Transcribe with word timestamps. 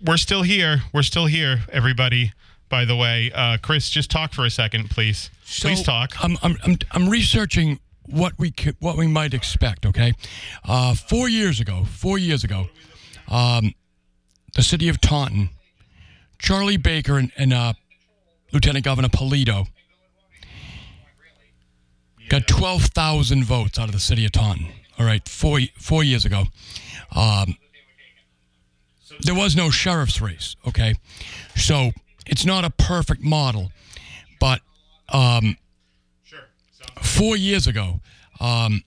we're 0.00 0.16
still 0.16 0.42
here. 0.42 0.82
We're 0.92 1.02
still 1.02 1.26
here, 1.26 1.60
everybody. 1.72 2.32
By 2.68 2.84
the 2.86 2.96
way, 2.96 3.30
uh, 3.34 3.58
Chris, 3.60 3.90
just 3.90 4.10
talk 4.10 4.32
for 4.32 4.46
a 4.46 4.50
second, 4.50 4.88
please. 4.88 5.30
So, 5.44 5.68
please 5.68 5.82
talk. 5.82 6.12
I'm, 6.24 6.38
I'm, 6.42 6.56
I'm, 6.64 6.78
I'm 6.92 7.08
researching 7.08 7.80
what 8.06 8.32
we 8.38 8.50
could, 8.50 8.76
what 8.80 8.96
we 8.96 9.06
might 9.06 9.34
expect. 9.34 9.84
Okay, 9.84 10.14
uh, 10.64 10.94
four 10.94 11.28
years 11.28 11.60
ago, 11.60 11.84
four 11.84 12.16
years 12.16 12.44
ago, 12.44 12.68
um, 13.28 13.74
the 14.54 14.62
city 14.62 14.88
of 14.88 15.00
Taunton, 15.00 15.50
Charlie 16.38 16.78
Baker 16.78 17.18
and, 17.18 17.30
and 17.36 17.52
uh, 17.52 17.74
Lieutenant 18.52 18.84
Governor 18.84 19.08
Polito 19.08 19.66
got 22.28 22.46
twelve 22.48 22.84
thousand 22.84 23.44
votes 23.44 23.78
out 23.78 23.88
of 23.88 23.92
the 23.92 24.00
city 24.00 24.24
of 24.24 24.32
Taunton. 24.32 24.68
All 24.98 25.04
right, 25.04 25.26
four 25.28 25.60
four 25.78 26.02
years 26.02 26.24
ago. 26.24 26.44
Um, 27.14 27.56
there 29.20 29.34
was 29.34 29.54
no 29.56 29.70
sheriff's 29.70 30.20
race. 30.20 30.56
Okay, 30.66 30.94
so 31.56 31.90
it's 32.26 32.44
not 32.44 32.64
a 32.64 32.70
perfect 32.70 33.22
model, 33.22 33.70
but 34.40 34.60
um, 35.10 35.56
four 37.02 37.36
years 37.36 37.66
ago, 37.66 38.00
um, 38.40 38.82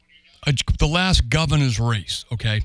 a, 0.48 0.54
the 0.80 0.88
last 0.88 1.30
governor's 1.30 1.80
race, 1.80 2.26
okay, 2.32 2.62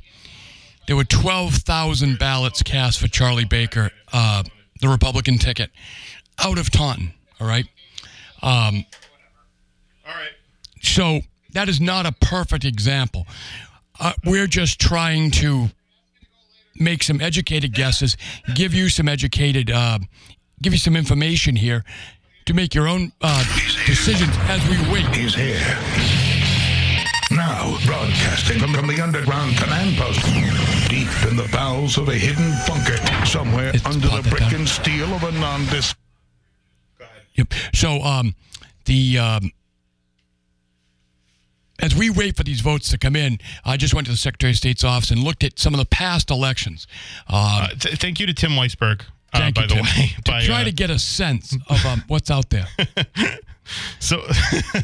there 0.86 0.96
were 0.96 1.04
12,000 1.04 2.18
ballots 2.18 2.62
cast 2.62 2.98
for 2.98 3.08
Charlie 3.08 3.44
Baker, 3.44 3.90
uh, 4.12 4.42
the 4.80 4.88
Republican 4.88 5.38
ticket, 5.38 5.70
out 6.38 6.58
of 6.58 6.70
Taunton, 6.70 7.12
all 7.40 7.46
right? 7.46 7.66
Um, 8.42 8.84
All 10.06 10.14
right. 10.14 10.30
so 10.82 11.20
that 11.52 11.68
is 11.68 11.80
not 11.80 12.06
a 12.06 12.12
perfect 12.12 12.64
example. 12.64 13.26
Uh, 13.98 14.14
we're 14.24 14.46
just 14.46 14.80
trying 14.80 15.30
to 15.32 15.68
make 16.80 17.02
some 17.02 17.20
educated 17.20 17.72
guesses, 17.74 18.16
give 18.54 18.74
you 18.74 18.88
some 18.88 19.08
educated, 19.08 19.70
uh, 19.70 19.98
give 20.62 20.72
you 20.72 20.78
some 20.78 20.96
information 20.96 21.54
here 21.56 21.84
to 22.46 22.54
make 22.54 22.74
your 22.74 22.88
own 22.88 23.12
uh, 23.20 23.44
decisions 23.86 24.34
as 24.48 24.66
we 24.68 24.76
wait. 24.92 25.06
He's 25.14 25.34
here. 25.34 25.60
Now, 27.30 27.78
broadcasting 27.86 28.58
from, 28.58 28.74
from 28.74 28.88
the 28.88 29.00
underground 29.00 29.56
command 29.56 29.96
post, 29.96 30.20
deep 30.90 31.06
in 31.30 31.36
the 31.36 31.48
bowels 31.52 31.96
of 31.96 32.08
a 32.08 32.14
hidden 32.14 32.50
bunker, 32.66 32.96
somewhere 33.24 33.70
It's 33.72 33.86
under 33.86 34.08
the 34.08 34.26
brick 34.28 34.40
down. 34.40 34.54
and 34.56 34.68
steel 34.68 35.12
of 35.14 35.22
a 35.22 35.30
nondescript. 35.32 36.00
Yep. 37.34 37.54
So 37.72 38.02
um, 38.02 38.34
the 38.86 39.18
um, 39.18 39.52
as 41.82 41.94
we 41.94 42.10
wait 42.10 42.36
for 42.36 42.44
these 42.44 42.60
votes 42.60 42.90
to 42.90 42.98
come 42.98 43.16
in, 43.16 43.38
I 43.64 43.76
just 43.76 43.94
went 43.94 44.06
to 44.06 44.12
the 44.12 44.18
Secretary 44.18 44.52
of 44.52 44.56
State's 44.56 44.84
office 44.84 45.10
and 45.10 45.22
looked 45.22 45.44
at 45.44 45.58
some 45.58 45.74
of 45.74 45.78
the 45.78 45.86
past 45.86 46.30
elections. 46.30 46.86
Uh, 47.28 47.68
th- 47.68 47.96
thank 47.98 48.20
you 48.20 48.26
to 48.26 48.34
Tim 48.34 48.52
Weisberg. 48.52 49.02
Uh, 49.32 49.50
by 49.52 49.62
you, 49.62 49.68
the 49.68 49.74
Tim, 49.74 49.84
way, 49.84 50.14
to 50.24 50.32
by, 50.32 50.42
try 50.44 50.62
uh, 50.62 50.64
to 50.64 50.72
get 50.72 50.90
a 50.90 50.98
sense 50.98 51.56
of 51.68 51.86
um, 51.86 52.02
what's 52.08 52.30
out 52.32 52.50
there. 52.50 52.66
So, 53.98 54.22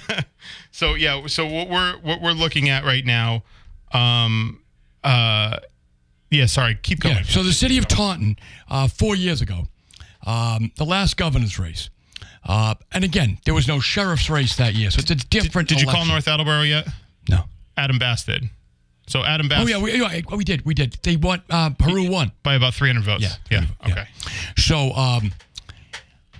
so 0.70 0.94
yeah. 0.94 1.26
So 1.26 1.46
what 1.46 1.68
we're 1.68 1.98
what 1.98 2.20
we're 2.20 2.32
looking 2.32 2.68
at 2.68 2.84
right 2.84 3.04
now, 3.04 3.42
um, 3.92 4.60
uh, 5.04 5.58
yeah. 6.30 6.46
Sorry, 6.46 6.78
keep 6.82 7.00
going. 7.00 7.16
Yeah. 7.16 7.22
So 7.22 7.42
the 7.42 7.52
city 7.52 7.78
of 7.78 7.88
Taunton, 7.88 8.36
uh, 8.68 8.88
four 8.88 9.16
years 9.16 9.40
ago, 9.40 9.64
um, 10.26 10.72
the 10.76 10.84
last 10.84 11.16
governor's 11.16 11.58
race, 11.58 11.90
uh, 12.46 12.74
and 12.92 13.04
again, 13.04 13.38
there 13.44 13.54
was 13.54 13.66
no 13.66 13.80
sheriff's 13.80 14.30
race 14.30 14.56
that 14.56 14.74
year, 14.74 14.90
so 14.90 15.00
it's 15.00 15.10
a 15.10 15.14
different. 15.16 15.68
Did 15.68 15.80
you 15.80 15.86
call. 15.86 16.06
North 16.06 16.28
Attleboro 16.28 16.62
yet? 16.62 16.86
No. 17.28 17.44
Adam 17.76 17.98
Bass 17.98 18.24
did. 18.24 18.48
So 19.08 19.24
Adam 19.24 19.48
Bass 19.48 19.62
Oh 19.62 19.66
yeah, 19.66 19.78
we, 19.78 20.24
we 20.36 20.44
did. 20.44 20.64
We 20.64 20.74
did. 20.74 20.96
They 21.02 21.16
won. 21.16 21.42
Uh, 21.50 21.70
Peru 21.70 22.10
won. 22.10 22.32
by 22.42 22.54
about 22.54 22.74
300 22.74 23.04
votes. 23.04 23.22
Yeah. 23.22 23.30
Yeah. 23.50 23.66
Yeah. 23.86 23.92
Okay. 23.92 24.08
So, 24.56 24.92
um, 24.92 25.32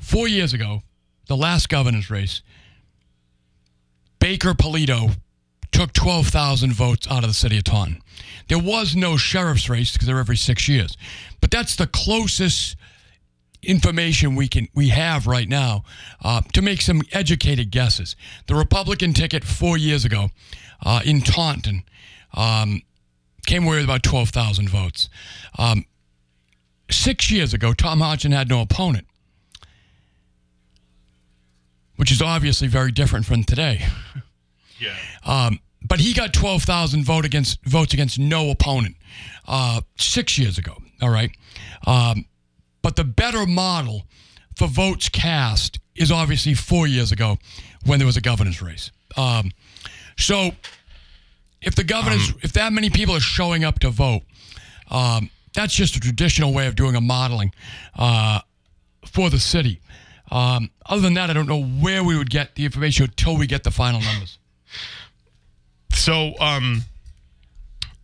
four 0.00 0.28
years 0.28 0.52
ago, 0.52 0.82
the 1.28 1.36
last 1.36 1.68
governor's 1.68 2.10
race, 2.10 2.42
Baker 4.18 4.54
Polito 4.54 5.16
took 5.72 5.92
12,000 5.92 6.72
votes 6.72 7.06
out 7.10 7.22
of 7.22 7.30
the 7.30 7.34
city 7.34 7.58
of 7.58 7.64
Taunton. 7.64 8.00
There 8.48 8.58
was 8.58 8.96
no 8.96 9.16
sheriff's 9.16 9.68
race 9.68 9.92
because 9.92 10.06
they're 10.06 10.18
every 10.18 10.36
six 10.36 10.68
years. 10.68 10.96
But 11.40 11.50
that's 11.50 11.76
the 11.76 11.86
closest 11.86 12.76
information 13.66 14.34
we 14.34 14.48
can 14.48 14.68
we 14.74 14.88
have 14.88 15.26
right 15.26 15.48
now 15.48 15.84
uh, 16.24 16.40
to 16.52 16.62
make 16.62 16.80
some 16.80 17.02
educated 17.12 17.70
guesses. 17.70 18.16
The 18.46 18.54
Republican 18.54 19.12
ticket 19.12 19.44
four 19.44 19.76
years 19.76 20.04
ago 20.04 20.28
uh, 20.84 21.00
in 21.04 21.20
Taunton 21.20 21.82
um, 22.34 22.82
came 23.46 23.64
away 23.64 23.76
with 23.76 23.84
about 23.84 24.02
12,000 24.02 24.68
votes. 24.68 25.08
Um, 25.58 25.84
six 26.90 27.30
years 27.30 27.54
ago, 27.54 27.72
Tom 27.72 28.00
Hodgson 28.00 28.32
had 28.32 28.48
no 28.48 28.60
opponent, 28.60 29.06
which 31.96 32.12
is 32.12 32.20
obviously 32.20 32.68
very 32.68 32.92
different 32.92 33.26
from 33.26 33.44
today. 33.44 33.86
Yeah. 34.78 34.94
Um, 35.24 35.60
but 35.82 36.00
he 36.00 36.12
got 36.12 36.32
12,000 36.32 37.04
vote 37.04 37.24
against, 37.24 37.64
votes 37.64 37.94
against 37.94 38.18
no 38.18 38.50
opponent 38.50 38.96
uh, 39.46 39.80
six 39.98 40.38
years 40.38 40.58
ago. 40.58 40.76
All 41.00 41.08
right. 41.08 41.30
Um, 41.86 42.26
but 42.86 42.94
the 42.94 43.02
better 43.02 43.46
model 43.46 44.04
for 44.54 44.68
votes 44.68 45.08
cast 45.08 45.80
is 45.96 46.12
obviously 46.12 46.54
four 46.54 46.86
years 46.86 47.10
ago 47.10 47.36
when 47.84 47.98
there 47.98 48.06
was 48.06 48.16
a 48.16 48.20
governor's 48.20 48.62
race. 48.62 48.92
Um, 49.16 49.50
so 50.16 50.52
if 51.60 51.74
the 51.74 51.82
governor's, 51.82 52.32
if 52.42 52.52
that 52.52 52.72
many 52.72 52.88
people 52.88 53.16
are 53.16 53.20
showing 53.20 53.64
up 53.64 53.80
to 53.80 53.90
vote, 53.90 54.22
um, 54.88 55.30
that's 55.52 55.74
just 55.74 55.96
a 55.96 56.00
traditional 56.00 56.54
way 56.54 56.68
of 56.68 56.76
doing 56.76 56.94
a 56.94 57.00
modeling 57.00 57.52
uh, 57.96 58.38
for 59.04 59.30
the 59.30 59.40
city. 59.40 59.80
Um, 60.30 60.70
other 60.88 61.02
than 61.02 61.14
that, 61.14 61.28
I 61.28 61.32
don't 61.32 61.48
know 61.48 61.64
where 61.64 62.04
we 62.04 62.16
would 62.16 62.30
get 62.30 62.54
the 62.54 62.64
information 62.64 63.06
until 63.06 63.36
we 63.36 63.48
get 63.48 63.64
the 63.64 63.72
final 63.72 64.00
numbers. 64.00 64.38
So 65.90 66.34
um, 66.38 66.82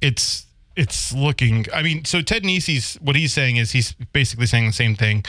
it's 0.01 0.45
it's 0.77 1.13
looking. 1.13 1.67
I 1.73 1.83
mean, 1.83 2.05
so 2.05 2.23
Ted 2.23 2.43
Nesi's 2.43 2.95
what 3.01 3.17
he's 3.17 3.33
saying 3.33 3.57
is 3.57 3.73
he's 3.73 3.93
basically 4.13 4.47
saying 4.47 4.67
the 4.67 4.73
same 4.73 4.95
thing. 4.95 5.25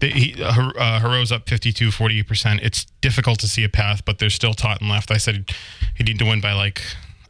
That 0.00 0.12
he 0.12 0.42
uh, 0.42 0.52
Her- 0.52 0.78
uh, 0.78 1.00
Heroux's 1.00 1.32
up 1.32 1.48
52, 1.48 1.90
48 1.90 2.28
percent. 2.28 2.60
It's 2.62 2.84
difficult 3.00 3.38
to 3.40 3.48
see 3.48 3.64
a 3.64 3.68
path, 3.68 4.04
but 4.04 4.18
there's 4.18 4.34
still 4.34 4.54
Taunton 4.54 4.88
left. 4.88 5.10
I 5.10 5.16
said 5.16 5.50
he'd 5.96 6.06
need 6.08 6.18
to 6.18 6.24
win 6.24 6.40
by 6.40 6.52
like 6.52 6.82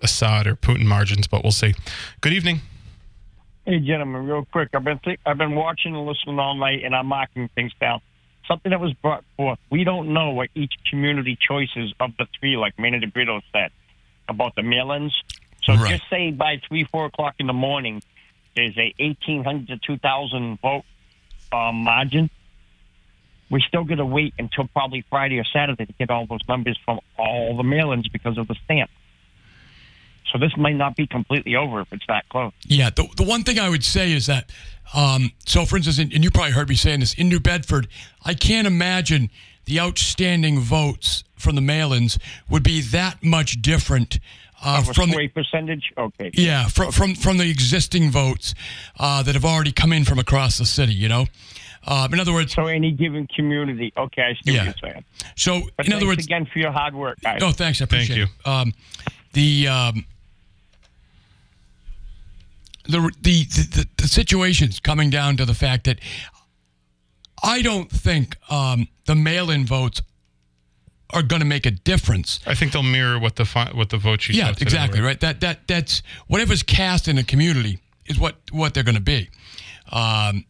Assad 0.03 0.47
or 0.47 0.57
Putin 0.57 0.85
margins, 0.85 1.27
but 1.27 1.43
we'll 1.43 1.53
see. 1.53 1.75
Good 2.21 2.33
evening. 2.33 2.61
Hey, 3.67 3.81
gentlemen, 3.81 4.27
real 4.27 4.45
quick. 4.53 4.69
I've 4.75 4.85
been 4.85 4.99
think, 4.99 5.21
I've 5.25 5.39
been 5.39 5.55
watching 5.55 5.97
and 5.97 6.05
listening 6.07 6.39
all 6.39 6.55
night, 6.55 6.85
and 6.85 6.95
I'm 6.95 7.07
marking 7.07 7.49
things 7.55 7.73
down. 7.81 8.03
Something 8.47 8.71
that 8.71 8.81
was 8.81 8.93
brought 8.93 9.25
forth. 9.39 9.59
We 9.71 9.85
don't 9.85 10.13
know 10.13 10.33
what 10.33 10.51
each 10.55 10.75
community 10.91 11.39
choices 11.41 11.95
of 11.99 12.11
the 12.19 12.27
three, 12.39 12.59
like 12.59 12.79
Maynard 12.79 13.03
DeBrito 13.03 13.41
said, 13.53 13.71
about 14.29 14.55
the 14.55 14.63
mail-ins. 14.63 15.19
So 15.65 15.75
Right. 15.75 15.91
just 15.99 16.09
say 16.11 16.31
by 16.31 16.61
three, 16.69 16.85
four 16.85 17.07
o'clock 17.07 17.35
in 17.39 17.47
the 17.47 17.53
morning, 17.53 18.03
there's 18.55 18.77
a 18.77 18.95
1,800 18.99 19.69
to 19.69 19.79
2,000 19.79 20.61
vote 20.61 20.85
um, 21.53 21.77
margin. 21.77 22.31
We're 23.51 23.61
still 23.61 23.85
going 23.85 23.99
to 23.99 24.07
wait 24.07 24.35
until 24.39 24.69
probably 24.69 25.05
Friday 25.11 25.39
or 25.39 25.45
Saturday 25.45 25.87
to 25.87 25.93
get 25.95 26.11
all 26.11 26.27
those 26.27 26.41
numbers 26.49 26.79
from 26.85 27.01
all 27.19 27.57
the 27.57 27.63
mail-ins 27.63 28.09
because 28.09 28.39
of 28.39 28.49
the 28.49 28.55
stamp. 28.65 28.91
So 30.33 30.39
this 30.39 30.57
might 30.57 30.75
not 30.77 30.97
be 30.97 31.07
completely 31.07 31.55
over 31.55 31.81
if 31.81 31.93
it's 31.93 32.07
that 32.09 32.29
close. 32.29 32.53
Yeah, 32.67 32.91
the, 32.91 33.07
the 33.17 33.23
one 33.23 33.45
thing 33.45 33.59
I 33.59 33.69
would 33.69 33.85
say 33.85 34.13
is 34.13 34.27
that, 34.27 34.51
um, 34.93 35.31
so 35.47 35.65
for 35.65 35.77
instance, 35.77 35.99
and 35.99 36.13
and 36.13 36.25
you 36.25 36.31
probably 36.31 36.53
heard 36.53 36.69
me 36.69 36.75
saying 36.75 37.01
this, 37.01 37.15
in 37.15 37.29
New 37.29 37.39
Bedford, 37.41 37.87
I 38.25 38.35
can't 38.35 38.67
imagine 38.67 39.31
the 39.67 39.79
outstanding 39.79 40.59
votes 40.61 41.23
from 41.37 41.55
the 41.55 41.61
mail 41.61 41.93
ins 41.93 42.19
would 42.49 42.63
be 42.63 42.81
that 42.81 43.23
much 43.23 43.63
different 43.63 44.19
uh, 44.65 44.79
Of 44.79 44.89
a 44.91 44.95
from 44.95 45.11
the, 45.11 45.29
percentage? 45.29 45.93
Okay. 45.97 46.31
yeah, 46.35 46.67
from, 46.69 46.91
from, 46.93 47.15
from 47.15 47.37
the 47.39 47.51
existing 47.51 48.11
votes 48.11 48.55
uh, 48.99 49.23
that 49.23 49.35
have 49.35 49.45
already 49.45 49.73
come 49.73 49.93
in 49.93 50.05
from 50.05 50.19
across 50.19 50.59
the 50.59 50.65
city, 50.65 50.95
you 50.95 51.09
know? 51.09 51.27
Um, 51.87 52.15
in 52.15 52.21
other 52.21 52.33
words, 52.33 52.55
So 52.55 52.67
any 52.67 52.93
given 52.93 53.27
community. 53.27 53.93
Okay, 53.97 54.23
I 54.23 54.33
see 54.43 54.53
Yeah. 54.55 54.67
what 54.67 54.77
you're 54.83 54.91
saying. 54.93 55.05
so 55.37 55.63
But 55.77 55.87
in 55.87 55.93
other 55.93 56.07
words, 56.07 56.25
again 56.25 56.47
for 56.51 56.59
your 56.59 56.73
hard 56.73 56.95
work, 56.95 57.21
guys. 57.21 57.41
Oh, 57.43 57.51
thanks. 57.53 57.83
I 57.83 57.85
Thank 57.85 58.05
appreciate 58.09 58.29
it. 58.29 58.49
Um, 58.49 58.73
the, 59.35 59.69
um, 59.69 60.05
the, 62.89 63.11
the, 63.21 63.45
the, 63.45 63.87
the 63.99 64.09
situation's 64.09 64.81
coming 64.81 65.11
down 65.11 65.37
to 65.37 65.45
the 65.45 65.55
fact 65.55 65.85
that 65.85 65.99
I 67.43 67.61
don't 67.61 67.91
think 67.91 68.37
um, 68.51 68.89
the 69.07 69.15
mail-in 69.15 69.67
votes 69.67 70.01
are 71.15 71.23
going 71.23 71.41
to 71.41 71.47
make 71.47 71.65
a 71.65 71.71
difference. 71.71 72.41
I 72.47 72.55
think 72.55 72.73
they'll 72.73 72.83
mirror 72.83 73.19
what 73.19 73.37
the 73.37 73.45
fi- 73.45 73.71
what 73.73 73.89
the 73.89 73.99
vote 73.99 74.21
sheet. 74.23 74.37
Yeah, 74.37 74.51
exactly 74.51 75.01
right. 75.01 75.19
That 75.21 75.41
that 75.41 75.67
that's 75.69 76.03
whatever's 76.27 76.63
cast 76.63 77.09
in 77.09 77.17
the 77.17 77.25
community 77.25 77.79
is 78.07 78.19
what 78.19 78.37
what 78.51 78.75
they're 78.75 78.83
going 78.83 78.97
to 78.97 79.01
be. 79.01 79.31
Um, 79.93 80.45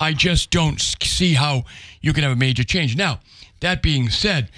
I 0.00 0.12
just 0.12 0.50
don't 0.50 0.80
see 0.80 1.34
how 1.34 1.64
you 2.00 2.12
can 2.12 2.22
have 2.22 2.32
a 2.32 2.36
major 2.36 2.62
change. 2.62 2.96
Now, 2.96 3.20
that 3.60 3.82
being 3.82 4.08
said, 4.08 4.50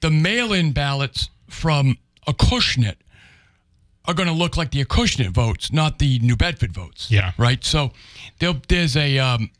the 0.00 0.10
mail-in 0.10 0.72
ballots 0.72 1.30
from 1.48 1.96
Acushnet 2.26 2.96
are 4.04 4.12
going 4.12 4.28
to 4.28 4.34
look 4.34 4.58
like 4.58 4.70
the 4.70 4.84
Acushnet 4.84 5.30
votes, 5.30 5.72
not 5.72 5.98
the 5.98 6.18
New 6.18 6.36
Bedford 6.36 6.72
votes. 6.72 7.10
Yeah. 7.10 7.32
Right. 7.38 7.64
So 7.64 7.92
there's 8.38 8.96
a 8.96 9.18
um, 9.18 9.50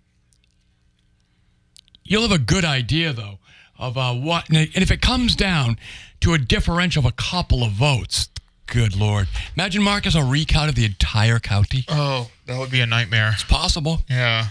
you'll 2.04 2.22
have 2.22 2.32
a 2.32 2.38
good 2.38 2.64
idea 2.64 3.12
though 3.12 3.38
of 3.78 3.96
uh, 3.98 4.12
what, 4.14 4.48
and 4.48 4.56
if 4.76 4.90
it 4.90 5.00
comes 5.00 5.34
down 5.34 5.76
to 6.20 6.34
a 6.34 6.38
differential 6.38 7.00
of 7.00 7.06
a 7.06 7.12
couple 7.12 7.62
of 7.64 7.72
votes, 7.72 8.28
good 8.66 8.96
lord, 8.96 9.26
imagine 9.56 9.82
Marcus 9.82 10.14
a 10.14 10.22
recount 10.24 10.68
of 10.68 10.74
the 10.74 10.84
entire 10.84 11.38
county. 11.40 11.84
Oh, 11.88 12.30
that 12.46 12.58
would 12.58 12.70
be 12.70 12.80
a 12.80 12.86
nightmare. 12.86 13.30
It's 13.34 13.44
possible. 13.44 14.02
Yeah. 14.08 14.46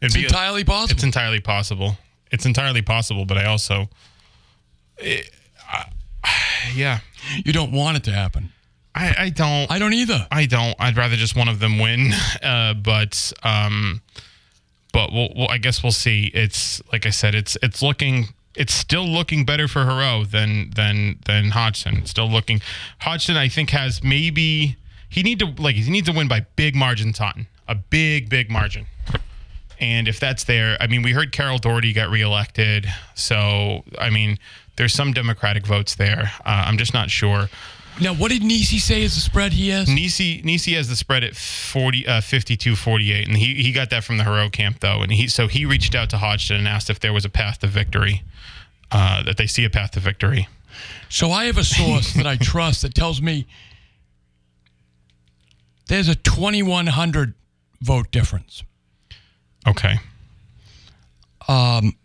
It'd 0.00 0.08
It's 0.08 0.14
be 0.14 0.22
a- 0.22 0.26
entirely 0.26 0.64
possible. 0.64 0.92
It's 0.94 1.04
entirely 1.04 1.40
possible. 1.40 1.96
It's 2.30 2.44
entirely 2.44 2.82
possible, 2.82 3.24
but 3.24 3.38
I 3.38 3.44
also, 3.46 3.88
it, 4.98 5.30
I- 5.70 5.90
yeah, 6.74 6.98
you 7.44 7.52
don't 7.52 7.72
want 7.72 7.96
it 7.96 8.04
to 8.04 8.12
happen. 8.12 8.52
I, 8.94 9.14
I 9.18 9.28
don't. 9.30 9.70
I 9.70 9.78
don't 9.78 9.92
either. 9.92 10.26
I 10.30 10.46
don't. 10.46 10.74
I'd 10.78 10.96
rather 10.96 11.16
just 11.16 11.36
one 11.36 11.48
of 11.48 11.58
them 11.60 11.78
win. 11.78 12.12
Uh, 12.42 12.74
but 12.74 13.32
um, 13.42 14.00
but 14.96 15.12
we'll, 15.12 15.28
we'll, 15.36 15.48
I 15.48 15.58
guess 15.58 15.82
we'll 15.82 15.92
see. 15.92 16.30
It's 16.32 16.80
like 16.90 17.04
I 17.04 17.10
said. 17.10 17.34
It's 17.34 17.58
it's 17.62 17.82
looking. 17.82 18.28
It's 18.54 18.72
still 18.72 19.04
looking 19.04 19.44
better 19.44 19.68
for 19.68 19.84
Heroux 19.84 20.24
than 20.24 20.70
than 20.70 21.18
than 21.26 21.50
Hodgson. 21.50 22.06
Still 22.06 22.30
looking. 22.30 22.62
Hodgson, 23.00 23.36
I 23.36 23.48
think, 23.48 23.68
has 23.70 24.02
maybe 24.02 24.78
he 25.10 25.22
need 25.22 25.38
to 25.40 25.52
like 25.58 25.76
he 25.76 25.90
needs 25.90 26.08
to 26.08 26.16
win 26.16 26.28
by 26.28 26.46
big 26.56 26.74
margin. 26.74 27.12
Taunton, 27.12 27.46
a 27.68 27.74
big 27.74 28.30
big 28.30 28.50
margin. 28.50 28.86
And 29.78 30.08
if 30.08 30.18
that's 30.18 30.44
there, 30.44 30.78
I 30.80 30.86
mean, 30.86 31.02
we 31.02 31.12
heard 31.12 31.30
Carol 31.30 31.58
Doherty 31.58 31.92
got 31.92 32.08
reelected. 32.08 32.86
So, 33.14 33.84
I 33.98 34.08
mean, 34.08 34.38
there's 34.76 34.94
some 34.94 35.12
Democratic 35.12 35.66
votes 35.66 35.96
there. 35.96 36.32
Uh, 36.46 36.64
I'm 36.66 36.78
just 36.78 36.94
not 36.94 37.10
sure. 37.10 37.50
Now, 38.00 38.12
what 38.12 38.30
did 38.30 38.42
Nesi 38.42 38.78
say 38.78 39.02
is 39.02 39.14
the 39.14 39.20
spread 39.20 39.52
he 39.54 39.70
has? 39.70 39.88
Nesi 39.88 40.42
Nesi 40.44 40.74
has 40.74 40.88
the 40.88 40.96
spread 40.96 41.24
at 41.24 41.34
40 41.34 42.06
uh, 42.06 42.20
52 42.20 42.76
48 42.76 43.26
and 43.26 43.36
he 43.36 43.54
he 43.54 43.72
got 43.72 43.90
that 43.90 44.04
from 44.04 44.18
the 44.18 44.24
Heroux 44.24 44.50
camp 44.50 44.80
though 44.80 45.02
and 45.02 45.10
he 45.12 45.28
so 45.28 45.48
he 45.48 45.64
reached 45.64 45.94
out 45.94 46.10
to 46.10 46.18
Hodgson 46.18 46.56
and 46.56 46.68
asked 46.68 46.90
if 46.90 47.00
there 47.00 47.12
was 47.12 47.24
a 47.24 47.30
path 47.30 47.60
to 47.60 47.66
victory 47.66 48.22
uh, 48.90 49.22
that 49.22 49.38
they 49.38 49.46
see 49.46 49.64
a 49.64 49.70
path 49.70 49.92
to 49.92 50.00
victory. 50.00 50.46
So 51.08 51.30
I 51.30 51.44
have 51.46 51.56
a 51.56 51.64
source 51.64 52.12
that 52.14 52.26
I 52.26 52.36
trust 52.40 52.82
that 52.82 52.94
tells 52.94 53.22
me 53.22 53.46
there's 55.88 56.08
a 56.08 56.14
2100 56.14 57.34
vote 57.80 58.10
difference. 58.10 58.62
Okay. 59.66 59.96
Um, 61.48 61.96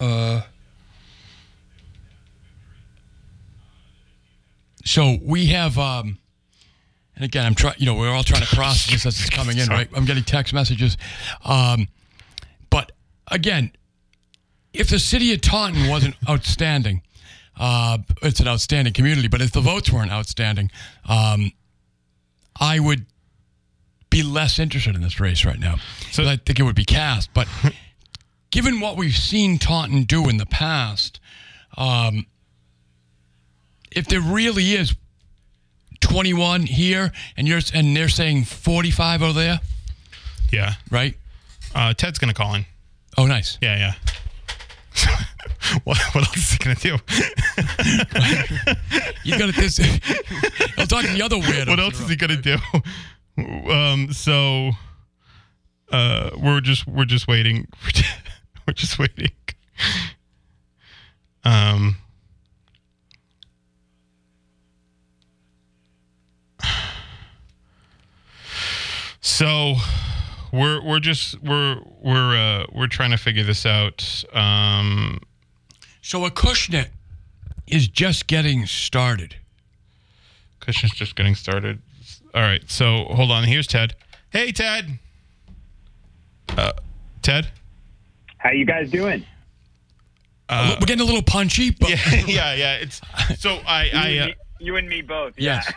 uh, 0.00 0.42
so 4.84 5.16
we 5.22 5.46
have, 5.46 5.78
um, 5.78 6.18
and 7.16 7.24
again, 7.24 7.44
I'm 7.46 7.54
trying. 7.54 7.74
You 7.78 7.86
know, 7.86 7.94
we're 7.94 8.10
all 8.10 8.22
trying 8.22 8.42
to 8.42 8.54
process 8.54 8.90
this 8.92 9.06
as 9.06 9.20
it's 9.20 9.30
coming 9.30 9.58
in, 9.58 9.68
right? 9.68 9.88
I'm 9.94 10.04
getting 10.04 10.22
text 10.24 10.52
messages, 10.54 10.96
um, 11.44 11.88
but 12.70 12.92
again, 13.30 13.72
if 14.72 14.88
the 14.90 14.98
city 14.98 15.32
of 15.32 15.40
Taunton 15.40 15.88
wasn't 15.88 16.14
outstanding, 16.28 17.02
uh, 17.58 17.98
it's 18.22 18.40
an 18.40 18.48
outstanding 18.48 18.92
community. 18.92 19.28
But 19.28 19.40
if 19.42 19.50
the 19.52 19.60
votes 19.60 19.90
weren't 19.90 20.12
outstanding, 20.12 20.70
um, 21.08 21.52
I 22.60 22.78
would 22.78 23.06
be 24.10 24.22
less 24.22 24.58
interested 24.58 24.94
in 24.94 25.02
this 25.02 25.18
race 25.18 25.44
right 25.44 25.58
now. 25.58 25.76
So- 26.12 26.22
So 26.24 26.30
I 26.30 26.36
think 26.36 26.60
it 26.60 26.62
would 26.62 26.76
be 26.76 26.84
cast. 26.84 27.32
But 27.34 27.48
given 28.56 28.80
what 28.80 28.96
we've 28.96 29.14
seen 29.16 29.58
Taunton 29.58 30.04
do 30.04 30.28
in 30.30 30.38
the 30.38 30.46
past, 30.46 31.20
um, 31.76 32.24
if 33.92 34.06
there 34.06 34.20
really 34.22 34.72
is 34.72 34.94
21 36.00 36.62
here 36.62 37.12
and 37.36 37.46
you're 37.46 37.60
and 37.74 37.94
they're 37.94 38.08
saying 38.08 38.44
45 38.44 39.22
over 39.22 39.32
there, 39.38 39.60
Yeah. 40.50 40.74
right? 40.90 41.14
Uh, 41.74 41.92
Ted's 41.92 42.18
going 42.18 42.32
to 42.32 42.34
call 42.34 42.54
in. 42.54 42.64
Oh, 43.18 43.26
nice. 43.26 43.58
Yeah, 43.60 43.76
yeah. 43.76 43.94
what, 45.84 45.98
what 46.12 46.26
else 46.26 46.36
is 46.38 46.50
he 46.52 46.58
going 46.58 46.76
to 46.76 46.82
do? 46.82 46.98
You 49.24 49.36
got. 49.38 49.52
This. 49.56 49.80
I'll 50.78 50.86
talk 50.86 51.04
to 51.04 51.12
the 51.12 51.20
other 51.22 51.36
weirdo. 51.36 51.66
what 51.68 51.80
else 51.80 51.98
is 52.00 52.08
he 52.08 52.14
going 52.14 52.40
to 52.40 52.58
do? 53.36 53.70
Um 53.70 54.12
so 54.12 54.70
uh 55.90 56.30
we're 56.40 56.60
just 56.60 56.86
we're 56.86 57.04
just 57.06 57.26
waiting. 57.26 57.66
We're 58.68 58.74
just 58.74 58.98
waiting. 58.98 59.30
Um 61.44 61.96
So 69.20 69.74
we're 70.52 70.82
we're 70.82 71.00
just 71.00 71.40
we're 71.42 71.80
we're 72.00 72.36
uh 72.36 72.66
we're 72.72 72.86
trying 72.86 73.10
to 73.10 73.16
figure 73.16 73.44
this 73.44 73.66
out. 73.66 74.24
Um 74.32 75.20
So 76.02 76.28
Acushnet 76.28 76.88
is 77.66 77.88
just 77.88 78.26
getting 78.26 78.66
started. 78.66 79.36
Cushion's 80.60 80.94
just 80.94 81.16
getting 81.16 81.34
started. 81.34 81.80
All 82.34 82.42
right, 82.42 82.68
so 82.70 83.04
hold 83.10 83.30
on. 83.30 83.44
Here's 83.44 83.66
Ted. 83.66 83.94
Hey, 84.30 84.52
Ted. 84.52 84.98
Uh, 86.56 86.72
Ted. 87.22 87.48
How 88.46 88.52
you 88.52 88.64
guys 88.64 88.88
doing? 88.92 89.26
We're 90.48 90.76
getting 90.86 91.00
a 91.00 91.04
little 91.04 91.20
punchy, 91.20 91.70
but 91.70 91.90
Yeah, 91.90 91.96
yeah, 92.26 92.54
yeah. 92.54 92.76
It's 92.76 93.00
so 93.38 93.58
I 93.66 93.90
I 93.92 94.08
you, 94.08 94.20
uh, 94.20 94.24
and 94.24 94.30
me, 94.30 94.34
you 94.60 94.76
and 94.76 94.88
me 94.88 95.02
both. 95.02 95.34
yes, 95.36 95.72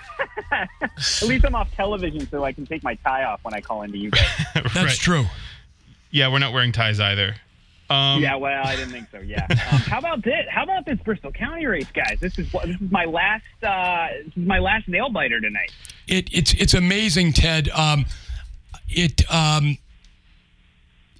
Yeah. 0.51 0.67
At 0.81 1.23
least 1.23 1.45
I'm 1.45 1.55
off 1.55 1.73
television, 1.75 2.29
so 2.29 2.43
I 2.43 2.51
can 2.51 2.67
take 2.67 2.83
my 2.83 2.93
tie 2.93 3.23
off 3.23 3.39
when 3.43 3.55
I 3.55 3.61
call 3.61 3.81
into 3.81 3.97
you 3.97 4.11
guys. 4.11 4.29
that's 4.53 4.75
right. 4.75 4.89
true. 4.91 5.25
Yeah, 6.11 6.31
we're 6.31 6.37
not 6.37 6.53
wearing 6.53 6.71
ties 6.71 6.99
either. 6.99 7.33
Um, 7.89 8.21
yeah, 8.21 8.35
well, 8.35 8.63
I 8.63 8.75
didn't 8.75 8.91
think 8.91 9.09
so. 9.09 9.17
Yeah. 9.17 9.47
Um, 9.49 9.55
how 9.57 9.97
about 9.97 10.23
this? 10.23 10.45
How 10.47 10.61
about 10.61 10.85
this 10.85 10.99
Bristol 10.99 11.31
County 11.31 11.65
race, 11.65 11.89
guys? 11.91 12.19
This 12.19 12.37
is 12.37 12.51
this 12.51 12.79
is 12.79 12.91
my 12.91 13.05
last. 13.05 13.45
Uh, 13.63 14.09
this 14.25 14.37
is 14.37 14.45
my 14.45 14.59
last 14.59 14.87
nail 14.87 15.09
biter 15.09 15.41
tonight. 15.41 15.71
It, 16.07 16.29
it's 16.31 16.53
it's 16.53 16.75
amazing, 16.75 17.33
Ted. 17.33 17.67
Um, 17.69 18.05
it 18.89 19.23
um, 19.33 19.79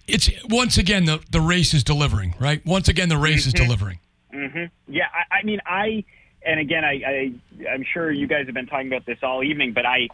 it's 0.10 0.30
once 0.50 0.78
again 0.78 1.06
the 1.06 1.24
the 1.32 1.42
race 1.42 1.74
is 1.74 1.84
delivering, 1.84 2.36
right? 2.40 2.66
Once 2.66 2.88
again, 2.88 3.10
the 3.10 3.18
race 3.18 3.46
is 3.46 3.54
mm-hmm. 3.54 3.66
delivering. 3.66 4.00
Mm-hmm. 4.34 4.66
Yeah, 4.88 5.06
I, 5.14 5.38
I 5.38 5.44
mean, 5.44 5.60
I 5.66 6.04
and 6.46 6.60
again, 6.60 6.84
I, 6.84 7.02
I 7.06 7.70
I'm 7.70 7.86
sure 7.94 8.12
you 8.12 8.28
guys 8.28 8.46
have 8.46 8.56
been 8.56 8.68
talking 8.68 8.88
about 8.88 9.06
this 9.06 9.20
all 9.24 9.44
evening, 9.44 9.74
but 9.74 9.86
I, 9.86 10.08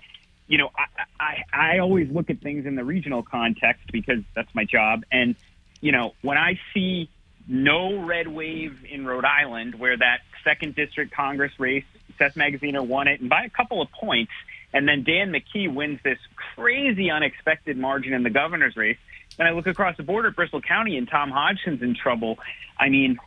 you 0.48 0.58
know, 0.58 0.70
I, 0.78 1.44
I 1.54 1.76
I 1.76 1.80
always 1.80 2.10
look 2.10 2.30
at 2.30 2.42
things 2.42 2.66
in 2.66 2.76
the 2.76 2.84
regional 2.84 3.24
context 3.24 3.92
because 3.92 4.24
that's 4.36 4.54
my 4.54 4.66
job, 4.66 5.04
and 5.12 5.36
you 5.82 5.92
know, 5.92 6.14
when 6.22 6.38
I 6.38 6.60
see 6.74 7.10
no 7.48 8.04
red 8.04 8.28
wave 8.28 8.86
in 8.90 9.06
Rhode 9.06 9.26
Island, 9.26 9.76
where 9.76 9.96
that 9.96 10.20
second 10.44 10.76
district 10.76 11.14
Congress 11.14 11.52
race, 11.60 11.86
Seth 12.18 12.36
Magaziner 12.36 12.86
won 12.86 13.08
it, 13.08 13.20
and 13.20 13.30
by 13.30 13.44
a 13.44 13.50
couple 13.50 13.82
of 13.82 13.92
points, 13.92 14.32
and 14.74 14.88
then 14.88 15.04
Dan 15.04 15.32
McKee 15.32 15.74
wins 15.74 16.00
this 16.04 16.18
crazy, 16.56 17.12
unexpected 17.12 17.78
margin 17.78 18.14
in 18.14 18.24
the 18.24 18.30
governor's 18.30 18.76
race. 18.76 18.98
And 19.38 19.48
I 19.48 19.52
look 19.52 19.68
across 19.68 19.98
the 19.98 20.04
border 20.04 20.30
at 20.30 20.36
Bristol 20.36 20.62
County, 20.62 20.98
and 20.98 21.10
Tom 21.10 21.32
Hodgson's 21.32 21.82
in 21.82 21.96
trouble. 21.96 22.40
I 22.80 22.90
mean, 22.90 23.18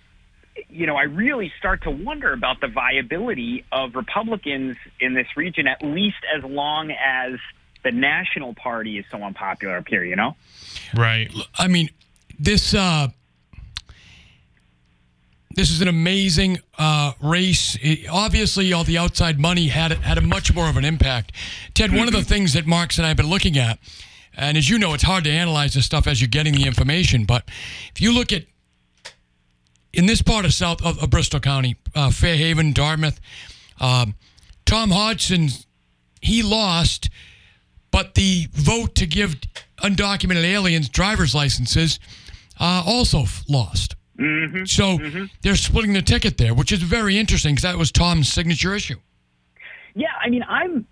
you 0.70 0.86
know, 0.86 0.96
I 0.96 1.02
really 1.02 1.52
start 1.58 1.82
to 1.82 1.90
wonder 1.90 2.32
about 2.32 2.60
the 2.60 2.68
viability 2.68 3.64
of 3.70 3.94
Republicans 3.94 4.76
in 5.00 5.14
this 5.14 5.26
region, 5.36 5.66
at 5.66 5.82
least 5.82 6.16
as 6.36 6.42
long 6.44 6.90
as 6.90 7.38
the 7.84 7.92
national 7.92 8.54
party 8.54 8.98
is 8.98 9.04
so 9.10 9.22
unpopular 9.22 9.76
up 9.76 9.86
here, 9.88 10.04
you 10.04 10.16
know? 10.16 10.34
Right. 10.96 11.32
I 11.56 11.68
mean, 11.68 11.90
this 12.38 12.74
uh, 12.74 13.08
this 15.54 15.70
is 15.70 15.80
an 15.80 15.88
amazing 15.88 16.58
uh, 16.78 17.12
race. 17.22 17.76
It- 17.82 18.08
obviously, 18.08 18.72
all 18.72 18.84
the 18.84 18.98
outside 18.98 19.38
money 19.38 19.68
had 19.68 19.92
had 19.92 20.18
a 20.18 20.20
much 20.20 20.54
more 20.54 20.68
of 20.68 20.76
an 20.76 20.84
impact. 20.84 21.32
Ted, 21.74 21.92
one 21.92 22.08
of 22.08 22.14
the 22.14 22.22
things 22.24 22.52
that 22.54 22.66
Marks 22.66 22.98
and 22.98 23.04
I 23.04 23.08
have 23.08 23.16
been 23.16 23.30
looking 23.30 23.56
at, 23.58 23.78
and 24.38 24.56
as 24.56 24.70
you 24.70 24.78
know, 24.78 24.94
it's 24.94 25.02
hard 25.02 25.24
to 25.24 25.30
analyze 25.30 25.74
this 25.74 25.84
stuff 25.84 26.06
as 26.06 26.20
you're 26.20 26.28
getting 26.28 26.54
the 26.54 26.64
information. 26.64 27.24
But 27.24 27.44
if 27.94 28.00
you 28.00 28.12
look 28.12 28.32
at 28.32 28.44
in 29.92 30.06
this 30.06 30.22
part 30.22 30.44
of 30.44 30.54
South 30.54 30.84
of, 30.84 31.02
of 31.02 31.10
Bristol 31.10 31.40
County, 31.40 31.76
uh, 31.94 32.10
Fairhaven, 32.10 32.72
Dartmouth, 32.72 33.20
um, 33.80 34.14
Tom 34.64 34.90
Hodgson, 34.90 35.48
he 36.20 36.42
lost, 36.42 37.10
but 37.90 38.14
the 38.14 38.48
vote 38.52 38.94
to 38.96 39.06
give 39.06 39.36
undocumented 39.82 40.44
aliens 40.44 40.88
driver's 40.88 41.34
licenses 41.34 41.98
uh, 42.60 42.82
also 42.86 43.22
f- 43.22 43.44
lost. 43.48 43.96
Mm-hmm. 44.18 44.64
So 44.64 44.98
they're 45.42 45.56
splitting 45.56 45.92
the 45.92 46.02
ticket 46.02 46.38
there, 46.38 46.52
which 46.52 46.72
is 46.72 46.82
very 46.82 47.18
interesting 47.18 47.54
because 47.54 47.62
that 47.62 47.78
was 47.78 47.92
Tom's 47.92 48.32
signature 48.32 48.74
issue. 48.74 48.96
Yeah, 49.94 50.08
I 50.22 50.28
mean, 50.28 50.44
I'm, 50.48 50.86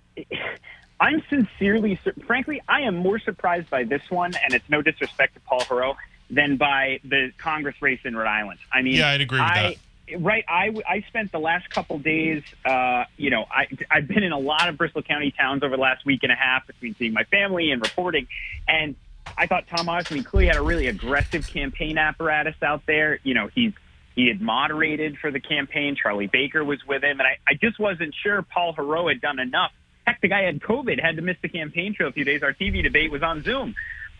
I'm 0.98 1.22
sincerely, 1.28 2.00
frankly, 2.26 2.62
I 2.68 2.82
am 2.82 2.96
more 2.96 3.18
surprised 3.18 3.68
by 3.68 3.84
this 3.84 4.02
one, 4.10 4.32
and 4.42 4.54
it's 4.54 4.68
no 4.68 4.82
disrespect 4.82 5.34
to 5.34 5.40
Paul 5.40 5.60
Heroux, 5.60 5.94
than 6.30 6.56
by 6.56 7.00
the 7.04 7.32
Congress 7.38 7.76
race 7.80 8.00
in 8.04 8.16
Rhode 8.16 8.26
Island. 8.28 8.58
I 8.72 8.82
mean, 8.82 8.96
Yeah, 8.96 9.08
I'd 9.10 9.20
agree 9.20 9.38
with 9.38 9.50
I, 9.50 9.76
that. 10.08 10.22
right. 10.22 10.44
I, 10.48 10.74
I 10.88 11.04
spent 11.08 11.32
the 11.32 11.38
last 11.38 11.70
couple 11.70 11.98
days, 11.98 12.42
uh, 12.64 13.04
you 13.16 13.30
know, 13.30 13.44
I, 13.50 13.66
I've 13.90 14.08
been 14.08 14.22
in 14.22 14.32
a 14.32 14.38
lot 14.38 14.68
of 14.68 14.76
Bristol 14.76 15.02
County 15.02 15.32
towns 15.36 15.62
over 15.62 15.76
the 15.76 15.82
last 15.82 16.04
week 16.04 16.20
and 16.22 16.32
a 16.32 16.36
half 16.36 16.66
between 16.66 16.94
seeing 16.96 17.12
my 17.12 17.24
family 17.24 17.70
and 17.70 17.82
reporting. 17.82 18.26
And 18.66 18.96
I 19.36 19.46
thought 19.46 19.66
Tom 19.68 19.86
Hodgson 19.86 20.22
clearly 20.24 20.46
had 20.48 20.56
a 20.56 20.62
really 20.62 20.86
aggressive 20.86 21.46
campaign 21.46 21.98
apparatus 21.98 22.56
out 22.62 22.82
there. 22.86 23.18
You 23.22 23.34
know, 23.34 23.48
he's 23.54 23.72
he 24.14 24.28
had 24.28 24.40
moderated 24.40 25.18
for 25.18 25.30
the 25.30 25.40
campaign. 25.40 25.94
Charlie 25.94 26.26
Baker 26.26 26.64
was 26.64 26.78
with 26.86 27.04
him, 27.04 27.20
and 27.20 27.28
I, 27.28 27.36
I 27.46 27.54
just 27.54 27.78
wasn't 27.78 28.14
sure 28.22 28.40
Paul 28.42 28.74
Heroux 28.74 29.08
had 29.08 29.20
done 29.20 29.38
enough. 29.38 29.72
Heck, 30.06 30.20
the 30.20 30.28
guy 30.28 30.42
had 30.42 30.60
COVID, 30.60 31.02
had 31.02 31.16
to 31.16 31.22
miss 31.22 31.36
the 31.42 31.48
campaign 31.48 31.94
trail 31.94 32.08
a 32.08 32.12
few 32.12 32.24
days. 32.24 32.42
Our 32.42 32.52
TV 32.52 32.82
debate 32.82 33.10
was 33.10 33.22
on 33.22 33.42
Zoom. 33.42 33.74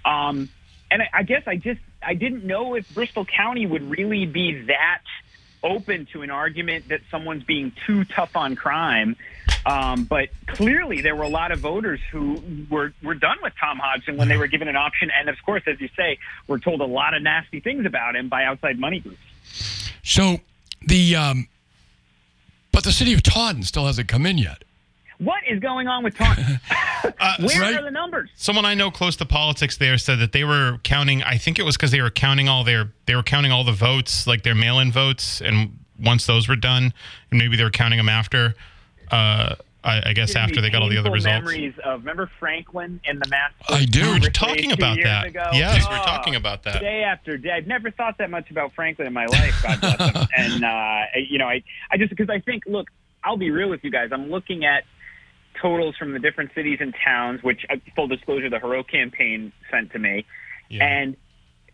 Um, 0.04 0.48
and 0.90 1.02
I, 1.02 1.08
I 1.12 1.22
guess 1.22 1.42
I 1.46 1.56
just 1.56 1.80
I 2.02 2.14
didn't 2.14 2.44
know 2.44 2.74
if 2.74 2.92
Bristol 2.94 3.24
County 3.24 3.66
would 3.66 3.88
really 3.90 4.26
be 4.26 4.64
that 4.66 5.02
open 5.62 6.06
to 6.12 6.22
an 6.22 6.30
argument 6.30 6.88
that 6.88 7.00
someone's 7.10 7.42
being 7.42 7.72
too 7.86 8.04
tough 8.04 8.36
on 8.36 8.54
crime. 8.56 9.16
Um, 9.64 10.04
but 10.04 10.28
clearly, 10.46 11.00
there 11.00 11.16
were 11.16 11.24
a 11.24 11.28
lot 11.28 11.50
of 11.50 11.58
voters 11.58 12.00
who 12.12 12.40
were 12.70 12.92
were 13.02 13.14
done 13.14 13.38
with 13.42 13.52
Tom 13.60 13.78
Hodgson 13.78 14.16
when 14.16 14.28
they 14.28 14.36
were 14.36 14.46
given 14.46 14.68
an 14.68 14.76
option, 14.76 15.10
and 15.18 15.28
of 15.28 15.36
course, 15.44 15.62
as 15.66 15.80
you 15.80 15.88
say, 15.96 16.18
were 16.46 16.58
told 16.58 16.80
a 16.80 16.86
lot 16.86 17.14
of 17.14 17.22
nasty 17.22 17.60
things 17.60 17.84
about 17.84 18.14
him 18.14 18.28
by 18.28 18.44
outside 18.44 18.78
money 18.78 19.00
groups. 19.00 19.18
So 20.04 20.38
the 20.86 21.16
um, 21.16 21.48
but 22.72 22.84
the 22.84 22.92
city 22.92 23.12
of 23.12 23.22
Taunton 23.22 23.64
still 23.64 23.86
hasn't 23.86 24.08
come 24.08 24.24
in 24.26 24.38
yet. 24.38 24.62
What 25.18 25.42
is 25.48 25.60
going 25.60 25.88
on 25.88 26.04
with 26.04 26.14
Taunton? 26.16 26.44
Where 27.40 27.60
right. 27.60 27.76
are 27.76 27.82
the 27.82 27.90
numbers? 27.90 28.30
Someone 28.34 28.64
I 28.64 28.74
know 28.74 28.90
close 28.90 29.16
to 29.16 29.24
politics 29.24 29.76
there 29.76 29.96
said 29.98 30.18
that 30.18 30.32
they 30.32 30.44
were 30.44 30.78
counting. 30.82 31.22
I 31.22 31.38
think 31.38 31.58
it 31.58 31.62
was 31.62 31.76
because 31.76 31.90
they 31.90 32.02
were 32.02 32.10
counting 32.10 32.48
all 32.48 32.64
their 32.64 32.92
they 33.06 33.14
were 33.14 33.22
counting 33.22 33.52
all 33.52 33.64
the 33.64 33.72
votes, 33.72 34.26
like 34.26 34.42
their 34.42 34.54
mail-in 34.54 34.92
votes, 34.92 35.40
and 35.40 35.78
once 35.98 36.26
those 36.26 36.48
were 36.48 36.56
done, 36.56 36.92
and 37.30 37.38
maybe 37.38 37.56
they 37.56 37.64
were 37.64 37.70
counting 37.70 37.96
them 37.96 38.08
after. 38.08 38.54
Uh, 39.10 39.54
I, 39.86 40.10
I 40.10 40.12
guess 40.14 40.34
after 40.34 40.60
they 40.60 40.68
got 40.68 40.82
all 40.82 40.88
the 40.88 40.98
other 40.98 41.12
results. 41.12 41.46
Memories 41.46 41.74
of 41.84 42.00
remember 42.00 42.28
Franklin 42.40 43.00
and 43.06 43.22
the 43.22 43.28
mass. 43.28 43.52
I 43.68 43.84
do. 43.84 44.18
We're 44.20 44.30
talking 44.30 44.72
about 44.72 44.98
that. 45.02 45.26
ago? 45.26 45.44
Yes, 45.52 45.84
Oh, 45.86 45.92
we're 45.92 46.04
talking 46.04 46.34
about 46.34 46.64
that. 46.64 46.80
Day 46.80 47.04
after 47.04 47.38
day, 47.38 47.50
I've 47.52 47.68
never 47.68 47.92
thought 47.92 48.18
that 48.18 48.28
much 48.28 48.50
about 48.50 48.74
Franklin 48.74 49.06
in 49.06 49.12
my 49.12 49.26
life. 49.26 49.54
God 49.62 49.80
bless 49.80 50.00
him. 50.00 50.28
and 50.36 50.64
uh, 50.64 51.02
you 51.30 51.38
know, 51.38 51.46
I, 51.46 51.62
I 51.90 51.98
just 51.98 52.10
because 52.10 52.28
I 52.28 52.40
think, 52.40 52.64
look, 52.66 52.88
I'll 53.22 53.36
be 53.36 53.52
real 53.52 53.68
with 53.68 53.84
you 53.84 53.92
guys. 53.92 54.10
I'm 54.12 54.28
looking 54.28 54.64
at 54.64 54.82
totals 55.60 55.96
from 55.96 56.12
the 56.12 56.18
different 56.18 56.50
cities 56.54 56.78
and 56.80 56.94
towns, 57.04 57.42
which, 57.42 57.64
uh, 57.70 57.76
full 57.94 58.06
disclosure, 58.08 58.48
the 58.50 58.58
Heroux 58.58 58.84
campaign 58.86 59.52
sent 59.70 59.92
to 59.92 59.98
me. 59.98 60.24
Yeah. 60.68 60.86
And 60.86 61.16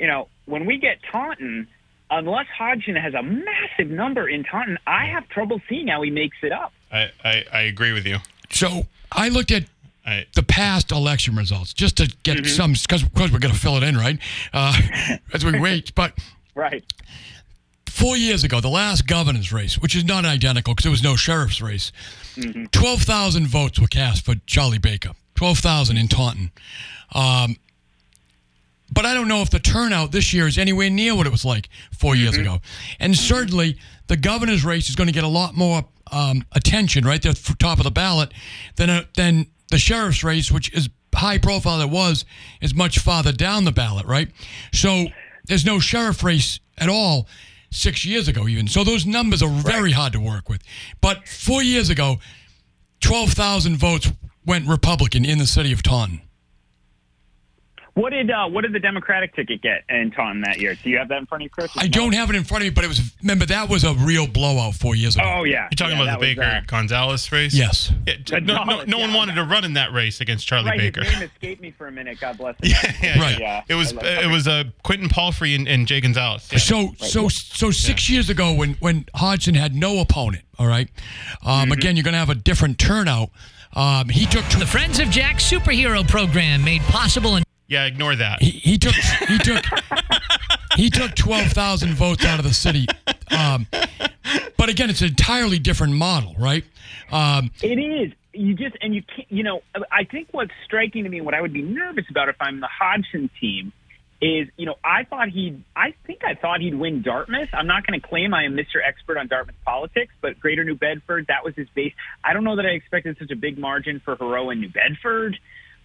you 0.00 0.06
know, 0.06 0.28
when 0.46 0.66
we 0.66 0.78
get 0.78 0.98
Taunton, 1.10 1.68
unless 2.10 2.46
Hodgson 2.56 2.96
has 2.96 3.14
a 3.14 3.22
massive 3.22 3.88
number 3.90 4.28
in 4.28 4.42
Taunton, 4.44 4.78
I 4.86 5.06
have 5.06 5.28
trouble 5.28 5.60
seeing 5.68 5.88
how 5.88 6.02
he 6.02 6.10
makes 6.10 6.36
it 6.42 6.50
up. 6.52 6.72
I, 6.90 7.10
I, 7.24 7.44
I 7.52 7.60
agree 7.62 7.92
with 7.92 8.06
you. 8.06 8.18
So 8.50 8.86
I 9.12 9.28
looked 9.28 9.50
at 9.52 9.64
I, 10.04 10.26
the 10.34 10.42
past 10.42 10.90
election 10.90 11.36
results 11.36 11.72
just 11.72 11.96
to 11.98 12.12
get 12.24 12.38
Mm-hmm. 12.38 12.46
some 12.46 12.72
because 12.72 13.04
we're 13.32 13.38
going 13.38 13.54
to 13.54 13.60
fill 13.60 13.76
it 13.76 13.82
in, 13.84 13.96
right? 13.96 14.18
Uh, 14.52 14.76
as 15.32 15.44
we 15.44 15.58
wait, 15.58 15.94
but. 15.94 16.18
Right. 16.54 16.84
Four 18.02 18.16
years 18.16 18.42
ago, 18.42 18.60
the 18.60 18.68
last 18.68 19.06
governor's 19.06 19.52
race, 19.52 19.78
which 19.78 19.94
is 19.94 20.04
not 20.04 20.24
identical 20.24 20.74
because 20.74 20.82
there 20.82 20.90
was 20.90 21.02
no 21.02 21.14
sheriff's 21.14 21.62
race, 21.62 21.92
12,000 22.72 23.46
votes 23.46 23.78
were 23.78 23.86
cast 23.86 24.24
for 24.24 24.34
Charlie 24.46 24.78
Baker. 24.78 25.12
12,000 25.36 25.96
in 25.96 26.08
Taunton. 26.08 26.50
Um, 27.14 27.56
but 28.92 29.06
I 29.06 29.14
don't 29.14 29.28
know 29.28 29.40
if 29.40 29.50
the 29.50 29.58
turnout 29.58 30.12
this 30.12 30.32
year 30.32 30.46
is 30.46 30.58
anywhere 30.58 30.90
near 30.90 31.14
what 31.14 31.26
it 31.26 31.30
was 31.30 31.44
like 31.44 31.68
4 31.96 32.14
years 32.14 32.36
ago. 32.36 32.58
And 33.00 33.16
certainly, 33.16 33.78
the 34.08 34.16
governor's 34.16 34.64
race 34.64 34.88
is 34.88 34.96
going 34.96 35.06
to 35.06 35.14
get 35.14 35.24
a 35.24 35.28
lot 35.28 35.56
more 35.56 35.84
um, 36.10 36.44
attention 36.52 37.04
right 37.04 37.22
there 37.22 37.30
at 37.30 37.38
the 37.38 37.54
top 37.58 37.78
of 37.78 37.84
the 37.84 37.90
ballot 37.90 38.32
than, 38.76 38.90
a, 38.90 39.08
than 39.16 39.46
the 39.70 39.78
sheriff's 39.78 40.22
race, 40.22 40.52
which 40.52 40.72
is 40.74 40.90
high 41.14 41.38
profile 41.38 41.80
it 41.80 41.88
was, 41.88 42.24
is 42.60 42.74
much 42.74 42.98
farther 42.98 43.32
down 43.32 43.64
the 43.64 43.72
ballot, 43.72 44.06
right? 44.06 44.28
So 44.72 45.06
there's 45.46 45.64
no 45.64 45.78
sheriff 45.78 46.22
race 46.22 46.60
at 46.76 46.88
all 46.88 47.26
six 47.72 48.04
years 48.04 48.28
ago, 48.28 48.46
even. 48.46 48.68
So 48.68 48.84
those 48.84 49.04
numbers 49.04 49.42
are 49.42 49.50
very 49.50 49.92
hard 49.92 50.12
to 50.12 50.20
work 50.20 50.48
with. 50.48 50.62
But 51.00 51.26
four 51.26 51.62
years 51.62 51.90
ago, 51.90 52.18
12,000 53.00 53.76
votes 53.76 54.12
went 54.46 54.68
Republican 54.68 55.24
in 55.24 55.38
the 55.38 55.46
city 55.46 55.72
of 55.72 55.82
Taunton. 55.82 56.22
What 57.94 58.10
did 58.10 58.30
uh, 58.30 58.48
what 58.48 58.62
did 58.62 58.72
the 58.72 58.78
Democratic 58.78 59.34
ticket 59.36 59.60
get 59.60 59.82
in 59.90 60.10
Taunton 60.12 60.40
that 60.42 60.58
year? 60.58 60.74
Do 60.82 60.88
you 60.88 60.96
have 60.96 61.08
that 61.08 61.18
in 61.18 61.26
front 61.26 61.42
of 61.42 61.44
you, 61.44 61.50
Chris? 61.50 61.70
I 61.76 61.88
don't 61.88 62.14
have 62.14 62.30
it 62.30 62.36
in 62.36 62.44
front 62.44 62.62
of 62.62 62.66
me, 62.66 62.70
but 62.70 62.84
it 62.84 62.88
was, 62.88 63.14
remember, 63.20 63.44
that 63.46 63.68
was 63.68 63.84
a 63.84 63.92
real 63.92 64.26
blowout 64.26 64.74
four 64.74 64.94
years 64.96 65.14
ago. 65.14 65.24
Oh 65.26 65.44
yeah, 65.44 65.64
you're 65.70 65.76
talking 65.76 65.98
Yeah, 65.98 66.04
about 66.04 66.20
the 66.20 66.26
that 66.26 66.36
was, 66.36 66.36
Baker 66.36 66.42
uh, 66.42 66.60
Gonzalez 66.66 67.30
race. 67.32 67.54
Yes. 67.54 67.92
Yeah, 68.06 68.14
no, 68.30 68.38
no, 68.38 68.54
Gonzalez, 68.64 68.88
no 68.88 68.98
one 68.98 69.10
yeah. 69.10 69.16
wanted 69.16 69.34
to 69.34 69.44
run 69.44 69.64
in 69.66 69.74
that 69.74 69.92
race 69.92 70.22
against 70.22 70.46
Charlie 70.46 70.70
right, 70.70 70.78
Baker. 70.78 71.04
his 71.04 71.12
name 71.12 71.22
escaped 71.24 71.60
me 71.60 71.70
for 71.70 71.86
a 71.86 71.92
minute. 71.92 72.18
God 72.18 72.38
bless 72.38 72.54
him. 72.54 72.60
yeah, 72.70 72.92
yeah, 73.02 73.20
Right. 73.20 73.38
yeah. 73.38 73.62
It 73.68 73.74
was 73.74 73.92
I 73.92 73.96
love- 73.96 74.04
it 74.24 74.30
was 74.30 74.48
uh, 74.48 74.64
Quentin 74.82 75.10
Palfrey 75.10 75.54
and, 75.54 75.68
and 75.68 75.86
Jay 75.86 76.00
Gonzalez. 76.00 76.48
Yeah. 76.50 76.58
So 76.60 76.94
so 76.96 77.28
so 77.28 77.70
six 77.70 78.08
years 78.08 78.30
ago 78.30 78.54
when 78.54 78.72
when 78.80 79.04
Hodgson 79.14 79.54
had 79.54 79.74
no 79.74 80.00
opponent, 80.00 80.44
all 80.58 80.66
right. 80.66 80.88
Um, 81.44 81.62
Mm-hmm. 81.64 81.72
Again, 81.72 81.96
you're 81.96 82.04
going 82.04 82.12
to 82.14 82.18
have 82.18 82.30
a 82.30 82.34
different 82.34 82.78
turnout. 82.78 83.28
Um, 83.74 84.08
he 84.08 84.24
took 84.26 84.44
tw- 84.46 84.58
The 84.60 84.66
Friends 84.66 84.98
of 84.98 85.10
Jack 85.10 85.36
superhero 85.36 86.06
program 86.08 86.64
made 86.64 86.80
possible 86.82 87.36
in 87.36 87.42
yeah, 87.72 87.86
ignore 87.86 88.14
that. 88.14 88.40
he, 88.42 88.50
he 88.50 88.78
took 88.78 88.94
he 88.94 89.38
took 89.38 89.64
he 90.76 90.90
took 90.90 91.14
twelve 91.14 91.48
thousand 91.48 91.94
votes 91.94 92.24
out 92.24 92.38
of 92.38 92.44
the 92.44 92.54
city. 92.54 92.86
Um, 93.30 93.66
but 94.56 94.68
again, 94.68 94.90
it's 94.90 95.00
an 95.00 95.08
entirely 95.08 95.58
different 95.58 95.94
model, 95.94 96.34
right? 96.38 96.64
Um, 97.10 97.50
It 97.62 97.78
is. 97.78 98.12
You 98.34 98.54
just 98.54 98.76
and 98.80 98.94
you 98.94 99.02
can't. 99.02 99.30
You 99.30 99.42
know, 99.42 99.62
I 99.90 100.04
think 100.04 100.28
what's 100.32 100.52
striking 100.64 101.04
to 101.04 101.10
me, 101.10 101.20
what 101.20 101.34
I 101.34 101.40
would 101.40 101.52
be 101.52 101.62
nervous 101.62 102.04
about 102.10 102.28
if 102.28 102.36
I'm 102.40 102.60
the 102.60 102.68
Hodgson 102.68 103.28
team, 103.40 103.72
is 104.22 104.48
you 104.56 104.64
know 104.64 104.76
I 104.82 105.04
thought 105.04 105.28
he'd. 105.28 105.62
I 105.76 105.94
think 106.06 106.20
I 106.24 106.34
thought 106.34 106.60
he'd 106.60 106.74
win 106.74 107.02
Dartmouth. 107.02 107.50
I'm 107.52 107.66
not 107.66 107.86
going 107.86 108.00
to 108.00 108.06
claim 108.06 108.32
I 108.32 108.44
am 108.44 108.54
Mr. 108.56 108.76
Expert 108.86 109.18
on 109.18 109.28
Dartmouth 109.28 109.56
politics, 109.66 110.14
but 110.22 110.40
Greater 110.40 110.64
New 110.64 110.76
Bedford 110.76 111.26
that 111.28 111.44
was 111.44 111.54
his 111.56 111.68
base. 111.74 111.92
I 112.24 112.32
don't 112.32 112.44
know 112.44 112.56
that 112.56 112.64
I 112.64 112.70
expected 112.70 113.16
such 113.18 113.30
a 113.30 113.36
big 113.36 113.58
margin 113.58 114.00
for 114.02 114.16
Heroux 114.16 114.50
in 114.50 114.60
New 114.60 114.70
Bedford. 114.70 115.38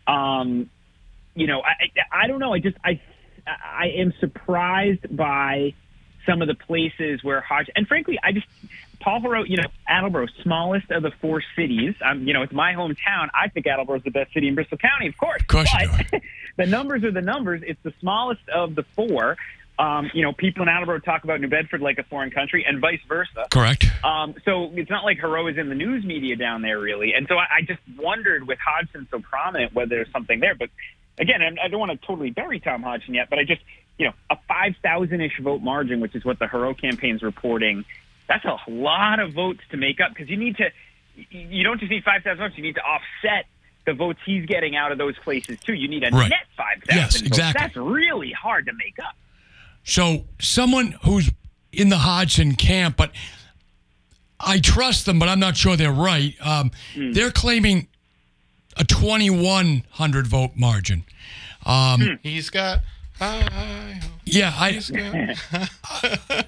Um, 0.07 0.69
you 1.37 1.47
know, 1.47 1.61
I, 1.61 2.23
I 2.23 2.27
don't 2.27 2.39
know. 2.39 2.53
I 2.53 2.59
just 2.59 2.77
I 2.83 2.99
I 3.47 3.87
am 3.97 4.13
surprised 4.19 5.15
by 5.15 5.73
some 6.25 6.41
of 6.41 6.47
the 6.47 6.55
places 6.55 7.23
where 7.23 7.41
Hodge 7.41 7.69
and 7.75 7.87
frankly, 7.87 8.19
I 8.21 8.31
just 8.31 8.47
Paul 8.99 9.21
Heroux, 9.21 9.47
you 9.47 9.57
know, 9.57 9.69
Attleboro, 9.87 10.25
smallest 10.41 10.89
of 10.91 11.03
the 11.03 11.11
four 11.21 11.43
cities. 11.55 11.93
Um, 12.03 12.27
you 12.27 12.33
know, 12.33 12.41
it's 12.41 12.51
my 12.53 12.73
hometown. 12.73 13.29
I 13.33 13.47
think 13.49 13.67
Attleboro 13.67 13.97
is 13.97 14.03
the 14.03 14.11
best 14.11 14.33
city 14.33 14.47
in 14.47 14.55
Bristol 14.55 14.77
County, 14.77 15.07
of 15.07 15.17
course. 15.17 15.41
Of 15.41 15.47
course 15.47 15.69
but 16.11 16.21
the 16.57 16.65
numbers 16.65 17.03
are 17.03 17.11
the 17.11 17.21
numbers. 17.21 17.61
It's 17.65 17.81
the 17.83 17.93
smallest 17.99 18.41
of 18.49 18.75
the 18.75 18.83
four. 18.95 19.37
Um, 19.79 20.09
you 20.13 20.23
know, 20.23 20.33
people 20.33 20.63
in 20.63 20.69
Attleboro 20.69 20.99
talk 20.99 21.23
about 21.23 21.39
New 21.39 21.49
Bedford 21.49 21.81
like 21.81 21.99
a 21.99 22.03
foreign 22.03 22.31
country, 22.31 22.65
and 22.67 22.81
vice 22.81 22.99
versa. 23.07 23.45
correct. 23.51 23.85
Um, 24.03 24.33
so 24.43 24.71
it's 24.73 24.89
not 24.89 25.03
like 25.03 25.19
Heroux 25.19 25.51
is 25.51 25.57
in 25.59 25.69
the 25.69 25.75
news 25.75 26.03
media 26.03 26.35
down 26.35 26.63
there, 26.63 26.79
really. 26.79 27.13
And 27.13 27.27
so 27.29 27.35
I, 27.37 27.45
I 27.57 27.61
just 27.61 27.81
wondered 27.95 28.47
with 28.47 28.57
Hodgson 28.57 29.07
so 29.11 29.19
prominent 29.19 29.75
whether 29.75 29.89
there's 29.89 30.11
something 30.11 30.39
there. 30.39 30.55
But 30.55 30.69
again, 31.17 31.41
I 31.63 31.67
don't 31.67 31.79
want 31.79 31.99
to 31.99 32.05
totally 32.07 32.29
bury 32.31 32.59
Tom 32.59 32.83
Hodgson 32.83 33.13
yet, 33.13 33.29
but 33.29 33.39
I 33.39 33.43
just, 33.43 33.61
you 33.97 34.05
know, 34.05 34.13
a 34.29 34.37
5,000 34.47 35.21
ish 35.21 35.39
vote 35.41 35.61
margin, 35.61 35.99
which 35.99 36.15
is 36.15 36.23
what 36.23 36.39
the 36.39 36.45
Heroux 36.45 36.79
campaign's 36.79 37.23
reporting, 37.23 37.85
that's 38.27 38.45
a 38.45 38.57
lot 38.69 39.19
of 39.19 39.33
votes 39.33 39.61
to 39.71 39.77
make 39.77 39.99
up 40.01 40.09
because 40.09 40.29
you 40.29 40.37
need 40.37 40.57
to, 40.57 40.69
you 41.31 41.63
don't 41.63 41.79
just 41.79 41.89
need 41.91 42.03
5,000 42.03 42.37
votes, 42.37 42.55
you 42.57 42.63
need 42.63 42.75
to 42.75 42.81
offset 42.83 43.45
the 43.85 43.93
votes 43.93 44.19
he's 44.25 44.45
getting 44.45 44.75
out 44.75 44.91
of 44.91 44.97
those 44.97 45.17
places 45.19 45.57
too. 45.65 45.73
You 45.73 45.87
need 45.87 46.03
a 46.03 46.09
Right. 46.11 46.29
net 46.29 46.45
5,000 46.57 46.95
Yes, 46.95 47.13
votes. 47.17 47.27
exactly. 47.27 47.61
That's 47.65 47.75
really 47.77 48.31
hard 48.33 48.65
to 48.65 48.73
make 48.73 48.99
up. 48.99 49.15
So 49.83 50.25
someone 50.39 50.95
who's 51.03 51.31
in 51.71 51.87
the 51.89 51.97
Hodgson 51.99 52.55
camp, 52.55 52.97
but 52.97 53.11
I 54.39 54.59
trust 54.59 55.05
them, 55.05 55.17
but 55.19 55.29
I'm 55.29 55.39
not 55.39 55.55
sure 55.57 55.75
they're 55.77 55.91
right. 55.91 56.35
Um, 56.41 56.71
Hmm. 56.93 57.13
They're 57.13 57.31
claiming 57.31 57.87
a 58.79 58.83
2,100 58.83 60.27
vote 60.27 60.51
margin. 60.55 61.03
Um, 61.65 62.19
He's 62.23 62.49
got. 62.49 62.79
I 63.19 63.99
Yeah, 64.25 64.53
I, 64.55 64.79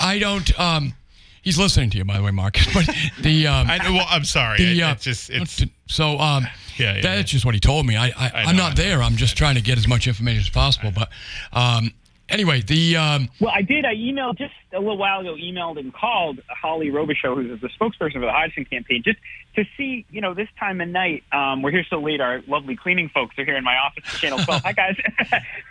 I 0.00 0.18
don't. 0.18 0.58
Um, 0.58 0.94
he's 1.42 1.58
listening 1.58 1.90
to 1.90 1.98
you, 1.98 2.04
by 2.04 2.16
the 2.18 2.22
way, 2.22 2.30
Mark. 2.30 2.56
But 2.74 2.88
the 3.20 3.46
um, 3.48 3.68
I, 3.70 3.78
well, 3.90 4.06
I'm 4.08 4.24
sorry. 4.24 4.58
the 4.58 4.82
uh, 4.84 4.92
it's 4.92 5.04
just 5.04 5.30
it's 5.30 5.62
so 5.88 6.18
um, 6.18 6.46
Yeah, 6.76 6.94
yeah, 6.94 7.00
that's 7.02 7.32
yeah. 7.32 7.36
just 7.36 7.44
what 7.44 7.54
he 7.54 7.60
told 7.60 7.86
me. 7.86 7.96
I, 7.96 8.06
I, 8.08 8.30
I 8.34 8.50
am 8.50 8.56
not 8.56 8.72
I 8.72 8.82
there. 8.82 9.02
I'm 9.02 9.16
just 9.16 9.36
trying 9.36 9.56
to 9.56 9.60
get 9.60 9.78
as 9.78 9.88
much 9.88 10.06
information 10.06 10.40
as 10.42 10.48
possible. 10.48 10.92
But 10.94 11.08
um, 11.52 11.92
anyway, 12.28 12.62
the 12.62 12.96
um, 12.96 13.28
Well, 13.40 13.52
I 13.54 13.62
did. 13.62 13.84
I 13.84 13.94
emailed 13.96 14.38
just 14.38 14.54
a 14.72 14.78
little 14.78 14.96
while 14.98 15.20
ago. 15.20 15.34
Emailed 15.34 15.78
and 15.78 15.92
called 15.92 16.40
Holly 16.48 16.90
Robichaux, 16.90 17.34
who's 17.34 17.60
the 17.60 17.68
spokesperson 17.68 18.14
for 18.14 18.20
the 18.20 18.32
Hodgson 18.32 18.64
campaign, 18.64 19.02
just 19.04 19.18
to 19.56 19.64
see, 19.76 20.06
you 20.10 20.20
know, 20.20 20.34
this 20.34 20.48
time 20.58 20.80
of 20.80 20.88
night. 20.88 21.24
Um, 21.32 21.62
we're 21.62 21.70
here 21.70 21.84
so 21.88 21.98
late. 22.00 22.20
Our 22.20 22.42
lovely 22.46 22.76
cleaning 22.76 23.10
folks 23.10 23.38
are 23.38 23.44
here 23.44 23.56
in 23.56 23.64
my 23.64 23.76
office, 23.76 24.04
Channel 24.20 24.38
12. 24.38 24.62
Hi, 24.62 24.72
guys. 24.72 24.96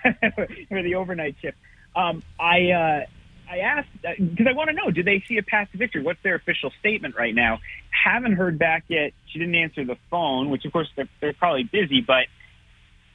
for 0.69 0.83
the 0.83 0.95
overnight 0.95 1.35
shift. 1.41 1.57
Um, 1.95 2.23
I. 2.39 2.71
Uh, 2.71 3.05
I 3.49 3.57
asked 3.57 3.89
because 4.01 4.47
I 4.47 4.53
want 4.53 4.69
to 4.69 4.73
know: 4.73 4.91
Do 4.91 5.03
they 5.03 5.21
see 5.27 5.37
a 5.37 5.43
path 5.43 5.69
to 5.73 5.77
victory? 5.77 6.01
What's 6.01 6.23
their 6.23 6.35
official 6.35 6.71
statement 6.79 7.17
right 7.17 7.35
now? 7.35 7.59
Haven't 7.89 8.33
heard 8.33 8.57
back 8.57 8.85
yet. 8.87 9.11
She 9.27 9.39
didn't 9.39 9.55
answer 9.55 9.83
the 9.83 9.97
phone, 10.09 10.49
which 10.49 10.63
of 10.63 10.71
course 10.71 10.87
they're, 10.95 11.09
they're 11.19 11.33
probably 11.33 11.63
busy. 11.63 11.99
But 11.99 12.27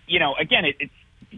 you 0.06 0.18
know, 0.18 0.34
again, 0.34 0.66
it, 0.66 0.76
it's 0.78 0.92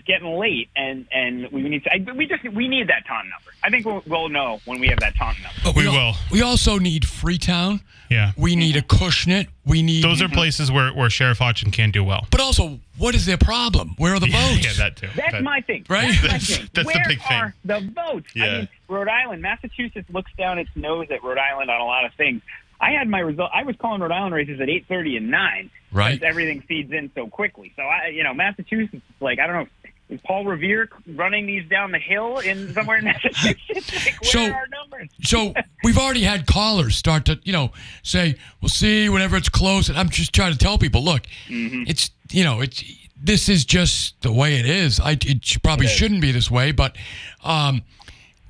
getting 0.06 0.38
late, 0.38 0.68
and 0.76 1.06
and 1.12 1.48
we 1.50 1.62
need 1.62 1.84
to. 1.84 1.92
I, 1.92 2.12
we 2.14 2.26
just 2.26 2.42
we 2.52 2.68
need 2.68 2.88
that 2.88 3.06
Taunton 3.06 3.30
number. 3.30 3.50
I 3.62 3.70
think 3.70 3.84
we'll, 3.86 4.02
we'll 4.06 4.28
know 4.28 4.60
when 4.64 4.78
we 4.80 4.88
have 4.88 5.00
that 5.00 5.14
Taunton 5.16 5.42
number. 5.42 5.60
But 5.64 5.74
We 5.76 5.86
al- 5.86 5.92
will. 5.92 6.12
We 6.30 6.42
also 6.42 6.78
need 6.78 7.06
Freetown. 7.06 7.80
Yeah. 8.10 8.32
We 8.38 8.56
need 8.56 8.74
Acushnet. 8.76 9.48
We 9.66 9.82
need. 9.82 10.02
Those 10.02 10.22
are 10.22 10.28
places 10.30 10.70
where, 10.72 10.90
where 10.94 11.10
Sheriff 11.10 11.38
Hodgson 11.38 11.70
can 11.70 11.90
do 11.90 12.02
well. 12.02 12.26
But 12.30 12.40
also, 12.40 12.80
what 12.96 13.14
is 13.14 13.26
their 13.26 13.36
problem? 13.36 13.94
Where 13.98 14.14
are 14.14 14.20
the 14.20 14.28
Yeah, 14.30 14.48
votes? 14.54 14.64
yeah, 14.64 14.72
that 14.84 14.96
too. 14.96 15.08
That's 15.14 15.32
That- 15.32 15.42
my 15.42 15.60
thing. 15.60 15.84
Right? 15.90 16.06
That's, 16.08 16.22
my 16.22 16.28
That's- 16.28 16.56
thing. 16.56 16.68
that's 16.72 16.88
the 16.88 16.94
Where 16.98 17.04
big 17.08 17.22
thing. 17.22 17.36
are 17.36 17.54
the 17.66 17.80
votes? 17.94 18.28
I 18.34 18.38
Yeah. 18.38 18.58
mean, 18.58 18.68
Rhode 18.88 19.08
Island, 19.08 19.42
Massachusetts 19.42 20.08
looks 20.10 20.30
down 20.38 20.58
its 20.58 20.70
nose 20.74 21.08
at 21.10 21.22
Rhode 21.22 21.36
Island 21.36 21.70
on 21.70 21.80
a 21.82 21.84
lot 21.84 22.06
of 22.06 22.14
things. 22.14 22.40
I 22.80 22.92
had 22.92 23.08
my 23.08 23.18
result. 23.20 23.50
I 23.54 23.64
was 23.64 23.76
calling 23.76 24.00
Rhode 24.00 24.12
Island 24.12 24.34
races 24.34 24.60
at 24.60 24.68
eight 24.68 24.86
thirty 24.88 25.16
and 25.16 25.30
nine. 25.30 25.70
Right. 25.90 26.12
because 26.20 26.28
Everything 26.28 26.60
feeds 26.62 26.92
in 26.92 27.10
so 27.14 27.26
quickly. 27.28 27.72
So 27.76 27.82
I, 27.82 28.08
you 28.08 28.22
know, 28.22 28.34
Massachusetts. 28.34 29.02
Like 29.20 29.38
I 29.38 29.46
don't 29.46 29.56
know. 29.56 29.68
Is 30.10 30.20
Paul 30.22 30.46
Revere 30.46 30.88
running 31.06 31.44
these 31.46 31.68
down 31.68 31.92
the 31.92 31.98
hill 31.98 32.38
in 32.38 32.72
somewhere 32.72 32.96
in 32.96 33.04
Massachusetts? 33.12 34.06
Like, 34.06 34.22
where 34.22 34.30
So- 34.30 34.44
are 34.46 34.52
our 34.54 34.66
numbers? 34.68 35.08
So 35.22 35.52
we've 35.84 35.98
already 35.98 36.22
had 36.22 36.46
callers 36.46 36.96
start 36.96 37.26
to, 37.26 37.38
you 37.44 37.52
know, 37.52 37.72
say, 38.02 38.36
"We'll 38.62 38.70
see 38.70 39.08
whenever 39.10 39.36
it's 39.36 39.50
close." 39.50 39.88
And 39.90 39.98
I'm 39.98 40.08
just 40.08 40.32
trying 40.34 40.52
to 40.52 40.58
tell 40.58 40.78
people, 40.78 41.02
look, 41.02 41.22
Mm-hmm. 41.48 41.84
it's 41.86 42.10
you 42.30 42.42
know, 42.44 42.60
it's 42.60 42.82
this 43.20 43.48
is 43.48 43.64
just 43.64 44.20
the 44.22 44.32
way 44.32 44.58
it 44.60 44.66
is. 44.66 44.98
I 45.00 45.12
it 45.20 45.44
probably 45.62 45.88
shouldn't 45.88 46.20
be 46.22 46.32
this 46.32 46.50
way, 46.50 46.70
but 46.72 46.96
um, 47.44 47.82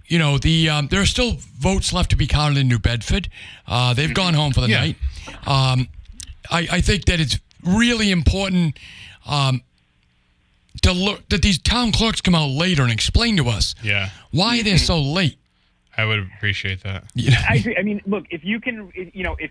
you 0.08 0.18
know, 0.18 0.38
the 0.38 0.68
um, 0.70 0.88
there 0.88 1.00
are 1.00 1.06
still 1.06 1.36
votes 1.58 1.92
left 1.92 2.10
to 2.10 2.16
be 2.16 2.26
counted 2.26 2.58
in 2.58 2.68
New 2.68 2.78
Bedford. 2.78 3.28
Uh, 3.66 3.94
they've 3.94 4.14
gone 4.14 4.34
home 4.34 4.52
for 4.52 4.60
the 4.62 4.68
Yeah. 4.68 4.80
night. 4.80 4.96
Um, 5.46 5.88
I, 6.50 6.66
I 6.72 6.80
think 6.80 7.04
that 7.06 7.20
it's 7.20 7.38
really 7.64 8.10
important. 8.10 8.78
Um, 9.26 9.62
to 10.82 10.92
look 10.92 11.28
that 11.30 11.42
these 11.42 11.58
town 11.58 11.90
clerks 11.90 12.20
come 12.20 12.36
out 12.36 12.50
later 12.50 12.82
and 12.82 12.92
explain 12.92 13.36
to 13.36 13.48
us 13.48 13.74
Yeah. 13.82 14.10
why 14.30 14.62
they're 14.62 14.78
so 14.78 15.00
late. 15.00 15.36
I 15.96 16.04
would 16.04 16.20
appreciate 16.20 16.82
that. 16.84 17.04
You 17.14 17.32
know? 17.32 17.36
I 17.48 17.54
agree. 17.56 17.76
I 17.76 17.82
mean, 17.82 18.00
look, 18.06 18.26
if 18.30 18.44
you 18.44 18.60
can, 18.60 18.92
you 18.94 19.24
know, 19.24 19.36
if 19.40 19.50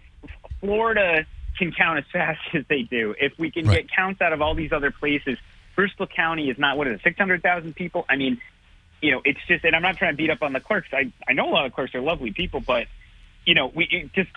Florida 0.61 1.25
can 1.59 1.73
count 1.73 1.99
as 1.99 2.05
fast 2.13 2.39
as 2.53 2.63
they 2.69 2.83
do, 2.83 3.13
if 3.19 3.37
we 3.37 3.51
can 3.51 3.67
Right. 3.67 3.85
get 3.85 3.91
counts 3.93 4.21
out 4.21 4.31
of 4.31 4.41
all 4.41 4.55
these 4.55 4.71
other 4.71 4.89
places, 4.89 5.37
Bristol 5.75 6.07
County 6.07 6.49
is 6.49 6.57
not 6.57 6.77
what 6.77 6.87
is 6.87 6.95
it, 6.95 7.01
six 7.03 7.17
hundred 7.17 7.43
thousand 7.43 7.75
people. 7.75 8.05
I 8.09 8.15
mean, 8.15 8.39
you 9.01 9.11
know, 9.11 9.21
it's 9.25 9.39
just, 9.47 9.63
and 9.63 9.75
I'm 9.75 9.81
not 9.81 9.97
trying 9.97 10.13
to 10.13 10.17
beat 10.17 10.29
up 10.29 10.41
on 10.41 10.53
the 10.53 10.59
clerks. 10.59 10.87
I 10.93 11.11
I 11.27 11.33
know 11.33 11.49
a 11.49 11.51
lot 11.51 11.65
of 11.65 11.73
clerks 11.73 11.93
are 11.95 12.01
lovely 12.01 12.31
people, 12.31 12.59
but 12.59 12.87
you 13.45 13.53
know, 13.53 13.71
we 13.73 14.09
just. 14.15 14.29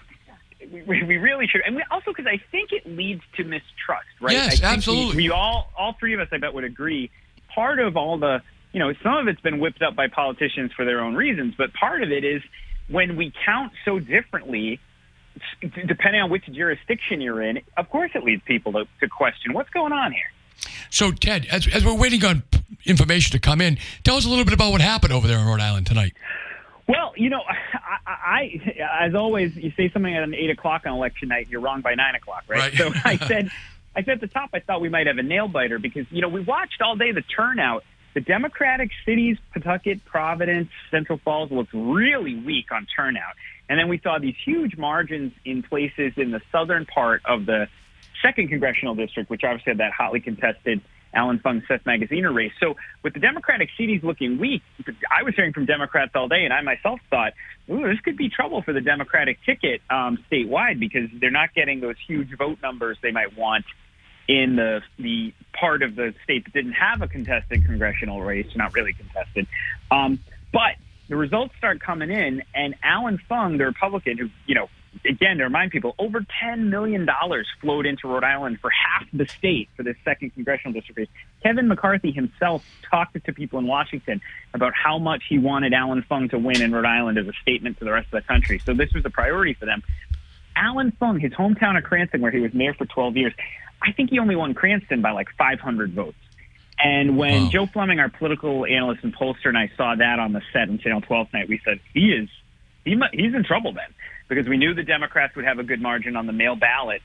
We, 0.71 1.03
we 1.03 1.17
really 1.17 1.47
should, 1.47 1.63
and 1.65 1.75
we 1.75 1.83
also 1.91 2.11
because 2.11 2.27
I 2.27 2.39
think 2.51 2.71
it 2.73 2.85
leads 2.85 3.23
to 3.39 3.45
mistrust, 3.45 4.09
right? 4.21 4.35
Yes, 4.35 4.47
I 4.47 4.51
think 4.51 4.61
we- 4.61 4.67
absolutely. 4.69 5.17
We, 5.17 5.31
all, 5.31 5.73
all 5.75 5.97
three 5.99 6.13
of 6.13 6.21
us, 6.21 6.29
I 6.33 6.37
bet, 6.37 6.53
would 6.53 6.65
agree. 6.65 7.11
Part 7.55 7.79
of 7.81 7.97
all 7.97 8.19
the, 8.19 8.43
you 8.73 8.79
know, 8.79 8.93
some 9.03 9.15
of 9.15 9.27
it's 9.27 9.41
been 9.41 9.59
whipped 9.59 9.81
up 9.81 9.97
by 9.97 10.09
politicians 10.09 10.73
for 10.77 10.85
their 10.85 11.01
own 11.01 11.15
reasons, 11.15 11.55
but 11.57 11.73
part 11.73 12.03
of 12.03 12.13
it 12.13 12.25
is 12.25 12.43
when 12.89 13.17
we 13.17 13.33
count 13.47 13.73
so 13.87 13.99
differently, 13.99 14.79
depending 15.63 16.21
on 16.21 16.29
which 16.29 16.45
jurisdiction 16.45 17.23
you're 17.23 17.41
in, 17.43 17.61
of 17.79 17.89
course 17.89 18.11
it 18.15 18.23
leads 18.23 18.43
people 18.45 18.73
to, 18.73 18.85
to 19.01 19.09
question 19.09 19.55
what's 19.55 19.71
going 19.71 19.95
on 19.95 20.13
here. 20.13 20.31
So, 20.91 21.13
Ted, 21.13 21.47
as, 21.51 21.67
as 21.69 21.85
we're 21.85 21.97
waiting 21.97 22.25
on 22.25 22.43
information 22.85 23.33
to 23.33 23.39
come 23.39 23.61
in, 23.61 23.79
tell 24.05 24.17
us 24.17 24.27
a 24.27 24.29
little 24.29 24.45
bit 24.45 24.55
about 24.55 24.73
what 24.73 24.81
happened 24.81 25.13
over 25.13 25.27
there 25.27 25.39
in 25.39 25.47
Rhode 25.47 25.61
Island 25.61 25.87
tonight. 25.87 26.15
Well, 26.89 27.13
you 27.17 27.31
know, 27.31 27.43
I, 27.47 27.99
I, 28.07 28.83
I 28.83 29.07
as 29.07 29.15
always, 29.15 29.55
you 29.55 29.73
say 29.77 29.91
something 29.93 30.15
at 30.15 30.25
an 30.25 30.35
eight 30.35 30.51
o'clock 30.51 30.83
on 30.87 30.93
election 30.93 31.29
night, 31.29 31.49
you're 31.49 31.61
wrong 31.61 31.83
by 31.83 31.95
nine 31.95 32.17
o'clock, 32.17 32.45
right? 32.49 32.59
Right. 32.59 32.75
So 32.75 32.91
I 33.05 33.17
said, 33.17 33.51
I 33.95 34.03
said 34.03 34.15
at 34.15 34.21
the 34.21 34.27
top, 34.27 34.51
I 34.53 34.61
thought 34.61 34.81
we 34.81 34.89
might 34.89 35.07
have 35.07 35.19
a 35.19 35.23
nail 35.23 35.47
biter 35.47 35.79
because 35.79 36.07
you 36.11 36.21
know 36.21 36.29
we 36.29 36.41
watched 36.41 36.83
all 36.83 36.97
day 36.97 37.13
the 37.13 37.23
turnout. 37.23 37.85
The 38.13 38.21
Democratic 38.21 38.91
cities, 39.07 39.37
Pawtucket, 39.55 40.05
Providence, 40.05 40.69
Central 40.91 41.21
Falls, 41.25 41.53
looked 41.53 41.73
really 41.73 42.35
weak 42.35 42.73
on 42.73 42.89
turnout, 42.97 43.35
and 43.69 43.79
then 43.79 43.87
we 43.87 44.01
saw 44.01 44.19
these 44.19 44.35
huge 44.45 44.77
margins 44.77 45.33
in 45.45 45.63
places 45.63 46.15
in 46.17 46.33
the 46.33 46.41
southern 46.51 46.87
part 46.87 47.23
of 47.25 47.47
the 47.47 47.69
second 48.23 48.49
congressional 48.49 48.95
district, 48.95 49.31
which 49.31 49.43
obviously 49.45 49.71
had 49.71 49.79
that 49.79 49.93
hotly 49.93 50.21
contested 50.21 50.81
Alan 51.13 51.39
Fung 51.41 51.63
Seth 51.67 51.85
Magaziner 51.85 52.35
race. 52.35 52.53
So 52.61 52.77
with 53.03 53.15
the 53.15 53.21
Democratic 53.21 53.69
cities 53.77 54.03
looking 54.03 54.39
weak, 54.39 54.63
I 55.11 55.23
was 55.23 55.35
hearing 55.35 55.53
from 55.53 55.67
Democrats 55.67 56.13
all 56.15 56.29
day, 56.29 56.45
and 56.45 56.53
I 56.53 56.61
myself 56.63 57.01
thought, 57.11 57.33
ooh, 57.69 57.89
this 57.89 58.01
could 58.01 58.17
be 58.17 58.29
trouble 58.29 58.63
for 58.63 58.73
the 58.73 58.81
Democratic 58.81 59.39
ticket 59.45 59.83
um, 59.91 60.25
statewide 60.31 60.79
because 60.79 61.09
they're 61.21 61.31
not 61.31 61.55
getting 61.55 61.81
those 61.81 61.97
huge 62.07 62.37
vote 62.37 62.59
numbers 62.63 62.99
they 63.03 63.11
might 63.11 63.37
want 63.37 63.65
in 64.29 64.55
the 64.55 64.81
the 64.97 65.35
part 65.53 65.83
of 65.83 65.97
the 65.97 66.15
state 66.23 66.45
that 66.45 66.53
didn't 66.53 66.73
have 66.73 67.03
a 67.03 67.09
contested 67.09 67.65
congressional 67.65 68.23
race, 68.23 68.47
not 68.55 68.75
really 68.75 68.93
contested. 68.93 69.47
Um, 69.91 70.21
but 70.53 70.77
the 71.09 71.17
results 71.17 71.55
start 71.59 71.81
coming 71.81 72.11
in, 72.11 72.45
and 72.55 72.77
Alan 72.83 73.19
Fung, 73.29 73.59
the 73.59 73.65
Republican, 73.65 74.19
who 74.19 74.31
you 74.47 74.55
know, 74.55 74.69
again 75.05 75.39
to 75.39 75.45
remind 75.45 75.71
people, 75.71 75.95
over 75.99 76.25
ten 76.41 76.71
million 76.71 77.05
dollars 77.07 77.47
flowed 77.61 77.87
into 77.87 78.09
Rhode 78.09 78.25
Island 78.25 78.59
for 78.61 78.71
half 78.71 79.07
the 79.13 79.27
state 79.27 79.69
for 79.77 79.83
this 79.83 79.97
second 80.05 80.31
congressional 80.35 80.73
district 80.73 80.99
race. 80.99 81.09
Kevin 81.43 81.69
McCarthy 81.69 82.11
himself 82.13 82.65
talked 82.91 83.15
to 83.25 83.33
people 83.33 83.59
in 83.59 83.67
Washington 83.67 84.21
about 84.55 84.73
how 84.75 84.99
much 84.99 85.23
he 85.29 85.39
wanted 85.39 85.73
Alan 85.73 86.03
Fung 86.03 86.29
to 86.31 86.39
win 86.39 86.61
in 86.61 86.73
Rhode 86.73 86.85
Island 86.87 87.19
as 87.19 87.27
a 87.29 87.33
statement 87.43 87.79
to 87.79 87.85
the 87.85 87.93
rest 87.93 88.07
of 88.13 88.23
the 88.23 88.27
country. 88.27 88.59
So 88.59 88.75
this 88.75 88.93
was 88.93 89.05
a 89.05 89.11
priority 89.11 89.55
for 89.55 89.67
them. 89.67 89.83
Alan 90.57 90.91
Fung, 90.93 91.19
his 91.19 91.33
hometown 91.33 91.79
of 91.79 91.85
Cranston, 91.85 92.21
where 92.21 92.33
he 92.33 92.41
was 92.41 92.53
mayor 92.53 92.75
for 92.75 92.85
12 92.85 93.17
years, 93.17 93.33
I 93.83 93.93
think 93.93 94.11
he 94.11 94.19
only 94.19 94.37
won 94.37 94.53
Cranston 94.55 95.01
by 95.01 95.13
like 95.13 95.29
500 95.39 95.93
votes. 95.95 96.17
And 96.83 97.17
when 97.17 97.45
Wow. 97.45 97.49
Joe 97.51 97.67
Fleming, 97.67 98.01
our 98.01 98.09
political 98.09 98.65
analyst 98.67 99.05
and 99.05 99.15
pollster, 99.15 99.47
and 99.47 99.57
I 99.59 99.71
saw 99.77 99.95
that 99.95 100.19
on 100.19 100.33
the 100.33 100.43
set 100.53 100.69
on 100.69 100.79
Channel 100.79 101.03
12 101.03 101.31
tonight, 101.31 101.49
we 101.49 101.61
said 101.65 101.79
he 101.95 102.13
is 102.13 102.29
he 102.85 102.95
mu- 102.97 103.07
he's 103.13 103.35
in 103.35 103.45
trouble 103.45 103.73
then 103.73 103.85
because 104.31 104.49
we 104.49 104.57
knew 104.57 104.73
the 104.73 104.85
Democrats 104.85 105.35
would 105.37 105.45
have 105.45 105.59
a 105.59 105.65
good 105.65 105.83
margin 105.83 106.17
on 106.17 106.27
the 106.27 106.33
mail 106.33 106.55
ballot. 106.55 107.03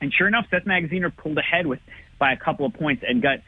And 0.00 0.12
sure 0.12 0.28
enough, 0.28 0.46
Seth 0.50 0.66
Magaziner 0.66 1.10
pulled 1.14 1.38
ahead 1.38 1.66
with 1.66 1.80
by 2.18 2.32
a 2.32 2.36
couple 2.36 2.66
of 2.66 2.74
points 2.74 3.02
and 3.06 3.20
got 3.20 3.38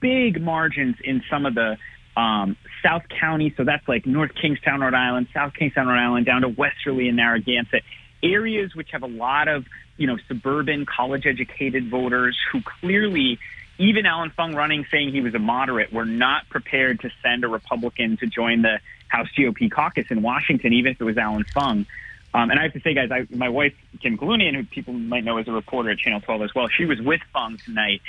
big 0.00 0.40
margins 0.40 0.94
in 1.02 1.22
some 1.28 1.46
of 1.46 1.54
the 1.54 1.76
um, 2.16 2.56
South 2.82 3.02
County. 3.20 3.52
So 3.56 3.64
that's 3.64 3.86
like 3.88 4.06
North 4.06 4.30
Kingstown, 4.40 4.80
Rhode 4.80 4.94
Island, 4.94 5.26
South 5.34 5.52
Kingstown, 5.52 5.88
Rhode 5.88 5.98
Island, 5.98 6.26
down 6.26 6.42
to 6.42 6.48
Westerly 6.48 7.08
and 7.08 7.16
Narragansett, 7.16 7.82
areas 8.22 8.74
which 8.74 8.90
have 8.92 9.02
a 9.02 9.08
lot 9.08 9.48
of 9.48 9.66
you 9.96 10.06
know 10.06 10.16
suburban, 10.28 10.86
college-educated 10.86 11.90
voters 11.90 12.38
who 12.52 12.62
clearly. 12.62 13.38
Even 13.78 14.04
Alan 14.04 14.28
Fung 14.36 14.54
running 14.54 14.84
saying 14.90 15.10
he 15.10 15.22
was 15.22 15.34
a 15.34 15.38
moderate, 15.38 15.90
were 15.90 16.04
not 16.04 16.46
prepared 16.50 17.00
to 17.00 17.08
send 17.22 17.44
a 17.44 17.48
Republican 17.48 18.18
to 18.18 18.26
join 18.26 18.60
the 18.60 18.78
House 19.08 19.28
GOP 19.34 19.70
caucus 19.70 20.04
in 20.10 20.20
Washington, 20.20 20.74
even 20.74 20.92
if 20.92 21.00
it 21.00 21.04
was 21.04 21.16
Alan 21.16 21.44
Fung. 21.44 21.86
Um, 22.32 22.50
and 22.50 22.60
I 22.60 22.62
have 22.64 22.72
to 22.74 22.80
say, 22.80 22.94
guys, 22.94 23.10
I, 23.10 23.26
my 23.34 23.48
wife, 23.48 23.74
Kim 24.00 24.16
Kalunian, 24.16 24.54
who 24.54 24.64
people 24.64 24.94
might 24.94 25.24
know 25.24 25.38
as 25.38 25.48
a 25.48 25.52
reporter 25.52 25.90
at 25.90 25.98
Channel 25.98 26.20
12 26.20 26.42
as 26.42 26.54
well, 26.54 26.68
she 26.68 26.84
was 26.84 27.00
with 27.00 27.20
Fung 27.32 27.58
tonight. 27.64 28.00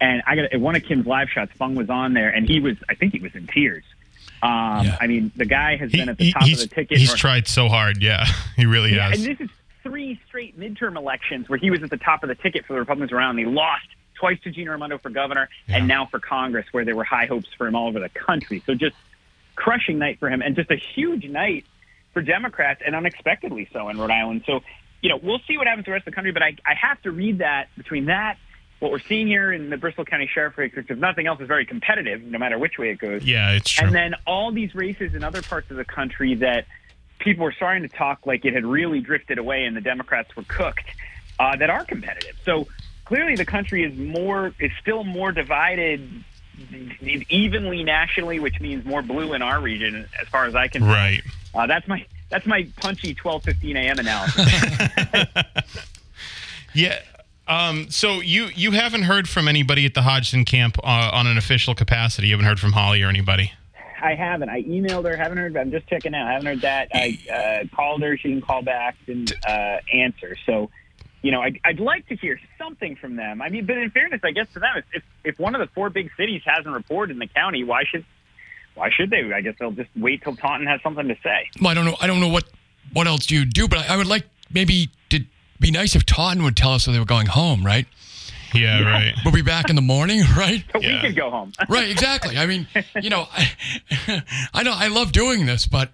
And 0.00 0.22
I 0.26 0.36
got 0.36 0.52
at 0.52 0.60
one 0.60 0.74
of 0.76 0.84
Kim's 0.84 1.06
live 1.06 1.28
shots, 1.28 1.52
Fung 1.58 1.74
was 1.74 1.90
on 1.90 2.14
there, 2.14 2.30
and 2.30 2.48
he 2.48 2.60
was, 2.60 2.76
I 2.88 2.94
think 2.94 3.12
he 3.12 3.18
was 3.18 3.34
in 3.34 3.46
tears. 3.46 3.84
Um, 4.42 4.86
Yeah. 4.86 4.96
I 5.00 5.06
mean, 5.06 5.32
the 5.36 5.44
guy 5.44 5.76
has 5.76 5.90
He, 5.90 5.98
been 5.98 6.08
at 6.08 6.16
the 6.16 6.24
he- 6.26 6.32
top 6.32 6.42
of 6.44 6.58
the 6.58 6.66
ticket. 6.66 6.98
he's 6.98 7.10
for- 7.10 7.16
tried 7.18 7.46
so 7.48 7.68
hard. 7.68 8.00
Yeah, 8.02 8.24
he 8.56 8.64
really 8.64 8.94
yeah, 8.94 9.10
has. 9.10 9.18
and 9.26 9.36
this 9.38 9.40
is 9.48 9.50
three 9.82 10.18
straight 10.26 10.58
midterm 10.58 10.96
elections 10.96 11.48
where 11.48 11.58
he 11.58 11.70
was 11.70 11.82
at 11.82 11.90
the 11.90 11.96
top 11.96 12.22
of 12.22 12.28
the 12.28 12.34
ticket 12.36 12.64
for 12.64 12.72
the 12.74 12.78
Republicans 12.78 13.12
around. 13.12 13.38
And 13.38 13.48
he 13.48 13.54
lost 13.54 13.86
twice 14.14 14.38
to 14.44 14.50
Gina 14.50 14.70
Raimondo 14.70 14.98
for 14.98 15.10
governor, 15.10 15.48
and 15.68 15.86
now 15.88 16.06
for 16.06 16.20
Congress, 16.20 16.66
where 16.72 16.84
there 16.84 16.96
were 16.96 17.04
high 17.04 17.26
hopes 17.26 17.48
for 17.58 17.66
him 17.66 17.74
all 17.74 17.88
over 17.88 18.00
the 18.00 18.08
country. 18.08 18.62
So 18.66 18.74
just 18.74 18.96
crushing 19.56 19.98
night 19.98 20.18
for 20.20 20.30
him, 20.30 20.40
and 20.42 20.54
just 20.56 20.70
a 20.70 20.76
huge 20.76 21.24
night 21.24 21.64
for 22.18 22.22
Democrats, 22.22 22.82
and 22.84 22.96
unexpectedly 22.96 23.68
so 23.72 23.88
in 23.88 23.96
Rhode 23.96 24.10
Island. 24.10 24.42
So 24.44 24.60
you 25.02 25.08
know, 25.08 25.20
we'll 25.22 25.38
see 25.46 25.56
what 25.56 25.68
happens 25.68 25.84
to 25.84 25.90
the 25.90 25.92
rest 25.92 26.08
of 26.08 26.12
the 26.12 26.16
country, 26.16 26.32
but 26.32 26.42
I, 26.42 26.56
I 26.66 26.74
have 26.74 27.00
to 27.02 27.12
read 27.12 27.38
that 27.38 27.68
between 27.76 28.06
that. 28.06 28.36
What 28.80 28.90
we're 28.90 28.98
seeing 28.98 29.28
here 29.28 29.52
in 29.52 29.70
the 29.70 29.76
Bristol 29.76 30.04
County 30.04 30.28
Sheriff 30.32 30.56
which 30.56 30.72
if 30.76 30.98
nothing 30.98 31.28
else 31.28 31.40
is 31.40 31.46
very 31.46 31.64
competitive, 31.64 32.22
no 32.22 32.38
matter 32.38 32.58
which 32.58 32.78
way 32.78 32.90
it 32.90 32.98
goes. 32.98 33.24
yeah, 33.24 33.52
it's 33.52 33.70
true. 33.70 33.86
And 33.86 33.94
then 33.94 34.14
all 34.26 34.50
these 34.50 34.74
races 34.74 35.14
in 35.14 35.22
other 35.22 35.42
parts 35.42 35.70
of 35.70 35.76
the 35.76 35.84
country 35.84 36.34
that 36.36 36.66
people 37.20 37.44
were 37.44 37.52
starting 37.52 37.82
to 37.82 37.88
talk 37.88 38.26
like 38.26 38.44
it 38.44 38.54
had 38.54 38.64
really 38.64 39.00
drifted 39.00 39.38
away 39.38 39.64
and 39.64 39.76
the 39.76 39.80
Democrats 39.80 40.34
were 40.34 40.44
cooked, 40.44 40.86
uh, 41.38 41.56
that 41.56 41.70
are 41.70 41.84
competitive. 41.84 42.36
So 42.44 42.66
clearly 43.04 43.36
the 43.36 43.46
country 43.46 43.84
is 43.84 43.96
more 43.96 44.52
is 44.58 44.72
still 44.80 45.04
more 45.04 45.30
divided 45.30 46.08
evenly 47.00 47.84
nationally, 47.84 48.40
which 48.40 48.60
means 48.60 48.84
more 48.84 49.02
blue 49.02 49.34
in 49.34 49.42
our 49.42 49.60
region, 49.60 50.06
as 50.20 50.28
far 50.28 50.46
as 50.46 50.54
I 50.54 50.68
can. 50.68 50.84
right. 50.84 51.22
Uh, 51.54 51.66
that's 51.66 51.88
my 51.88 52.04
that's 52.30 52.46
my 52.46 52.68
punchy 52.80 53.14
12:15 53.14 53.76
a.m. 53.76 53.98
analysis. 53.98 55.26
Yeah. 56.74 57.00
Um, 57.46 57.90
so 57.90 58.20
you 58.20 58.48
you 58.54 58.72
haven't 58.72 59.02
heard 59.02 59.28
from 59.28 59.48
anybody 59.48 59.86
at 59.86 59.94
the 59.94 60.02
Hodgson 60.02 60.44
camp 60.44 60.78
uh, 60.84 61.10
on 61.12 61.26
an 61.26 61.38
official 61.38 61.74
capacity. 61.74 62.28
You 62.28 62.34
haven't 62.34 62.46
heard 62.46 62.60
from 62.60 62.72
Holly 62.72 63.02
or 63.02 63.08
anybody. 63.08 63.52
I 64.00 64.14
haven't. 64.14 64.48
I 64.48 64.62
emailed 64.62 65.04
her. 65.08 65.16
Haven't 65.16 65.38
heard. 65.38 65.56
I'm 65.56 65.70
just 65.70 65.88
checking 65.88 66.14
out. 66.14 66.28
I 66.28 66.32
Haven't 66.34 66.46
heard 66.46 66.60
that. 66.60 66.88
I 66.94 67.18
uh, 67.32 67.74
called 67.74 68.02
her. 68.02 68.16
She 68.16 68.28
didn't 68.28 68.44
call 68.46 68.62
back. 68.62 68.96
Didn't 69.06 69.32
uh, 69.44 69.78
answer. 69.92 70.36
So, 70.46 70.70
you 71.22 71.32
know, 71.32 71.40
I, 71.42 71.52
I'd 71.64 71.80
like 71.80 72.06
to 72.08 72.16
hear 72.16 72.38
something 72.58 72.96
from 72.96 73.16
them. 73.16 73.42
I 73.42 73.48
mean, 73.48 73.66
but 73.66 73.76
in 73.78 73.90
fairness, 73.90 74.20
I 74.24 74.30
guess 74.30 74.46
to 74.54 74.60
them, 74.60 74.76
if 74.76 74.84
if, 74.94 75.02
if 75.24 75.38
one 75.38 75.54
of 75.54 75.60
the 75.60 75.66
four 75.74 75.90
big 75.90 76.10
cities 76.16 76.42
hasn't 76.44 76.72
reported 76.74 77.12
in 77.12 77.18
the 77.18 77.26
county, 77.26 77.64
why 77.64 77.82
should 77.84 78.04
why 78.74 78.90
should 78.90 79.10
they? 79.10 79.30
I 79.32 79.40
guess 79.40 79.54
they'll 79.58 79.72
just 79.72 79.90
wait 79.96 80.22
till 80.22 80.36
Taunton 80.36 80.66
has 80.68 80.80
something 80.82 81.08
to 81.08 81.16
say. 81.22 81.48
Well, 81.60 81.70
I 81.70 81.74
don't 81.74 81.84
know. 81.84 81.96
I 82.00 82.06
don't 82.06 82.20
know 82.20 82.28
what 82.28 82.44
what 82.92 83.06
else 83.06 83.30
you 83.30 83.44
do, 83.44 83.66
but 83.68 83.78
I, 83.78 83.94
I 83.94 83.96
would 83.96 84.06
like 84.06 84.24
maybe 84.52 84.88
to 85.10 85.20
be 85.60 85.70
nice 85.70 85.96
if 85.96 86.06
Taunton 86.06 86.44
would 86.44 86.56
tell 86.56 86.72
us 86.72 86.84
that 86.86 86.92
they 86.92 86.98
were 86.98 87.04
going 87.04 87.26
home. 87.26 87.64
Right? 87.66 87.86
Yeah, 88.54 88.82
right. 88.82 89.14
We'll 89.24 89.34
be 89.34 89.42
back 89.42 89.68
in 89.68 89.76
the 89.76 89.82
morning. 89.82 90.22
Right? 90.36 90.64
But 90.72 90.80
we 90.82 90.88
Yeah. 90.88 91.02
could 91.02 91.16
go 91.16 91.30
home. 91.30 91.52
Right. 91.68 91.90
Exactly. 91.90 92.38
I 92.38 92.46
mean, 92.46 92.66
you 93.02 93.10
know, 93.10 93.26
I, 93.30 94.22
I 94.54 94.62
know 94.62 94.72
I 94.74 94.88
love 94.88 95.12
doing 95.12 95.44
this, 95.46 95.66
but 95.66 95.90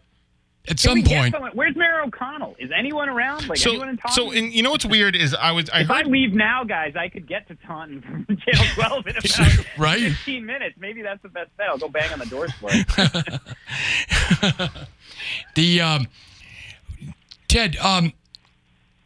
at 0.67 0.79
Can 0.79 0.79
some 0.79 1.03
point, 1.03 1.33
someone- 1.35 1.51
where's 1.53 1.77
Mayor 1.77 2.01
O'Connell? 2.03 2.57
Is 2.59 2.71
anyone 2.77 3.09
around? 3.11 3.49
Like 3.49 3.59
So, 3.59 3.71
anyone 3.71 3.91
in 3.91 3.97
Taunton? 3.99 4.15
so, 4.25 4.31
and 4.33 4.53
you 4.53 4.63
know 4.63 4.71
what's 4.71 4.87
weird 4.87 5.15
is 5.15 5.35
I 5.35 5.53
was 5.53 5.69
I 5.71 5.81
if 5.83 5.91
I 5.91 6.03
leave 6.03 6.33
now, 6.33 6.65
guys, 6.65 6.95
I 6.97 7.09
could 7.09 7.27
get 7.29 7.47
to 7.49 7.55
Taunton 7.67 8.01
from 8.01 8.27
Channel 8.39 8.65
12 8.75 9.07
in 9.09 9.17
about 9.17 9.67
Right? 9.79 10.01
15 10.03 10.47
minutes. 10.47 10.77
Maybe 10.79 11.03
that's 11.03 11.21
the 11.23 11.29
best 11.29 11.55
bet. 11.59 11.69
I'll 11.69 11.77
go 11.79 11.89
bang 11.89 12.11
on 12.13 12.19
the 12.19 12.27
doors 12.27 12.51
for 12.55 12.71
it. 12.73 12.87
the 15.55 15.81
um, 15.81 16.09
Ted, 17.49 17.77
um, 17.77 18.13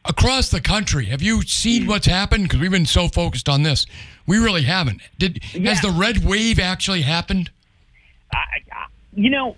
across 0.05 0.49
the 0.51 0.61
country, 0.61 1.07
have 1.07 1.23
you 1.23 1.43
seen 1.43 1.87
what's 1.87 2.07
happened? 2.07 2.45
Because 2.45 2.61
we've 2.61 2.71
been 2.71 2.87
so 2.87 3.09
focused 3.09 3.49
on 3.49 3.63
this, 3.65 3.85
we 4.27 4.39
really 4.39 4.63
haven't. 4.63 5.01
Did 5.19 5.43
has 5.43 5.81
the 5.81 5.91
red 5.91 6.25
wave 6.25 6.59
actually 6.59 7.03
happened? 7.03 7.51
I, 8.33 8.39
I, 8.73 8.87
you 9.15 9.31
know, 9.31 9.57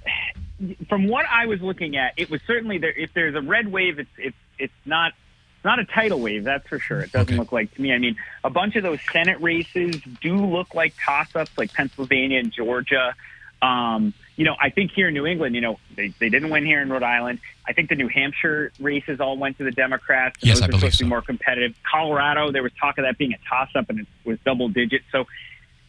from 0.88 1.06
what 1.08 1.26
I 1.26 1.46
was 1.46 1.60
looking 1.60 1.96
at, 1.96 2.14
it 2.16 2.30
was 2.30 2.40
certainly 2.46 2.78
there. 2.78 2.92
If 2.92 3.12
there's 3.14 3.34
a 3.34 3.40
red 3.40 3.68
wave, 3.72 3.98
it's 3.98 4.10
it's 4.18 4.36
it's 4.58 4.72
not 4.84 5.12
it's 5.56 5.64
not 5.64 5.78
a 5.78 5.84
tidal 5.84 6.20
wave, 6.20 6.44
that's 6.44 6.66
for 6.68 6.78
sure. 6.78 7.00
It 7.00 7.12
doesn't 7.12 7.28
Okay. 7.34 7.38
look 7.38 7.52
like 7.52 7.74
to 7.74 7.82
me. 7.82 7.92
I 7.92 7.98
mean, 7.98 8.16
a 8.44 8.50
bunch 8.50 8.76
of 8.76 8.82
those 8.82 8.98
Senate 9.12 9.40
races 9.40 9.96
do 10.20 10.36
look 10.36 10.74
like 10.74 10.94
toss-ups, 11.04 11.50
like 11.58 11.72
Pennsylvania 11.74 12.38
and 12.38 12.52
Georgia. 12.52 13.14
Um, 13.62 14.14
you 14.36 14.46
know, 14.46 14.56
I 14.58 14.70
think 14.70 14.92
here 14.92 15.08
in 15.08 15.14
New 15.14 15.26
England, 15.26 15.54
you 15.54 15.60
know, 15.60 15.78
they, 15.94 16.08
they 16.18 16.30
didn't 16.30 16.48
win 16.48 16.64
here 16.64 16.80
in 16.80 16.88
Rhode 16.88 17.02
Island. 17.02 17.40
I 17.68 17.74
think 17.74 17.90
the 17.90 17.94
New 17.94 18.08
Hampshire 18.08 18.72
races 18.80 19.20
all 19.20 19.36
went 19.36 19.58
to 19.58 19.64
the 19.64 19.70
Democrats. 19.70 20.38
Yes, 20.42 20.60
Those 20.60 20.62
I 20.62 20.68
are 20.68 20.72
supposed 20.78 20.98
to 20.98 21.04
be 21.04 21.08
more 21.10 21.20
competitive. 21.20 21.74
Colorado, 21.90 22.50
there 22.50 22.62
was 22.62 22.72
talk 22.80 22.96
of 22.96 23.04
that 23.04 23.18
being 23.18 23.34
a 23.34 23.38
toss-up, 23.46 23.90
and 23.90 24.00
it 24.00 24.06
was 24.24 24.38
double 24.46 24.70
digits. 24.70 25.04
So, 25.12 25.26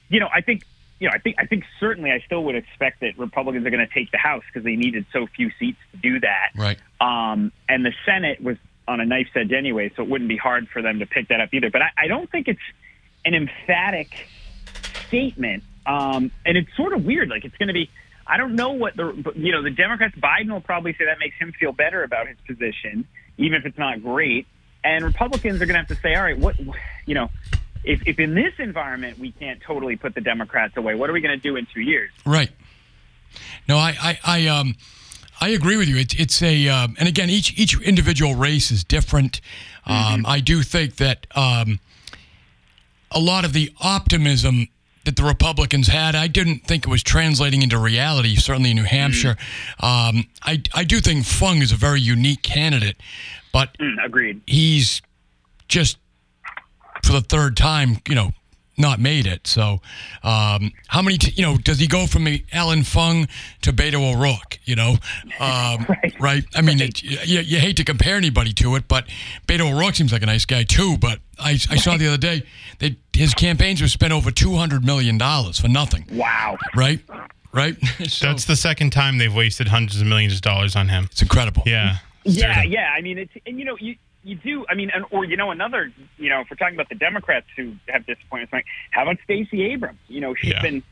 you 0.09 0.19
know, 0.19 0.27
I 0.35 0.41
think, 0.41 0.65
you 1.01 1.07
know, 1.07 1.13
I 1.15 1.17
think, 1.17 1.37
I 1.39 1.47
think 1.47 1.63
certainly, 1.79 2.11
I 2.11 2.19
still 2.27 2.43
would 2.43 2.55
expect 2.55 3.01
that 3.01 3.17
Republicans 3.17 3.65
are 3.65 3.71
going 3.71 3.85
to 3.85 3.91
take 3.91 4.11
the 4.11 4.19
House 4.19 4.43
because 4.45 4.63
they 4.63 4.75
needed 4.75 5.07
so 5.11 5.25
few 5.35 5.49
seats 5.59 5.79
to 5.93 5.97
do 5.97 6.19
that. 6.19 6.51
Right. 6.55 6.77
Um, 7.01 7.51
and 7.67 7.83
the 7.83 7.91
Senate 8.05 8.39
was 8.39 8.57
on 8.87 9.01
a 9.01 9.05
knife's 9.05 9.31
edge 9.35 9.51
anyway, 9.51 9.91
so 9.95 10.03
it 10.03 10.09
wouldn't 10.09 10.27
be 10.27 10.37
hard 10.37 10.67
for 10.69 10.83
them 10.83 10.99
to 10.99 11.07
pick 11.07 11.29
that 11.29 11.41
up 11.41 11.49
either. 11.53 11.71
But 11.71 11.81
I, 11.81 12.03
I 12.03 12.07
don't 12.07 12.29
think 12.29 12.47
it's 12.47 12.61
an 13.25 13.33
emphatic 13.33 14.27
statement. 15.07 15.63
Um, 15.87 16.29
and 16.45 16.55
it's 16.55 16.69
sort 16.77 16.93
of 16.93 17.03
weird. 17.03 17.29
Like 17.29 17.45
it's 17.45 17.57
going 17.57 17.69
to 17.69 17.73
be. 17.73 17.89
I 18.27 18.37
don't 18.37 18.53
know 18.53 18.73
what 18.73 18.95
the 18.95 19.33
you 19.35 19.51
know 19.51 19.63
the 19.63 19.71
Democrats. 19.71 20.15
Biden 20.15 20.51
will 20.51 20.61
probably 20.61 20.93
say 20.93 21.05
that 21.05 21.17
makes 21.17 21.35
him 21.37 21.51
feel 21.59 21.71
better 21.71 22.03
about 22.03 22.27
his 22.27 22.37
position, 22.45 23.07
even 23.39 23.57
if 23.59 23.65
it's 23.65 23.77
not 23.79 24.03
great. 24.03 24.45
And 24.83 25.03
Republicans 25.03 25.55
are 25.63 25.65
going 25.65 25.73
to 25.73 25.79
have 25.79 25.87
to 25.87 25.95
say, 25.95 26.13
all 26.13 26.21
right, 26.21 26.37
what 26.37 26.59
you 27.07 27.15
know, 27.15 27.31
if 27.83 28.05
if 28.07 28.19
in 28.19 28.35
this 28.35 28.53
environment 28.59 29.17
we 29.19 29.31
can't 29.31 29.61
totally 29.61 29.95
put 29.95 30.13
the 30.15 30.21
Democrats 30.21 30.77
away, 30.77 30.95
what 30.95 31.09
are 31.09 31.13
we 31.13 31.21
going 31.21 31.37
to 31.37 31.41
do 31.41 31.55
in 31.55 31.67
two 31.73 31.81
years? 31.81 32.11
Right. 32.25 32.51
No, 33.67 33.77
I, 33.77 33.95
I, 34.01 34.19
I, 34.25 34.47
um, 34.47 34.75
I 35.39 35.49
agree 35.49 35.77
with 35.77 35.87
you. 35.87 35.95
It's, 35.97 36.13
it's 36.15 36.41
a, 36.43 36.67
um, 36.67 36.95
and 36.99 37.07
again, 37.07 37.29
each 37.29 37.57
each 37.57 37.79
individual 37.81 38.35
race 38.35 38.71
is 38.71 38.83
different. 38.83 39.39
Um, 39.85 40.25
I 40.27 40.39
do 40.41 40.61
think 40.63 40.97
that 40.97 41.25
um, 41.35 41.79
a 43.09 43.19
lot 43.19 43.45
of 43.45 43.53
the 43.53 43.71
optimism 43.81 44.67
that 45.05 45.15
the 45.15 45.23
Republicans 45.23 45.87
had, 45.87 46.13
I 46.13 46.27
didn't 46.27 46.67
think 46.67 46.85
it 46.85 46.89
was 46.89 47.01
translating 47.01 47.61
into 47.63 47.79
reality. 47.79 48.35
Certainly 48.35 48.71
in 48.71 48.75
New 48.77 48.83
Hampshire, 48.83 49.35
um, 49.79 50.25
I, 50.43 50.61
I 50.75 50.83
do 50.83 50.99
think 50.99 51.25
Fung 51.25 51.57
is 51.63 51.71
a 51.71 51.75
very 51.75 51.99
unique 52.01 52.43
candidate, 52.43 52.97
but 53.51 53.75
Mm, 53.79 53.95
agreed. 54.05 54.41
he's 54.45 55.01
just 55.67 55.97
for 57.03 57.13
the 57.13 57.21
third 57.21 57.57
time, 57.57 57.97
you 58.07 58.15
know, 58.15 58.31
not 58.77 58.99
made 58.99 59.27
it. 59.27 59.47
So, 59.47 59.79
um, 60.23 60.71
how 60.87 61.01
many, 61.01 61.17
t- 61.17 61.33
you 61.35 61.43
know, 61.43 61.57
does 61.57 61.79
he 61.79 61.87
go 61.87 62.07
from 62.07 62.27
Alan 62.51 62.83
Fung 62.83 63.27
to 63.61 63.71
Beto 63.71 64.13
O'Rourke? 64.13 64.59
You 64.65 64.75
know, 64.75 64.95
um, 65.39 65.85
right. 66.19 66.43
I 66.55 66.61
mean, 66.61 66.81
it, 66.81 67.01
you, 67.03 67.39
you 67.39 67.59
hate 67.59 67.77
to 67.77 67.83
compare 67.83 68.15
anybody 68.15 68.53
to 68.53 68.75
it, 68.75 68.87
but 68.87 69.05
Beto 69.47 69.71
O'Rourke 69.71 69.95
seems 69.95 70.11
like 70.11 70.23
a 70.23 70.25
nice 70.25 70.45
guy 70.45 70.63
too. 70.63 70.97
But 70.97 71.19
I, 71.39 71.51
I 71.51 71.75
saw 71.75 71.97
the 71.97 72.07
other 72.07 72.17
day 72.17 72.43
that 72.79 72.95
his 73.13 73.33
campaigns 73.33 73.81
were 73.81 73.87
spent 73.87 74.13
over 74.13 74.31
two 74.31 74.55
hundred 74.55 74.83
million 74.83 75.17
dollars 75.17 75.59
for 75.59 75.67
nothing. 75.67 76.05
Wow. 76.11 76.57
Right. 76.75 76.99
Right. 77.53 77.75
so, 78.07 78.27
that's 78.27 78.45
the 78.45 78.55
second 78.55 78.91
time 78.91 79.17
they've 79.17 79.33
wasted 79.33 79.67
hundreds 79.67 80.01
of 80.01 80.07
millions 80.07 80.35
of 80.35 80.41
dollars 80.41 80.75
on 80.75 80.89
him. 80.89 81.07
it's 81.11 81.21
incredible. 81.21 81.63
Yeah. 81.65 81.97
Yeah, 82.23 82.61
yeah. 82.63 82.93
I 82.95 83.01
mean, 83.01 83.17
it's 83.17 83.33
and 83.45 83.57
you 83.57 83.65
know 83.65 83.77
you 83.79 83.95
you 84.23 84.35
do. 84.35 84.65
I 84.69 84.75
mean, 84.75 84.91
and, 84.93 85.05
or 85.11 85.25
you 85.25 85.37
know 85.37 85.51
another. 85.51 85.91
You 86.17 86.29
know, 86.29 86.41
if 86.41 86.47
we're 86.49 86.57
talking 86.57 86.75
about 86.75 86.89
the 86.89 86.95
Democrats 86.95 87.47
who 87.55 87.73
have 87.87 88.05
disappointments, 88.05 88.53
like 88.53 88.65
how 88.91 89.03
about 89.03 89.17
Stacey 89.23 89.63
Abrams? 89.71 89.99
You 90.07 90.21
know, 90.21 90.35
she's 90.35 90.53
Yeah. 90.53 90.61
been 90.61 90.83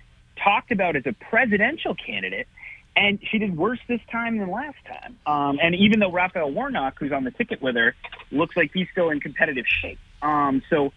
talked 0.44 0.72
about 0.72 0.96
as 0.96 1.04
a 1.06 1.14
presidential 1.14 1.96
candidate, 1.96 2.48
and 2.96 3.20
she 3.30 3.38
did 3.38 3.56
worse 3.56 3.80
this 3.88 4.02
time 4.12 4.38
than 4.38 4.50
last 4.50 4.78
time. 4.88 5.18
Um, 5.26 5.60
and 5.62 5.76
even 5.76 6.00
though 6.00 6.12
Raphael 6.12 6.52
Warnock, 6.52 6.98
who's 7.00 7.12
on 7.12 7.24
the 7.24 7.32
ticket 7.32 7.62
with 7.62 7.76
her, 7.76 7.96
looks 8.32 8.56
like 8.56 8.72
he's 8.74 8.88
still 8.92 9.10
in 9.10 9.20
competitive 9.20 9.66
shape. 9.68 10.00
Um, 10.22 10.62
so, 10.70 10.92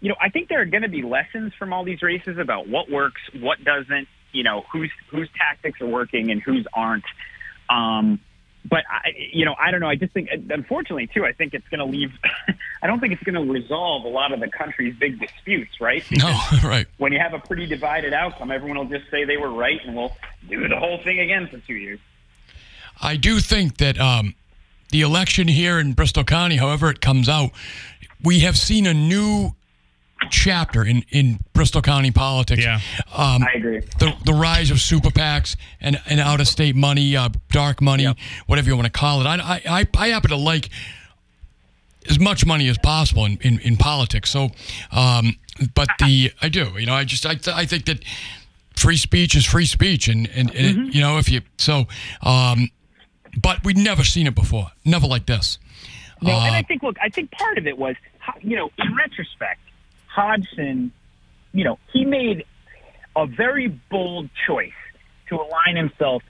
you 0.00 0.08
know, 0.08 0.16
I 0.20 0.28
think 0.30 0.48
there 0.48 0.60
are 0.60 0.66
going 0.66 0.82
to 0.82 0.88
be 0.88 1.02
lessons 1.02 1.52
from 1.58 1.72
all 1.72 1.84
these 1.84 2.02
races 2.02 2.38
about 2.38 2.68
what 2.68 2.90
works, 2.90 3.20
what 3.38 3.62
doesn't. 3.64 4.08
You 4.32 4.42
know, 4.42 4.64
whose 4.70 4.90
whose 5.10 5.30
tactics 5.38 5.80
are 5.80 5.86
working 5.86 6.30
and 6.30 6.42
whose 6.42 6.66
aren't. 6.74 7.04
Um, 7.70 8.20
but 8.68 8.84
I, 8.90 9.12
you 9.32 9.44
know, 9.44 9.54
I 9.58 9.70
don't 9.70 9.80
know. 9.80 9.88
I 9.88 9.96
just 9.96 10.12
think, 10.12 10.28
unfortunately, 10.50 11.06
too, 11.06 11.24
I 11.24 11.32
think 11.32 11.54
it's 11.54 11.66
going 11.68 11.78
to 11.78 11.84
leave. 11.84 12.12
I 12.82 12.86
don't 12.86 13.00
think 13.00 13.12
it's 13.12 13.22
going 13.22 13.34
to 13.34 13.52
resolve 13.52 14.04
a 14.04 14.08
lot 14.08 14.32
of 14.32 14.40
the 14.40 14.48
country's 14.48 14.94
big 14.96 15.18
disputes, 15.20 15.80
right? 15.80 16.04
No. 16.10 16.38
Right. 16.62 16.86
When 16.96 17.12
you 17.12 17.20
have 17.20 17.32
a 17.32 17.38
pretty 17.38 17.66
divided 17.66 18.12
outcome, 18.12 18.50
everyone 18.50 18.78
will 18.78 18.98
just 18.98 19.10
say 19.10 19.24
they 19.24 19.36
were 19.36 19.52
right, 19.52 19.78
and 19.84 19.94
we'll 19.94 20.16
do 20.48 20.66
the 20.66 20.76
whole 20.76 20.98
thing 20.98 21.20
again 21.20 21.46
for 21.46 21.58
two 21.58 21.74
years. 21.74 22.00
I 23.00 23.16
do 23.16 23.40
think 23.40 23.76
that 23.76 24.00
um, 24.00 24.34
the 24.90 25.02
election 25.02 25.48
here 25.48 25.78
in 25.78 25.92
Bristol 25.92 26.24
County, 26.24 26.56
however 26.56 26.90
it 26.90 27.00
comes 27.00 27.28
out, 27.28 27.50
we 28.22 28.40
have 28.40 28.56
seen 28.56 28.86
a 28.86 28.94
new 28.94 29.54
chapter 30.30 30.84
in, 30.84 31.04
in 31.10 31.38
Bristol 31.52 31.82
County 31.82 32.10
politics. 32.10 32.62
Yeah. 32.62 32.80
Um, 33.14 33.42
I 33.42 33.52
agree. 33.56 33.80
the, 33.98 34.14
the 34.24 34.32
rise 34.32 34.70
of 34.70 34.80
super 34.80 35.10
PACs 35.10 35.56
and, 35.80 36.00
and 36.06 36.20
out 36.20 36.40
of 36.40 36.48
state 36.48 36.74
money, 36.74 37.16
uh, 37.16 37.28
dark 37.50 37.80
money, 37.80 38.06
whatever 38.46 38.68
you 38.68 38.76
want 38.76 38.86
to 38.86 38.98
call 38.98 39.20
it. 39.20 39.26
I, 39.26 39.36
I, 39.36 39.62
I, 39.80 39.86
I 39.96 40.08
happen 40.08 40.30
to 40.30 40.36
like 40.36 40.70
as 42.08 42.18
much 42.18 42.46
money 42.46 42.68
as 42.68 42.78
possible 42.78 43.24
in, 43.24 43.38
in, 43.42 43.58
in 43.60 43.76
politics. 43.76 44.30
So, 44.30 44.50
um, 44.92 45.36
but 45.74 45.88
the 45.98 46.32
I 46.42 46.48
do, 46.48 46.72
you 46.78 46.86
know, 46.86 46.94
I 46.94 47.04
just 47.04 47.26
I, 47.26 47.34
th- 47.34 47.56
I 47.56 47.66
think 47.66 47.86
that 47.86 48.04
free 48.76 48.96
speech 48.96 49.34
is 49.34 49.44
free 49.46 49.66
speech, 49.66 50.06
and 50.08 50.28
and, 50.34 50.50
and 50.54 50.88
it, 50.88 50.94
you 50.94 51.00
know 51.00 51.18
if 51.18 51.30
you 51.30 51.40
so, 51.56 51.86
um, 52.22 52.68
but 53.40 53.64
we'd 53.64 53.78
never 53.78 54.04
seen 54.04 54.26
it 54.26 54.34
before, 54.34 54.70
never 54.84 55.06
like 55.06 55.26
this. 55.26 55.58
No, 56.22 56.30
and 56.32 56.54
Uh, 56.54 56.58
I 56.58 56.62
think, 56.62 56.82
look, 56.82 56.96
I 57.02 57.08
think 57.10 57.30
part 57.32 57.58
of 57.58 57.66
it 57.66 57.76
was, 57.76 57.94
you 58.40 58.56
know, 58.56 58.70
in 58.78 58.94
retrospect, 58.94 59.60
Hodgson, 60.16 60.92
you 61.52 61.64
know, 61.64 61.78
he 61.92 62.06
made 62.06 62.44
a 63.14 63.26
very 63.26 63.68
bold 63.68 64.30
choice 64.46 64.72
to 65.28 65.36
align 65.36 65.76
himself 65.76 66.22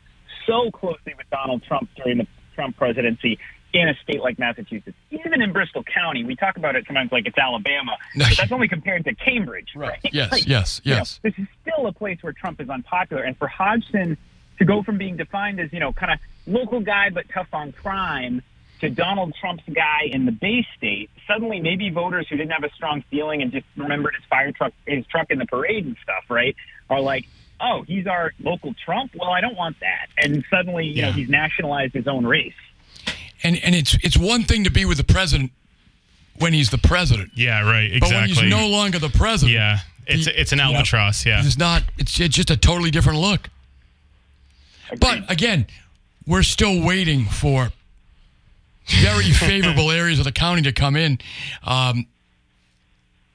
so 0.45 0.71
closely 0.73 1.15
with 1.17 1.29
Donald 1.31 1.63
Trump 1.63 1.89
during 1.97 2.19
the 2.19 2.27
Trump 2.55 2.77
presidency 2.77 3.39
in 3.73 3.89
a 3.89 3.95
state 4.03 4.21
like 4.21 4.39
Massachusetts. 4.39 4.97
Even 5.11 5.41
in 5.41 5.53
Bristol 5.53 5.85
County, 5.85 6.25
we 6.25 6.35
talk 6.35 6.57
about 6.57 6.75
it 6.75 6.85
sometimes 6.87 7.13
like 7.13 7.27
it's 7.27 7.39
Alabama, 7.39 7.97
but 8.17 8.37
that's 8.37 8.51
only 8.51 8.67
compared 8.69 9.05
to 9.05 9.15
Cambridge, 9.15 9.71
right? 9.77 10.01
Yes, 10.13 10.33
Like, 10.33 10.49
yes, 10.49 10.81
you 10.83 10.93
know, 10.93 10.99
yes. 10.99 11.21
this 11.23 11.35
is 11.39 11.47
still 11.63 11.87
a 11.87 11.93
place 11.93 12.19
where 12.23 12.33
Trump 12.33 12.61
is 12.61 12.69
unpopular. 12.69 13.23
And 13.23 13.37
for 13.37 13.47
Hodgson 13.47 14.17
to 14.59 14.65
go 14.65 14.83
from 14.83 14.99
being 14.99 15.17
defined 15.17 15.61
as, 15.61 15.73
you 15.73 15.79
know, 15.79 15.93
kind 15.93 16.13
of 16.13 16.19
local 16.47 16.81
guy 16.81 17.11
but 17.11 17.29
tough 17.29 17.49
on 17.53 17.71
crime 17.73 18.43
to 18.81 18.91
Donald 18.91 19.35
Trump's 19.41 19.65
guy 19.73 20.03
in 20.11 20.27
the 20.27 20.33
Bay 20.33 20.67
State, 20.77 21.11
suddenly 21.27 21.61
maybe 21.61 21.91
voters 21.91 22.27
who 22.29 22.37
didn't 22.37 22.53
have 22.53 22.65
a 22.65 22.71
strong 22.75 23.03
feeling 23.11 23.43
and 23.43 23.51
just 23.53 23.67
remembered 23.77 24.15
his 24.15 24.25
fire 24.29 24.53
truck, 24.53 24.73
his 24.87 25.07
truck 25.07 25.31
in 25.31 25.39
the 25.39 25.47
parade 25.47 25.85
and 25.87 25.97
stuff, 26.03 26.25
right, 26.29 26.55
are 26.91 27.01
like, 27.01 27.25
oh, 27.61 27.83
he's 27.83 28.07
our 28.07 28.33
local 28.41 28.75
Trump. 28.85 29.13
Well, 29.19 29.31
I 29.31 29.41
don't 29.41 29.57
want 29.57 29.77
that. 29.81 30.09
And 30.19 30.45
suddenly, 30.51 30.87
you 30.87 31.03
know, 31.03 31.13
he's 31.13 31.29
nationalized 31.29 31.95
his 31.95 32.07
own 32.07 32.27
race. 32.27 32.53
and 33.43 33.57
and 33.63 33.75
it's 33.75 33.95
it's 34.03 34.17
one 34.19 34.43
thing 34.43 34.65
to 34.65 34.71
be 34.71 34.85
with 34.85 34.99
the 34.99 35.05
president 35.05 35.53
when 36.39 36.53
he's 36.53 36.69
the 36.71 36.79
president, 36.79 37.31
Yeah, 37.35 37.63
right. 37.63 37.91
Exactly. 37.91 38.01
But 38.01 38.11
when 38.13 38.29
he's 38.29 38.43
no 38.51 38.69
longer 38.69 38.99
the 38.99 39.09
president, 39.09 39.55
yeah. 39.55 39.79
It's 40.07 40.27
he- 40.27 40.33
it's 40.33 40.53
an 40.53 40.61
albatross, 40.61 41.25
yeah. 41.25 41.41
It's 41.45 41.57
not. 41.59 41.83
It's, 41.99 42.21
it's 42.21 42.35
just 42.37 42.51
a 42.51 42.57
totally 42.57 42.91
different 42.91 43.19
look. 43.21 43.49
But 45.01 45.31
again, 45.31 45.67
we're 46.27 46.43
still 46.45 46.81
waiting 46.83 47.25
for 47.25 47.73
very 48.87 49.31
favorable 49.33 49.91
areas 49.91 50.19
of 50.19 50.25
the 50.25 50.33
county 50.33 50.63
to 50.63 50.73
come 50.73 50.97
in. 50.97 51.19
Um, 51.65 52.07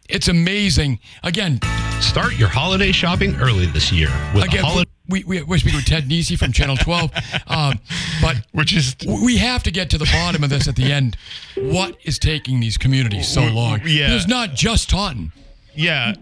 it's 0.10 0.28
amazing. 0.28 1.00
Again, 1.24 1.60
Start 2.02 2.36
your 2.38 2.50
holiday 2.50 2.92
shopping 2.92 3.36
early 3.36 3.68
this 3.68 3.92
year 3.92 4.10
with 4.34 4.44
again, 4.44 4.64
a 4.64 4.68
holiday. 4.68 4.90
we, 5.08 5.24
we, 5.24 5.44
we're 5.44 5.60
speaking 5.60 5.78
with 5.78 5.86
Ted 5.86 6.10
Nesi 6.10 6.36
from 6.36 6.52
Channel 6.52 6.76
12. 6.78 7.12
Um, 7.48 7.80
but 8.22 8.38
Which 8.54 8.74
is 8.76 8.96
we 9.24 9.38
have 9.38 9.62
to 9.64 9.72
get 9.72 9.90
to 9.92 9.98
the 10.00 10.06
bottom 10.06 10.44
of 10.44 10.50
this 10.50 10.68
at 10.68 10.76
the 10.76 10.92
end. 10.92 11.16
What 11.56 11.98
is 12.04 12.18
taking 12.18 12.60
these 12.60 12.78
communities 12.78 13.28
so 13.28 13.44
long? 13.44 13.82
Yeah. 13.86 14.16
It's 14.16 14.28
not 14.28 14.56
just 14.56 14.90
Taunton. 14.90 15.32
yeah. 15.76 16.14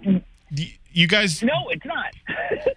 You 0.91 1.07
guys 1.07 1.41
No, 1.41 1.69
it's 1.69 1.85
not. 1.85 1.88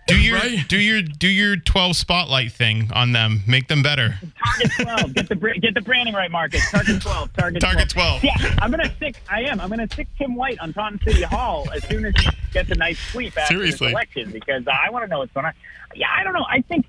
Do 0.08 0.20
your 0.20 0.36
Right? 0.38 0.66
do 0.68 0.78
your 0.78 1.02
do 1.02 1.28
your 1.28 1.56
12 1.56 1.96
spotlight 1.96 2.52
thing 2.52 2.90
on 2.92 3.12
them. 3.12 3.42
Make 3.46 3.68
them 3.68 3.82
better. 3.82 4.16
Target 4.44 4.72
12. 4.80 5.14
Get 5.14 5.28
the 5.28 5.58
get 5.60 5.74
the 5.74 5.80
branding 5.80 6.14
right, 6.14 6.30
Marcus. 6.30 6.68
Target 6.70 7.00
12. 7.00 7.32
Target 7.34 7.60
12. 7.60 7.72
Target 7.74 7.88
12. 7.90 8.24
Yeah, 8.24 8.54
I'm 8.60 8.70
gonna 8.70 8.92
stick. 8.96 9.16
I 9.30 9.42
am. 9.42 9.60
I'm 9.60 9.68
gonna 9.70 9.88
stick 9.92 10.08
Tim 10.18 10.34
White 10.34 10.58
on 10.60 10.72
Taunton 10.72 11.00
City 11.06 11.22
Hall 11.22 11.68
as 11.74 11.84
soon 11.88 12.04
as 12.04 12.14
he 12.18 12.28
gets 12.52 12.70
a 12.70 12.74
nice 12.74 12.98
sleep 12.98 13.36
after 13.38 13.54
Seriously. 13.54 13.88
this 13.88 13.92
election 13.92 14.30
because 14.32 14.64
I 14.66 14.90
want 14.90 15.04
to 15.04 15.08
know 15.08 15.18
what's 15.20 15.32
going 15.32 15.46
on. 15.46 15.52
Yeah, 15.94 16.08
I 16.14 16.24
don't 16.24 16.32
know. 16.32 16.46
I 16.48 16.62
think, 16.62 16.86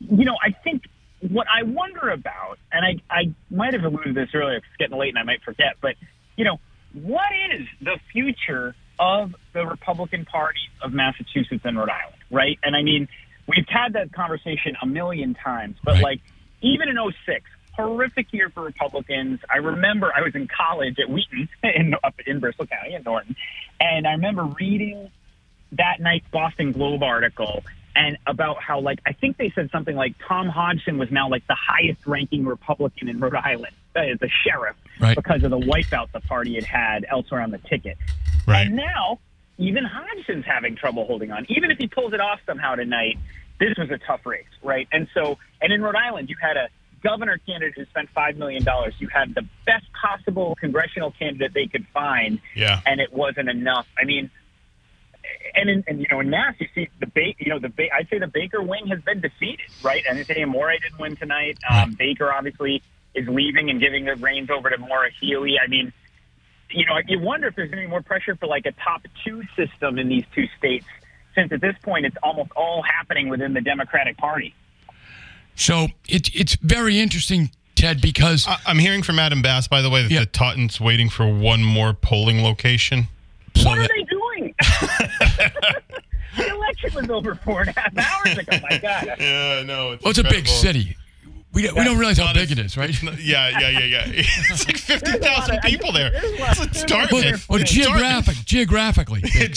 you 0.00 0.24
know, 0.24 0.36
I 0.42 0.50
think 0.64 0.82
what 1.20 1.46
I 1.52 1.62
wonder 1.64 2.10
about, 2.10 2.58
and 2.72 2.84
I 2.84 2.96
I 3.10 3.34
might 3.50 3.72
have 3.74 3.84
alluded 3.84 4.14
to 4.14 4.20
this 4.24 4.30
earlier. 4.34 4.60
'cause 4.60 4.68
It's 4.70 4.76
getting 4.78 4.96
late 4.98 5.08
and 5.10 5.18
I 5.18 5.22
might 5.24 5.42
forget, 5.42 5.76
but 5.80 5.96
you 6.36 6.44
know, 6.44 6.60
what 6.92 7.30
is 7.52 7.66
the 7.80 7.98
future 8.12 8.74
of 8.98 9.34
the 9.52 9.66
Republican 9.66 10.24
Party 10.24 10.60
of 10.82 10.92
Massachusetts 10.92 11.62
and 11.64 11.76
Rhode 11.78 11.90
Island, 11.90 12.16
right? 12.30 12.58
And 12.62 12.74
I 12.76 12.82
mean, 12.82 13.08
we've 13.46 13.68
had 13.68 13.92
that 13.94 14.12
conversation 14.12 14.76
a 14.82 14.86
million 14.86 15.34
times, 15.34 15.76
but 15.84 15.94
Right. 15.94 16.02
like 16.02 16.20
even 16.62 16.88
in 16.88 16.96
06, 16.96 17.44
horrific 17.74 18.32
year 18.32 18.48
for 18.48 18.62
Republicans. 18.62 19.38
I 19.52 19.58
remember 19.58 20.10
I 20.16 20.22
was 20.22 20.34
in 20.34 20.48
college 20.48 20.98
at 20.98 21.10
Wheaton 21.10 21.46
in, 21.62 21.94
up 22.02 22.14
in 22.26 22.40
Bristol 22.40 22.66
County 22.66 22.94
in 22.94 23.02
Norton, 23.02 23.36
and 23.78 24.06
I 24.06 24.12
remember 24.12 24.44
reading 24.44 25.10
that 25.72 26.00
night's 26.00 26.26
Boston 26.30 26.72
Globe 26.72 27.02
article 27.02 27.62
and 27.94 28.16
about 28.26 28.62
how 28.62 28.80
like 28.80 29.00
I 29.06 29.12
think 29.12 29.36
they 29.36 29.50
said 29.54 29.70
something 29.72 29.94
like 29.96 30.14
Tom 30.26 30.48
Hodgson 30.48 30.96
was 30.96 31.10
now 31.10 31.28
like 31.28 31.46
the 31.48 31.54
highest 31.56 32.06
ranking 32.06 32.46
Republican 32.46 33.08
in 33.08 33.18
Rhode 33.20 33.34
Island 33.34 33.74
uh, 33.94 34.00
as 34.00 34.22
a 34.22 34.28
sheriff 34.44 34.76
Right. 34.98 35.14
because 35.14 35.42
of 35.44 35.50
the 35.50 35.58
wipeout 35.58 36.10
the 36.12 36.20
party 36.20 36.54
had 36.54 36.64
had 36.64 37.06
elsewhere 37.10 37.42
on 37.42 37.50
the 37.50 37.58
ticket. 37.58 37.98
Right. 38.46 38.66
And 38.66 38.76
now 38.76 39.18
even 39.58 39.84
Hodgson's 39.84 40.44
having 40.44 40.76
trouble 40.76 41.06
holding 41.06 41.32
on. 41.32 41.46
Even 41.48 41.70
if 41.70 41.78
he 41.78 41.86
pulls 41.88 42.12
it 42.12 42.20
off 42.20 42.40
somehow 42.46 42.74
tonight, 42.74 43.18
this 43.58 43.74
was 43.78 43.90
a 43.90 43.98
tough 44.06 44.24
race, 44.26 44.44
right? 44.62 44.86
And 44.92 45.08
so, 45.14 45.38
and 45.62 45.72
in 45.72 45.80
Rhode 45.82 45.96
Island, 45.96 46.28
you 46.28 46.36
had 46.40 46.56
a 46.56 46.68
governor 47.02 47.38
candidate 47.46 47.74
who 47.76 47.84
spent 47.86 48.10
five 48.14 48.36
million 48.36 48.64
dollars. 48.64 48.94
You 48.98 49.08
had 49.08 49.34
the 49.34 49.46
best 49.64 49.86
possible 49.92 50.56
congressional 50.60 51.10
candidate 51.12 51.52
they 51.54 51.66
could 51.66 51.86
find, 51.94 52.40
Yeah. 52.54 52.80
and 52.84 53.00
it 53.00 53.12
wasn't 53.12 53.48
enough. 53.48 53.86
I 54.00 54.04
mean, 54.04 54.30
and 55.54 55.70
in, 55.70 55.84
and 55.86 56.00
you 56.00 56.06
know 56.10 56.20
in 56.20 56.30
Mass, 56.30 56.54
you 56.58 56.68
see 56.74 56.88
the 57.00 57.06
ba- 57.06 57.34
you 57.38 57.48
know 57.50 57.58
the 57.58 57.68
ba- 57.68 57.92
I'd 57.94 58.08
say 58.10 58.18
the 58.18 58.26
Baker 58.26 58.62
wing 58.62 58.86
has 58.88 59.00
been 59.02 59.20
defeated, 59.20 59.66
right? 59.82 60.04
And 60.08 60.18
Anthony 60.18 60.42
Amore 60.42 60.72
didn't 60.72 60.98
win 61.00 61.16
tonight. 61.16 61.58
Um, 61.68 61.94
Baker 61.94 62.32
obviously 62.32 62.82
is 63.14 63.26
leaving 63.28 63.70
and 63.70 63.80
giving 63.80 64.04
the 64.04 64.16
reins 64.16 64.50
over 64.50 64.68
to 64.68 64.76
Maura 64.78 65.08
Healey. 65.20 65.54
I 65.62 65.66
mean, 65.68 65.92
you 66.70 66.84
know, 66.86 66.98
you 67.06 67.18
wonder 67.20 67.46
if 67.48 67.54
there's 67.56 67.70
going 67.70 67.82
to 67.82 67.86
be 67.86 67.90
more 67.90 68.02
pressure 68.02 68.36
for 68.36 68.46
like 68.46 68.66
a 68.66 68.72
top 68.72 69.02
two 69.24 69.42
system 69.56 69.98
in 69.98 70.08
these 70.08 70.24
two 70.34 70.46
states, 70.58 70.86
since 71.34 71.52
at 71.52 71.60
this 71.60 71.76
point 71.82 72.06
it's 72.06 72.16
almost 72.22 72.50
all 72.56 72.82
happening 72.82 73.28
within 73.28 73.52
the 73.54 73.60
Democratic 73.60 74.16
Party. 74.16 74.54
So 75.54 75.88
it, 76.08 76.34
it's 76.34 76.56
very 76.56 76.98
interesting, 76.98 77.50
Ted, 77.76 78.00
because 78.00 78.46
I- 78.46 78.58
I'm 78.66 78.78
hearing 78.78 79.02
from 79.02 79.18
Adam 79.18 79.42
Bass, 79.42 79.68
by 79.68 79.80
the 79.82 79.88
way, 79.90 80.02
that 80.02 80.10
Yeah. 80.10 80.20
the 80.20 80.26
Tauntons 80.26 80.80
waiting 80.80 81.08
for 81.08 81.26
one 81.32 81.64
more 81.64 81.92
polling 81.94 82.42
location. 82.42 83.08
so 83.54 83.68
what 83.70 83.78
are 83.78 83.82
that- 83.82 83.90
they 83.94 84.02
doing? 84.02 84.54
the 86.36 86.48
election 86.54 86.94
was 86.94 87.08
over 87.10 87.34
four 87.36 87.62
and 87.62 87.70
a 87.76 87.80
half 87.80 87.96
hours 88.26 88.38
ago. 88.38 88.58
My 88.68 88.78
God. 88.78 89.16
Yeah, 89.18 89.62
no. 89.64 89.92
It's 89.92 90.02
well, 90.04 90.10
it's 90.10 90.18
a 90.18 90.24
big 90.24 90.46
city. 90.46 90.96
We 91.52 91.62
don't, 91.62 91.74
we 91.74 91.84
don't 91.84 91.96
realize 91.96 92.18
how 92.18 92.34
big 92.34 92.50
as- 92.50 92.52
it 92.52 92.58
is, 92.58 92.76
right? 92.76 92.90
Yeah, 93.02 93.48
yeah, 93.48 93.68
yeah, 93.70 93.78
yeah. 93.84 94.04
It's 94.16 94.66
like 94.66 94.84
There's 95.00 95.14
a 95.14 95.18
lot 95.30 95.46
50,000 95.48 95.60
people 95.62 95.90
there. 95.90 96.10
there's 96.10 96.24
a 96.24 96.28
It's 96.28 96.58
there's 96.58 96.76
a 96.90 96.94
lot 96.94 97.08
Dartmouth. 97.10 97.34
of- 97.34 97.48
Well, 97.48 97.58
geographic, 97.60 98.36
geographically. 98.44 99.20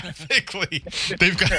Geographically, 0.00 0.82
they've 1.20 1.36
got 1.38 1.50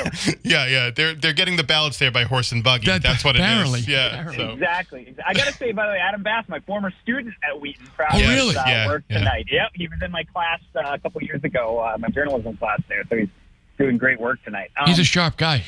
yeah, 0.43 0.65
yeah. 0.67 0.89
They're 0.93 1.13
they're 1.13 1.33
getting 1.33 1.55
the 1.55 1.63
ballots 1.63 1.97
there 1.99 2.11
by 2.11 2.23
horse 2.23 2.51
and 2.51 2.63
buggy. 2.63 2.87
That- 2.87 3.03
That's 3.03 3.23
what 3.23 3.35
it 3.35 3.39
apparently. 3.39 3.79
is. 3.79 3.87
Yeah. 3.87 4.31
So. 4.33 4.49
Exactly. 4.51 5.15
I 5.25 5.33
got 5.33 5.47
to 5.47 5.53
say, 5.53 5.71
by 5.71 5.85
the 5.85 5.91
way, 5.93 5.99
Adam 5.99 6.23
Bass, 6.23 6.43
my 6.49 6.59
former 6.61 6.91
student 7.03 7.33
at 7.49 7.61
Wheaton, 7.61 7.87
proud 7.95 8.09
Oh, 8.13 8.17
of 8.17 8.21
his, 8.23 8.29
really? 8.35 8.55
Uh, 8.57 8.63
Yeah, 8.67 8.87
work 8.87 9.03
yeah. 9.09 9.19
tonight. 9.19 9.45
Yep, 9.49 9.71
he 9.75 9.87
was 9.87 9.99
in 10.03 10.11
my 10.11 10.23
class 10.25 10.59
uh, 10.75 10.79
a 10.93 10.99
couple 10.99 11.21
years 11.23 11.43
ago, 11.43 11.79
uh, 11.79 11.97
my 11.97 12.09
journalism 12.09 12.57
class 12.57 12.81
there. 12.89 13.03
So 13.09 13.15
he's 13.15 13.29
doing 13.77 13.97
great 13.97 14.19
work 14.19 14.43
tonight. 14.43 14.71
Um, 14.77 14.87
He's 14.87 14.99
a 14.99 15.03
sharp 15.05 15.37
guy. 15.37 15.63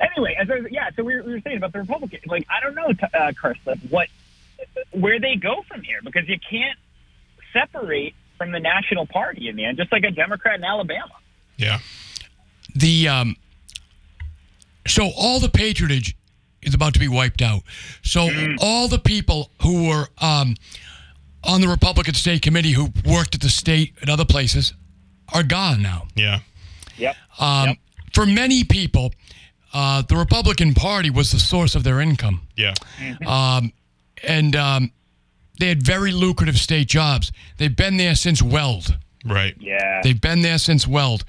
Anyway, 0.00 0.36
as 0.40 0.50
I 0.50 0.56
was, 0.60 0.70
yeah. 0.70 0.90
So 0.96 1.02
we 1.04 1.16
were, 1.16 1.22
we 1.22 1.32
were 1.34 1.40
saying 1.40 1.56
about 1.58 1.72
the 1.72 1.80
Republicans. 1.80 2.22
Like, 2.26 2.46
I 2.50 2.60
don't 2.62 2.74
know, 2.74 2.92
t- 2.92 3.06
uh, 3.18 3.32
Chris, 3.36 3.56
what, 3.90 4.08
where 4.92 5.18
they 5.20 5.36
go 5.36 5.62
from 5.68 5.82
here 5.82 5.98
because 6.02 6.28
you 6.28 6.38
can't 6.50 6.78
separate 7.52 8.14
from 8.38 8.52
the 8.52 8.60
national 8.60 9.06
party 9.06 9.48
in 9.48 9.56
the 9.56 9.64
end, 9.64 9.78
just 9.78 9.90
like 9.92 10.04
a 10.04 10.10
Democrat 10.10 10.58
in 10.58 10.64
Alabama. 10.64 11.12
Yeah. 11.56 11.78
the 12.74 13.08
um 13.08 13.36
so 14.86 15.10
all 15.16 15.40
the 15.40 15.48
patronage 15.48 16.14
is 16.62 16.74
about 16.74 16.92
to 16.94 17.00
be 17.00 17.08
wiped 17.08 17.40
out 17.40 17.62
so 18.02 18.28
all 18.60 18.88
the 18.88 18.98
people 18.98 19.50
who 19.62 19.88
were 19.88 20.08
um 20.20 20.54
on 21.44 21.60
the 21.62 21.68
republican 21.68 22.12
state 22.12 22.42
committee 22.42 22.72
who 22.72 22.90
worked 23.06 23.34
at 23.34 23.40
the 23.40 23.48
state 23.48 23.94
and 24.02 24.10
other 24.10 24.24
places 24.26 24.74
are 25.32 25.42
gone 25.42 25.80
now 25.80 26.06
Yeah. 26.14 26.40
Yep. 26.98 27.16
um 27.40 27.68
Yep. 27.68 27.76
for 28.12 28.26
many 28.26 28.64
people 28.64 29.12
uh 29.72 30.02
the 30.02 30.16
republican 30.16 30.74
party 30.74 31.10
was 31.10 31.30
the 31.32 31.38
source 31.40 31.74
of 31.74 31.82
their 31.84 32.00
income 32.00 32.40
Yeah. 32.56 32.74
um 33.26 33.72
and 34.26 34.54
um 34.56 34.92
they 35.58 35.68
had 35.68 35.82
very 35.82 36.12
lucrative 36.12 36.58
state 36.58 36.86
jobs 36.88 37.32
they've 37.58 37.74
been 37.76 37.96
there 37.96 38.14
since 38.14 38.42
weld 38.42 38.96
Right. 39.28 39.56
Yeah. 39.58 40.02
They've 40.04 40.20
been 40.20 40.42
there 40.42 40.56
since 40.56 40.86
Weld. 40.86 41.24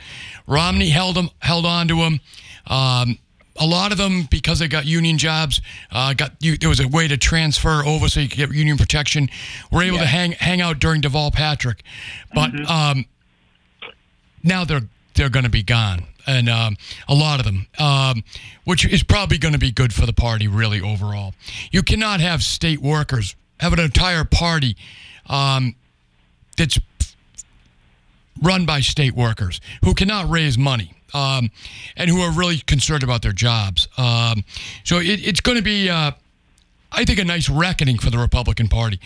Romney 0.46 0.90
held 0.90 1.16
them, 1.16 1.32
held 1.40 1.66
on 1.66 1.88
to 1.88 1.96
them. 1.96 2.20
Um, 2.68 3.18
a 3.60 3.66
lot 3.66 3.92
of 3.92 3.98
them, 3.98 4.28
because 4.30 4.60
they 4.60 4.68
got 4.68 4.86
union 4.86 5.18
jobs, 5.18 5.62
uh, 5.92 6.14
got 6.14 6.34
you, 6.40 6.58
there 6.60 6.70
was 6.70 6.80
a 6.80 6.88
way 6.88 7.08
to 7.08 7.18
transfer 7.18 7.84
over 7.84 8.08
so 8.08 8.20
you 8.20 8.30
could 8.30 8.38
get 8.38 8.54
union 8.54 8.78
protection. 8.78 9.30
Were 9.72 9.82
able 9.82 9.98
to 9.98 10.06
hang 10.06 10.34
hang 10.34 10.62
out 10.62 10.78
during 10.78 11.02
Deval 11.02 11.34
Patrick, 11.34 11.82
but 12.36 12.52
um, 12.70 13.06
now 14.44 14.64
they're 14.64 14.84
they're 15.16 15.30
going 15.30 15.46
to 15.46 15.50
be 15.50 15.64
gone, 15.64 16.04
and 16.28 16.50
um, 16.50 16.78
a 17.08 17.16
lot 17.16 17.40
of 17.40 17.46
them, 17.46 17.68
um, 17.80 18.24
which 18.66 18.86
is 18.86 19.02
probably 19.02 19.38
going 19.38 19.54
to 19.54 19.60
be 19.60 19.72
good 19.72 19.94
for 19.94 20.06
the 20.06 20.14
party, 20.14 20.48
really 20.48 20.82
overall. 20.82 21.34
You 21.72 21.82
cannot 21.82 22.20
have 22.20 22.44
state 22.44 22.82
workers 22.82 23.36
have 23.60 23.74
an 23.74 23.80
entire 23.80 24.24
party 24.24 24.76
um, 25.28 25.76
that's 26.58 26.80
run 28.42 28.66
by 28.66 28.82
state 28.82 29.16
workers 29.16 29.60
who 29.84 29.94
cannot 29.94 30.30
raise 30.30 30.58
money 30.58 30.94
um, 31.14 31.50
and 31.96 32.10
who 32.10 32.22
are 32.22 32.32
really 32.32 32.58
concerned 32.60 33.04
about 33.04 33.22
their 33.22 33.32
jobs. 33.32 33.88
Um, 33.98 34.44
so 34.84 34.98
it, 35.00 35.26
it's 35.26 35.42
going 35.42 35.58
to 35.58 35.64
be, 35.64 35.90
uh, 35.90 36.12
I 36.92 37.06
think, 37.06 37.20
a 37.20 37.26
nice 37.26 37.50
reckoning 37.50 37.98
for 37.98 38.10
the 38.10 38.18
Republican 38.18 38.68
Party. 38.68 39.00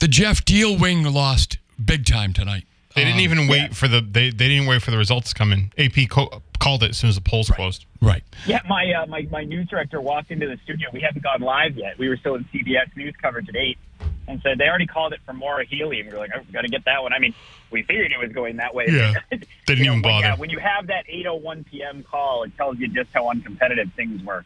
The 0.00 0.08
Geoff 0.08 0.44
Diehl 0.44 0.80
wing 0.80 1.04
lost 1.04 1.58
big 1.82 2.06
time 2.06 2.32
tonight. 2.32 2.64
They 2.94 3.04
didn't 3.04 3.16
Um, 3.16 3.20
even 3.20 3.48
wait 3.48 3.74
for 3.76 3.86
the 3.88 4.00
they, 4.00 4.30
they 4.30 4.48
didn't 4.48 4.66
wait 4.66 4.82
for 4.82 4.90
the 4.90 4.98
results 4.98 5.28
to 5.30 5.34
come 5.34 5.52
in. 5.52 5.72
AP 5.78 6.08
co- 6.08 6.42
called 6.58 6.82
it 6.82 6.90
as 6.90 6.98
soon 6.98 7.08
as 7.08 7.14
the 7.16 7.20
polls 7.22 7.48
closed. 7.48 7.86
Right. 8.02 8.22
Yeah, 8.46 8.60
my, 8.68 8.92
uh, 8.92 9.06
my 9.06 9.26
my 9.30 9.44
news 9.44 9.68
director 9.68 10.00
walked 10.00 10.30
into 10.30 10.46
the 10.48 10.58
studio. 10.64 10.88
We 10.92 11.00
hadn't 11.00 11.22
gone 11.22 11.40
live 11.40 11.76
yet. 11.76 11.98
We 11.98 12.08
were 12.08 12.16
still 12.16 12.34
in 12.34 12.44
CBS 12.52 12.94
News 12.96 13.14
coverage 13.22 13.48
at 13.48 13.56
eight, 13.56 13.78
and 14.26 14.40
said 14.42 14.58
they 14.58 14.68
already 14.68 14.86
called 14.86 15.12
it 15.12 15.20
for 15.24 15.32
Maura 15.32 15.64
Healey. 15.64 16.00
And 16.00 16.08
we 16.08 16.14
were 16.14 16.20
like, 16.20 16.30
oh, 16.36 16.40
we 16.46 16.52
got 16.52 16.62
to 16.62 16.68
get 16.68 16.84
that 16.86 17.02
one. 17.02 17.12
I 17.12 17.18
mean, 17.18 17.34
we 17.70 17.82
figured 17.84 18.10
it 18.12 18.18
was 18.18 18.32
going 18.32 18.56
that 18.56 18.74
way. 18.74 18.86
Yeah. 18.88 19.14
Didn't 19.30 19.46
Didn't 19.66 19.84
even 19.84 19.92
when, 19.94 20.02
bother. 20.02 20.26
yeah, 20.26 20.36
when 20.36 20.50
you 20.50 20.58
have 20.58 20.88
that 20.88 21.06
8:01 21.06 21.66
p.m. 21.66 22.02
call, 22.02 22.42
it 22.42 22.56
tells 22.56 22.78
you 22.78 22.88
just 22.88 23.10
how 23.12 23.32
uncompetitive 23.32 23.92
things 23.94 24.22
were. 24.24 24.44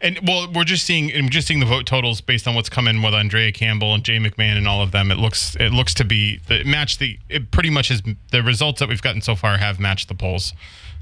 And 0.00 0.18
well, 0.26 0.50
we're 0.52 0.64
just 0.64 0.84
seeing 0.84 1.12
and 1.12 1.24
we're 1.24 1.30
just 1.30 1.48
seeing 1.48 1.60
the 1.60 1.66
vote 1.66 1.86
totals 1.86 2.20
based 2.20 2.46
on 2.48 2.54
what's 2.54 2.68
coming 2.68 3.02
with 3.02 3.14
Andrea 3.14 3.52
Campbell 3.52 3.94
and 3.94 4.04
Jay 4.04 4.18
McMahon 4.18 4.56
and 4.56 4.68
all 4.68 4.82
of 4.82 4.90
them. 4.90 5.10
It 5.10 5.18
looks 5.18 5.56
it 5.56 5.72
looks 5.72 5.94
to 5.94 6.04
be 6.04 6.40
the 6.48 6.64
match 6.64 6.98
the 6.98 7.18
it 7.28 7.50
pretty 7.50 7.70
much 7.70 7.90
is 7.90 8.02
the 8.30 8.42
results 8.42 8.80
that 8.80 8.88
we've 8.88 9.02
gotten 9.02 9.20
so 9.20 9.34
far 9.34 9.58
have 9.58 9.78
matched 9.80 10.08
the 10.08 10.14
polls. 10.14 10.52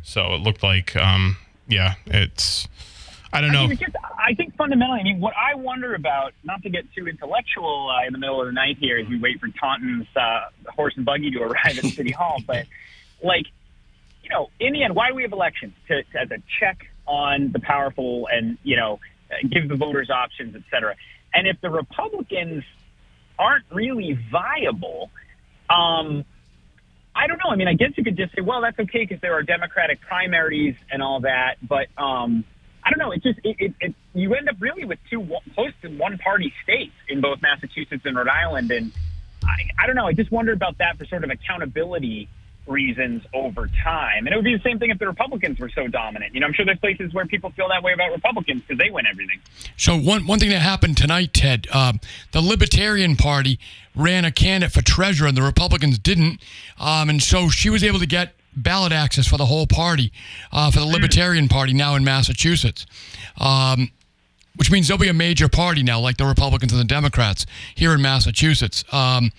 So 0.02 0.34
it 0.34 0.40
looked 0.40 0.62
like 0.62 0.96
um 0.96 1.36
yeah, 1.68 1.94
it's 2.06 2.68
I 3.32 3.40
don't 3.40 3.50
I 3.50 3.54
know. 3.54 3.68
mean, 3.68 3.78
just, 3.78 3.94
I 4.18 4.34
think 4.34 4.56
fundamentally, 4.56 5.00
I 5.00 5.02
mean, 5.04 5.20
what 5.20 5.34
I 5.36 5.54
wonder 5.54 5.94
about, 5.94 6.32
not 6.42 6.62
to 6.64 6.70
get 6.70 6.84
too 6.94 7.06
intellectual 7.06 7.88
uh, 7.88 8.04
in 8.06 8.12
the 8.12 8.18
middle 8.18 8.40
of 8.40 8.46
the 8.46 8.52
night 8.52 8.76
here 8.80 8.98
as 8.98 9.06
we 9.06 9.18
wait 9.20 9.38
for 9.38 9.48
Taunton's 9.48 10.08
uh, 10.16 10.46
horse 10.68 10.94
and 10.96 11.04
buggy 11.04 11.30
to 11.30 11.42
arrive 11.42 11.78
at 11.78 11.84
City 11.84 12.10
Hall, 12.10 12.38
but 12.44 12.66
like, 13.22 13.46
you 14.24 14.30
know, 14.30 14.50
in 14.58 14.72
the 14.72 14.82
end, 14.82 14.96
why 14.96 15.08
do 15.08 15.14
we 15.14 15.22
have 15.22 15.32
elections? 15.32 15.74
To, 15.88 16.02
to, 16.02 16.20
as 16.20 16.30
a 16.32 16.38
check 16.58 16.89
on 17.10 17.50
the 17.50 17.58
powerful 17.58 18.28
and, 18.32 18.56
you 18.62 18.76
know, 18.76 19.00
give 19.50 19.68
the 19.68 19.74
voters 19.74 20.10
options, 20.10 20.54
et 20.54 20.62
cetera. 20.70 20.94
And 21.34 21.46
if 21.46 21.60
the 21.60 21.70
Republicans 21.70 22.62
aren't 23.38 23.64
really 23.70 24.18
viable, 24.30 25.10
um, 25.68 26.24
I 27.14 27.26
don't 27.26 27.38
know. 27.38 27.50
I 27.50 27.56
mean, 27.56 27.68
I 27.68 27.74
guess 27.74 27.90
you 27.96 28.04
could 28.04 28.16
just 28.16 28.34
say, 28.34 28.42
well, 28.42 28.60
that's 28.60 28.78
okay 28.78 29.00
because 29.00 29.20
there 29.20 29.34
are 29.34 29.42
Democratic 29.42 30.00
primaries 30.00 30.76
and 30.90 31.02
all 31.02 31.20
that. 31.20 31.56
But 31.60 31.88
um, 31.98 32.44
I 32.84 32.90
don't 32.90 32.98
know. 32.98 33.12
It 33.12 33.22
just 33.22 33.40
it, 33.44 33.56
it, 33.58 33.74
it 33.80 33.94
you 34.14 34.34
end 34.34 34.48
up 34.48 34.56
really 34.60 34.84
with 34.84 34.98
two 35.10 35.26
close 35.54 35.72
to 35.82 35.88
one 35.88 36.18
party 36.18 36.52
states 36.62 36.94
in 37.08 37.20
both 37.20 37.42
Massachusetts 37.42 38.02
and 38.04 38.16
Rhode 38.16 38.28
Island, 38.28 38.70
and 38.70 38.92
I, 39.44 39.68
I 39.82 39.86
don't 39.86 39.96
know. 39.96 40.06
I 40.06 40.12
just 40.12 40.30
wonder 40.30 40.52
about 40.52 40.78
that 40.78 40.98
for 40.98 41.04
sort 41.06 41.24
of 41.24 41.30
accountability 41.30 42.28
reasons 42.70 43.22
over 43.34 43.68
time. 43.82 44.26
And 44.26 44.28
it 44.28 44.36
would 44.36 44.44
be 44.44 44.56
the 44.56 44.62
same 44.62 44.78
thing 44.78 44.90
if 44.90 44.98
the 44.98 45.06
Republicans 45.06 45.58
were 45.58 45.68
so 45.68 45.88
dominant. 45.88 46.34
You 46.34 46.40
know, 46.40 46.46
I'm 46.46 46.52
sure 46.52 46.64
there's 46.64 46.78
places 46.78 47.12
where 47.12 47.26
people 47.26 47.50
feel 47.50 47.68
that 47.68 47.82
way 47.82 47.92
about 47.92 48.12
Republicans 48.12 48.62
because 48.62 48.78
they 48.78 48.90
win 48.90 49.06
everything. 49.06 49.40
So 49.76 49.96
one 49.96 50.26
one 50.26 50.38
thing 50.38 50.50
that 50.50 50.60
happened 50.60 50.96
tonight, 50.96 51.34
Ted, 51.34 51.66
uh, 51.72 51.94
the 52.32 52.40
Libertarian 52.40 53.16
Party 53.16 53.58
ran 53.94 54.24
a 54.24 54.30
candidate 54.30 54.72
for 54.72 54.82
treasurer, 54.82 55.28
and 55.28 55.36
the 55.36 55.42
Republicans 55.42 55.98
didn't, 55.98 56.40
um, 56.78 57.10
and 57.10 57.22
so 57.22 57.48
she 57.48 57.68
was 57.68 57.82
able 57.82 57.98
to 57.98 58.06
get 58.06 58.34
ballot 58.54 58.92
access 58.92 59.26
for 59.26 59.36
the 59.36 59.46
whole 59.46 59.66
party, 59.66 60.12
uh, 60.52 60.70
for 60.70 60.80
the 60.80 60.86
Libertarian 60.86 61.48
Party 61.48 61.72
now 61.72 61.94
in 61.96 62.04
Massachusetts. 62.04 62.86
Um, 63.38 63.90
which 64.56 64.70
means 64.70 64.88
there'll 64.88 64.98
be 65.00 65.08
a 65.08 65.12
major 65.14 65.48
party 65.48 65.82
now, 65.82 66.00
like 66.00 66.16
the 66.16 66.24
Republicans 66.26 66.72
and 66.72 66.80
the 66.80 66.84
Democrats 66.84 67.46
here 67.74 67.94
in 67.94 68.02
Massachusetts. 68.02 68.84
Um, 68.92 69.32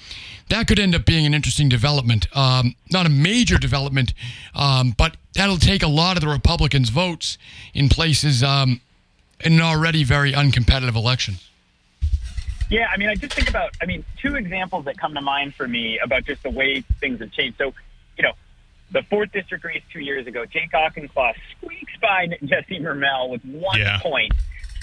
that 0.49 0.67
could 0.67 0.79
end 0.79 0.95
up 0.95 1.05
being 1.05 1.25
an 1.25 1.33
interesting 1.33 1.69
development. 1.69 2.27
Um, 2.35 2.75
not 2.91 3.05
a 3.05 3.09
major 3.09 3.57
development, 3.57 4.13
um, 4.55 4.93
but 4.97 5.17
that'll 5.35 5.57
take 5.57 5.83
a 5.83 5.87
lot 5.87 6.17
of 6.17 6.21
the 6.21 6.29
Republicans' 6.29 6.89
votes 6.89 7.37
in 7.73 7.87
places 7.89 8.41
um, 8.43 8.81
in 9.41 9.53
an 9.53 9.61
already 9.61 10.03
very 10.03 10.33
uncompetitive 10.33 10.95
election. 10.95 11.35
Yeah, 12.69 12.87
I 12.91 12.97
mean, 12.97 13.09
I 13.09 13.15
just 13.15 13.33
think 13.33 13.49
about, 13.49 13.71
I 13.81 13.85
mean, 13.85 14.05
two 14.21 14.35
examples 14.37 14.85
that 14.85 14.97
come 14.97 15.13
to 15.13 15.21
mind 15.21 15.53
for 15.55 15.67
me 15.67 15.99
about 16.01 16.23
just 16.25 16.41
the 16.41 16.49
way 16.49 16.81
things 17.01 17.19
have 17.19 17.31
changed. 17.33 17.57
So, 17.57 17.73
you 18.17 18.23
know, 18.23 18.31
the 18.91 19.03
fourth 19.03 19.31
district 19.33 19.65
race 19.65 19.83
two 19.91 19.99
years 19.99 20.25
ago, 20.25 20.45
Jake 20.45 20.71
Auchincloss 20.71 21.35
squeaks 21.57 21.91
by 22.01 22.27
Jesse 22.43 22.79
Mermell 22.79 23.29
with 23.29 23.43
one 23.43 23.79
Yeah. 23.79 23.99
point. 23.99 24.31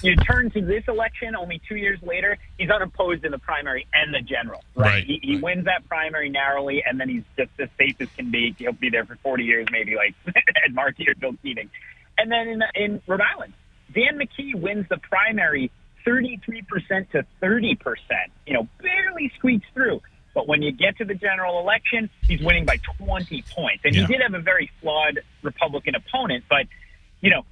You 0.01 0.15
turn 0.15 0.49
to 0.51 0.61
this 0.61 0.83
election 0.87 1.35
only 1.35 1.61
two 1.67 1.75
years 1.75 1.99
later, 2.01 2.37
he's 2.57 2.69
unopposed 2.69 3.25
in 3.25 3.31
the 3.31 3.37
primary 3.39 3.85
and 3.93 4.13
the 4.13 4.21
general. 4.21 4.63
Right. 4.75 4.85
Right. 4.87 5.03
He, 5.05 5.19
he 5.21 5.37
wins 5.37 5.65
that 5.65 5.87
primary 5.89 6.29
narrowly, 6.29 6.83
and 6.85 6.99
then 6.99 7.09
he's 7.09 7.23
just 7.37 7.51
as 7.59 7.69
safe 7.77 7.99
as 7.99 8.07
can 8.15 8.31
be. 8.31 8.55
He'll 8.57 8.71
be 8.71 8.89
there 8.89 9.05
for 9.05 9.15
40 9.17 9.43
years, 9.43 9.67
maybe 9.71 9.95
like 9.95 10.15
Ed 10.65 10.73
Markey 10.73 11.07
or 11.09 11.15
Bill 11.15 11.33
Keating. 11.43 11.69
And 12.17 12.31
then 12.31 12.47
in, 12.47 12.61
in 12.75 13.01
Rhode 13.07 13.21
Island, 13.21 13.53
Dan 13.93 14.17
McKee 14.19 14.55
wins 14.55 14.85
the 14.89 14.97
primary 14.97 15.71
33% 16.05 16.63
to 17.11 17.25
30%. 17.41 17.77
You 18.47 18.53
know, 18.53 18.67
barely 18.81 19.31
squeaks 19.37 19.65
through. 19.73 20.01
But 20.33 20.47
when 20.47 20.61
you 20.61 20.71
get 20.71 20.97
to 20.99 21.05
the 21.05 21.15
general 21.15 21.59
election, 21.59 22.09
he's 22.25 22.39
winning 22.41 22.65
by 22.65 22.77
20 22.99 23.43
points. 23.49 23.81
And 23.83 23.95
Yeah. 23.95 24.01
he 24.05 24.13
did 24.13 24.21
have 24.21 24.33
a 24.33 24.39
very 24.39 24.71
flawed 24.79 25.19
Republican 25.41 25.95
opponent, 25.95 26.45
but, 26.49 26.67
you 27.19 27.31
know, 27.31 27.43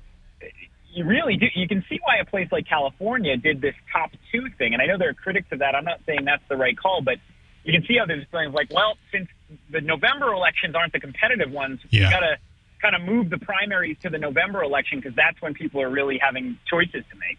you 0.98 1.06
really 1.06 1.38
do. 1.38 1.46
You 1.54 1.68
can 1.68 1.84
see 1.88 2.00
why 2.04 2.18
a 2.18 2.26
place 2.26 2.48
like 2.52 2.68
California 2.68 3.38
did 3.38 3.62
this 3.62 3.76
top 3.94 4.12
two 4.32 4.50
thing. 4.58 4.74
And 4.74 4.82
I 4.82 4.88
know 4.88 4.98
there 4.98 5.10
are 5.10 5.14
critics 5.14 5.48
of 5.52 5.60
that. 5.60 5.76
I'm 5.76 5.86
not 5.86 6.00
saying 6.08 6.26
that's 6.26 6.42
the 6.50 6.58
right 6.58 6.76
call, 6.78 7.02
but 7.02 7.18
you 7.64 7.72
can 7.72 7.86
see 7.88 7.98
how 7.98 8.06
there's 8.06 8.26
things 8.32 8.54
like, 8.54 8.72
well, 8.74 8.98
since 9.12 9.28
the 9.70 9.82
November 9.82 10.34
elections 10.34 10.74
aren't 10.76 10.94
the 10.94 11.00
competitive 11.00 11.52
ones, 11.52 11.80
Yeah. 11.92 12.06
we 12.08 12.10
got 12.12 12.20
to 12.22 12.38
kind 12.82 12.96
of 12.96 13.02
move 13.04 13.30
the 13.30 13.38
primaries 13.38 13.98
to 14.04 14.10
the 14.10 14.18
November 14.18 14.64
election 14.64 15.00
because 15.00 15.16
that's 15.16 15.40
when 15.42 15.54
people 15.54 15.82
are 15.82 15.90
really 15.90 16.18
having 16.18 16.58
choices 16.70 17.04
to 17.12 17.18
make. 17.18 17.38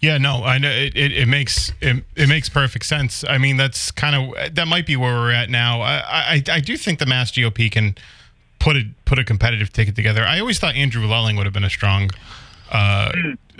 Yeah, 0.00 0.18
no, 0.18 0.44
I 0.44 0.58
know 0.58 0.70
it, 0.70 0.94
it, 0.96 1.12
it 1.12 1.26
makes 1.28 1.72
it, 1.80 2.04
it 2.14 2.28
makes 2.28 2.48
perfect 2.48 2.84
sense. 2.84 3.24
I 3.28 3.38
mean, 3.38 3.56
that's 3.56 3.90
kind 3.90 4.14
of 4.14 4.54
that 4.54 4.68
might 4.68 4.86
be 4.86 4.96
where 4.96 5.14
we're 5.14 5.32
at 5.32 5.48
now. 5.48 5.80
I, 5.80 5.96
I 6.36 6.42
I 6.50 6.60
do 6.60 6.76
think 6.76 6.98
the 6.98 7.06
Mass 7.06 7.30
GOP 7.32 7.70
can 7.72 7.94
put 8.58 8.76
a 8.76 8.82
put 9.06 9.18
a 9.18 9.24
competitive 9.24 9.72
ticket 9.72 9.96
together. 9.96 10.24
I 10.24 10.40
always 10.40 10.58
thought 10.58 10.74
Andrew 10.74 11.06
Lelling 11.06 11.36
would 11.36 11.46
have 11.46 11.54
been 11.54 11.64
a 11.64 11.70
strong 11.70 12.10
uh, 12.72 13.12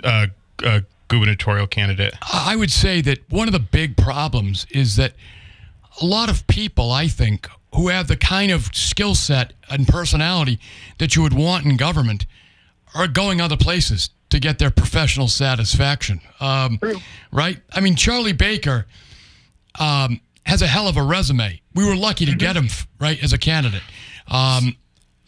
uh, 0.03 0.27
uh, 0.63 0.79
gubernatorial 1.07 1.67
candidate. 1.67 2.15
I 2.21 2.55
would 2.55 2.71
say 2.71 3.01
that 3.01 3.19
one 3.29 3.47
of 3.47 3.53
the 3.53 3.59
big 3.59 3.95
problems 3.95 4.65
is 4.71 4.95
that 4.97 5.13
a 6.01 6.05
lot 6.05 6.29
of 6.29 6.45
people, 6.47 6.91
I 6.91 7.07
think, 7.07 7.47
who 7.75 7.87
have 7.89 8.07
the 8.07 8.17
kind 8.17 8.51
of 8.51 8.69
skill 8.73 9.15
set 9.15 9.53
and 9.69 9.87
personality 9.87 10.59
that 10.97 11.15
you 11.15 11.21
would 11.21 11.33
want 11.33 11.65
in 11.65 11.77
government 11.77 12.25
are 12.95 13.07
going 13.07 13.39
other 13.39 13.57
places 13.57 14.09
to 14.29 14.39
get 14.39 14.57
their 14.59 14.71
professional 14.71 15.27
satisfaction. 15.27 16.19
Um, 16.39 16.79
right? 17.31 17.59
I 17.71 17.79
mean, 17.79 17.95
Charlie 17.95 18.33
Baker 18.33 18.87
um, 19.79 20.21
has 20.45 20.61
a 20.61 20.67
hell 20.67 20.87
of 20.87 20.97
a 20.97 21.03
resume. 21.03 21.61
We 21.75 21.85
were 21.85 21.95
lucky 21.95 22.25
to 22.25 22.35
get 22.35 22.55
him, 22.55 22.67
right, 22.99 23.21
as 23.23 23.33
a 23.33 23.37
candidate. 23.37 23.83
Um, 24.27 24.75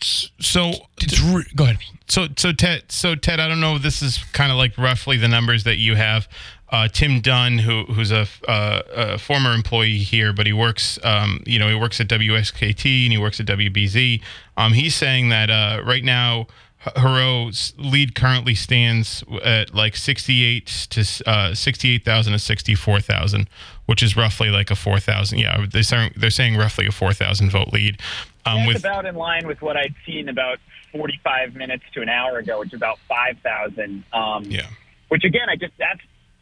So 0.01 0.71
it's 0.97 1.21
re- 1.21 1.45
go 1.55 1.65
ahead. 1.65 1.77
So 2.07 2.27
so 2.37 2.51
Ted 2.51 2.83
so 2.89 3.15
Ted, 3.15 3.39
I 3.39 3.47
don't 3.47 3.61
know. 3.61 3.77
This 3.77 4.01
is 4.01 4.23
kind 4.33 4.51
of 4.51 4.57
like 4.57 4.77
roughly 4.77 5.17
the 5.17 5.27
numbers 5.27 5.63
that 5.63 5.77
you 5.77 5.95
have. 5.95 6.27
Uh, 6.69 6.87
Tim 6.87 7.21
Dunn, 7.21 7.59
who 7.59 7.85
who's 7.85 8.11
a, 8.11 8.27
uh, 8.47 8.81
a 8.95 9.17
former 9.17 9.53
employee 9.53 9.99
here, 9.99 10.33
but 10.33 10.45
he 10.45 10.53
works, 10.53 10.99
um, 11.03 11.41
you 11.45 11.59
know, 11.59 11.69
he 11.69 11.75
works 11.75 12.01
at 12.01 12.07
WSKT 12.07 13.03
and 13.03 13.11
he 13.11 13.17
works 13.17 13.39
at 13.39 13.45
WBZ. 13.45 14.21
Um, 14.57 14.73
he's 14.73 14.95
saying 14.95 15.29
that 15.29 15.49
uh, 15.49 15.81
right 15.85 16.03
now, 16.03 16.47
Heroux's 16.95 17.73
lead 17.77 18.15
currently 18.15 18.55
stands 18.55 19.23
at 19.43 19.73
like 19.73 19.95
sixty-eight 19.95 20.87
to 20.89 21.23
uh, 21.25 21.53
sixty-eight 21.55 22.03
thousand 22.03 22.33
to 22.33 22.39
sixty-four 22.39 22.99
thousand, 22.99 23.47
which 23.85 24.03
is 24.03 24.15
roughly 24.17 24.49
like 24.49 24.69
a 24.71 24.75
four 24.75 24.99
thousand. 24.99 25.39
Yeah, 25.39 25.65
they're 25.71 25.83
saying, 25.83 26.13
they're 26.15 26.29
saying 26.29 26.57
roughly 26.57 26.87
a 26.87 26.91
four 26.91 27.13
thousand 27.13 27.51
vote 27.51 27.73
lead. 27.73 27.99
Um, 28.45 28.57
That's 28.57 28.67
with 28.67 28.77
about 28.77 29.05
in 29.05 29.15
line 29.15 29.47
with 29.47 29.61
what 29.61 29.75
I'd 29.75 29.95
seen 30.05 30.29
about 30.29 30.59
45 30.91 31.55
minutes 31.55 31.83
to 31.93 32.01
an 32.01 32.09
hour 32.09 32.37
ago, 32.37 32.59
which 32.59 32.69
is 32.69 32.75
about 32.75 32.99
5,000. 33.07 34.03
Um, 34.13 34.43
yeah. 34.45 34.67
Which 35.09 35.23
again, 35.23 35.49
I 35.49 35.55
just 35.55 35.73
that's 35.77 36.01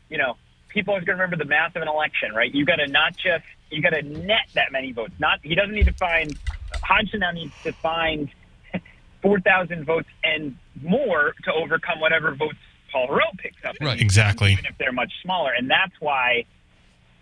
you 0.09 0.17
know 0.17 0.37
people 0.69 0.93
are 0.93 0.99
going 0.99 1.17
to 1.17 1.23
remember 1.23 1.37
the 1.37 1.45
math 1.45 1.75
of 1.75 1.81
an 1.81 1.87
election, 1.87 2.33
right? 2.33 2.53
You 2.53 2.65
got 2.65 2.77
to 2.77 2.87
not 2.87 3.15
just 3.15 3.45
you 3.69 3.81
got 3.81 3.91
to 3.91 4.01
net 4.01 4.47
that 4.53 4.71
many 4.71 4.91
votes. 4.91 5.13
Not 5.19 5.39
he 5.43 5.55
doesn't 5.55 5.75
need 5.75 5.85
to 5.85 5.93
find 5.93 6.37
Hodgson 6.81 7.19
now 7.19 7.31
needs 7.31 7.53
to 7.63 7.71
find 7.71 8.29
4,000 9.21 9.85
votes 9.85 10.07
and 10.23 10.57
more 10.81 11.33
to 11.43 11.53
overcome 11.53 11.99
whatever 11.99 12.33
votes 12.35 12.57
Paul 12.91 13.07
Heroux 13.07 13.37
picks 13.37 13.63
up. 13.65 13.75
Right. 13.81 13.99
Exactly. 13.99 14.53
Even 14.53 14.65
if 14.65 14.77
they're 14.77 14.91
much 14.91 15.11
smaller, 15.21 15.51
and 15.51 15.69
that's 15.69 15.93
why 15.99 16.45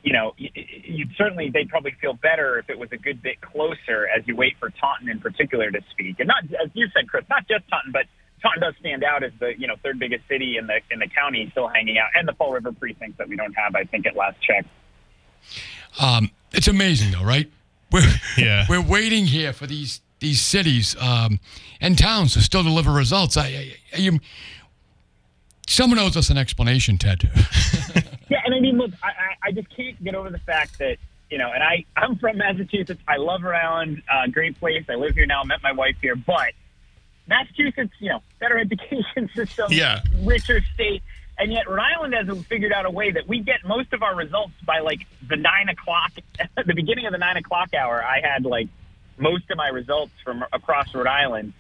you 0.03 0.13
know, 0.13 0.33
you, 0.37 0.49
you 0.55 1.05
certainly 1.17 1.49
they'd 1.49 1.69
probably 1.69 1.91
feel 2.01 2.13
better 2.13 2.57
if 2.59 2.69
it 2.69 2.77
was 2.79 2.89
a 2.91 2.97
good 2.97 3.21
bit 3.21 3.39
closer 3.41 4.07
as 4.07 4.27
you 4.27 4.35
wait 4.35 4.55
for 4.59 4.69
Taunton 4.69 5.09
in 5.09 5.19
particular 5.19 5.71
to 5.71 5.79
speak, 5.91 6.19
and 6.19 6.27
not 6.27 6.43
as 6.45 6.69
you 6.73 6.87
said, 6.95 7.07
Chris, 7.09 7.25
not 7.29 7.47
just 7.47 7.67
Taunton, 7.69 7.91
but 7.91 8.05
Taunton 8.41 8.61
does 8.61 8.73
stand 8.79 9.03
out 9.03 9.23
as 9.23 9.31
the 9.39 9.53
you 9.57 9.67
know 9.67 9.75
third 9.83 9.99
biggest 9.99 10.27
city 10.27 10.57
in 10.57 10.67
the 10.67 10.79
in 10.89 10.99
the 10.99 11.07
county, 11.07 11.47
still 11.51 11.67
hanging 11.67 11.97
out, 11.97 12.09
and 12.15 12.27
the 12.27 12.33
Fall 12.33 12.51
River 12.51 12.71
precinct 12.71 13.17
that 13.19 13.29
we 13.29 13.35
don't 13.35 13.53
have, 13.53 13.75
I 13.75 13.83
think, 13.83 14.05
at 14.07 14.15
last 14.15 14.37
check. 14.41 14.65
Um, 15.99 16.31
it's 16.51 16.67
amazing, 16.67 17.11
though, 17.11 17.23
right? 17.23 17.49
We're 17.91 18.01
Yeah. 18.37 18.65
we're 18.69 18.81
waiting 18.81 19.25
here 19.25 19.53
for 19.53 19.67
these 19.67 20.01
these 20.19 20.41
cities 20.41 20.95
um, 20.99 21.39
and 21.79 21.97
towns 21.97 22.33
to 22.33 22.41
still 22.41 22.63
deliver 22.63 22.91
results. 22.91 23.37
I, 23.37 23.45
I, 23.47 23.73
I 23.93 23.97
you, 23.97 24.19
someone 25.67 25.99
owes 25.99 26.15
us 26.15 26.29
an 26.29 26.37
explanation, 26.37 26.97
Ted. 26.97 27.29
Yeah, 28.31 28.39
and 28.45 28.55
I 28.55 28.61
mean, 28.61 28.77
look, 28.77 28.91
I, 29.03 29.07
I, 29.07 29.49
I 29.49 29.51
just 29.51 29.67
can't 29.75 30.01
get 30.01 30.15
over 30.15 30.29
the 30.29 30.39
fact 30.39 30.79
that 30.79 30.95
you 31.29 31.37
know, 31.37 31.51
and 31.51 31.61
I 31.61 31.83
I'm 31.97 32.15
from 32.17 32.37
Massachusetts. 32.37 33.01
I 33.05 33.17
love 33.17 33.43
Rhode 33.43 33.55
Island, 33.57 34.01
uh, 34.09 34.27
great 34.27 34.57
place. 34.57 34.85
I 34.89 34.95
live 34.95 35.15
here 35.15 35.25
now. 35.25 35.43
Met 35.43 35.61
my 35.61 35.73
wife 35.73 35.97
here, 36.01 36.15
but 36.15 36.53
Massachusetts, 37.27 37.91
you 37.99 38.07
know, 38.09 38.21
better 38.39 38.57
education 38.65 39.29
system, 39.35 39.67
Yeah. 39.71 39.99
richer 40.23 40.61
state, 40.73 41.03
and 41.37 41.51
yet 41.51 41.67
Rhode 41.69 41.81
Island 41.97 42.13
hasn't 42.13 42.45
figured 42.47 42.71
out 42.71 42.85
a 42.85 42.89
way 42.89 43.11
that 43.11 43.27
we 43.27 43.41
get 43.41 43.65
most 43.65 43.91
of 43.91 44.01
our 44.01 44.15
results 44.15 44.53
by 44.65 44.79
like 44.79 45.05
the 45.27 45.35
nine 45.35 45.67
o'clock, 45.67 46.13
the 46.65 46.73
beginning 46.73 47.05
of 47.07 47.11
the 47.11 47.17
nine 47.17 47.35
o'clock 47.35 47.73
hour. 47.73 48.01
I 48.01 48.21
had 48.21 48.45
like 48.45 48.69
most 49.17 49.51
of 49.51 49.57
my 49.57 49.67
results 49.67 50.13
from 50.23 50.45
across 50.53 50.95
Rhode 50.95 51.07
Island, 51.07 51.51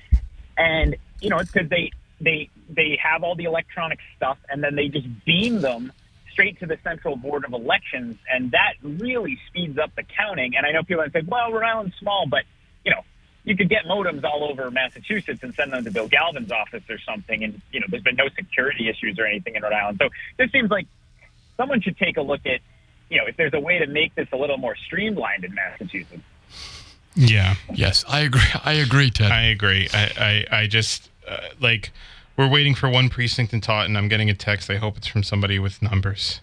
and 0.57 0.95
you 1.19 1.29
know, 1.29 1.39
it's 1.39 1.51
because 1.51 1.69
they 1.69 1.91
they 2.21 2.49
they 2.69 2.97
have 3.03 3.23
all 3.23 3.35
the 3.35 3.43
electronic 3.45 3.99
stuff, 4.15 4.37
and 4.49 4.63
then 4.63 4.75
they 4.75 4.87
just 4.87 5.07
beam 5.25 5.59
them 5.59 5.91
straight 6.31 6.59
to 6.59 6.65
the 6.65 6.77
Central 6.83 7.15
Board 7.15 7.45
of 7.45 7.53
Elections, 7.53 8.17
and 8.29 8.51
that 8.51 8.73
really 8.83 9.37
speeds 9.47 9.77
up 9.77 9.95
the 9.95 10.03
counting. 10.03 10.55
And 10.55 10.65
I 10.65 10.71
know 10.71 10.83
people 10.83 11.03
are 11.03 11.09
saying, 11.09 11.27
"Well, 11.27 11.51
Rhode 11.51 11.63
Island's 11.63 11.95
small," 11.97 12.25
but 12.27 12.43
you 12.85 12.91
know, 12.91 13.01
you 13.43 13.55
could 13.55 13.69
get 13.69 13.85
modems 13.85 14.23
all 14.23 14.47
over 14.49 14.69
Massachusetts 14.71 15.41
and 15.43 15.53
send 15.55 15.73
them 15.73 15.83
to 15.83 15.91
Bill 15.91 16.07
Galvin's 16.07 16.51
office 16.51 16.83
or 16.89 16.99
something, 16.99 17.43
and 17.43 17.61
you 17.71 17.79
know, 17.79 17.85
there's 17.89 18.03
been 18.03 18.15
no 18.15 18.29
security 18.29 18.89
issues 18.89 19.17
or 19.19 19.25
anything 19.25 19.55
in 19.55 19.63
Rhode 19.63 19.73
Island. 19.73 19.99
So 20.01 20.09
this 20.37 20.51
seems 20.51 20.69
like 20.69 20.87
someone 21.57 21.81
should 21.81 21.97
take 21.97 22.17
a 22.17 22.21
look 22.21 22.45
at, 22.45 22.59
you 23.09 23.17
know, 23.17 23.25
if 23.27 23.37
there's 23.37 23.53
a 23.53 23.59
way 23.59 23.79
to 23.79 23.87
make 23.87 24.15
this 24.15 24.27
a 24.31 24.37
little 24.37 24.57
more 24.57 24.75
streamlined 24.75 25.43
in 25.43 25.53
Massachusetts. 25.53 26.23
Yeah. 27.15 27.55
yes, 27.73 28.05
I 28.07 28.21
agree. 28.21 28.41
I 28.63 28.73
agree, 28.73 29.09
Ted. 29.09 29.31
I 29.31 29.43
agree. 29.45 29.89
I 29.93 30.45
I, 30.51 30.59
I 30.61 30.67
just 30.67 31.09
uh, 31.27 31.37
like 31.59 31.91
we're 32.37 32.49
waiting 32.49 32.75
for 32.75 32.89
one 32.89 33.09
precinct 33.09 33.53
in 33.53 33.61
Taunton. 33.61 33.95
I'm 33.95 34.07
getting 34.07 34.29
a 34.29 34.33
text. 34.33 34.69
I 34.69 34.75
hope 34.75 34.97
it's 34.97 35.07
from 35.07 35.23
somebody 35.23 35.59
with 35.59 35.81
numbers, 35.81 36.41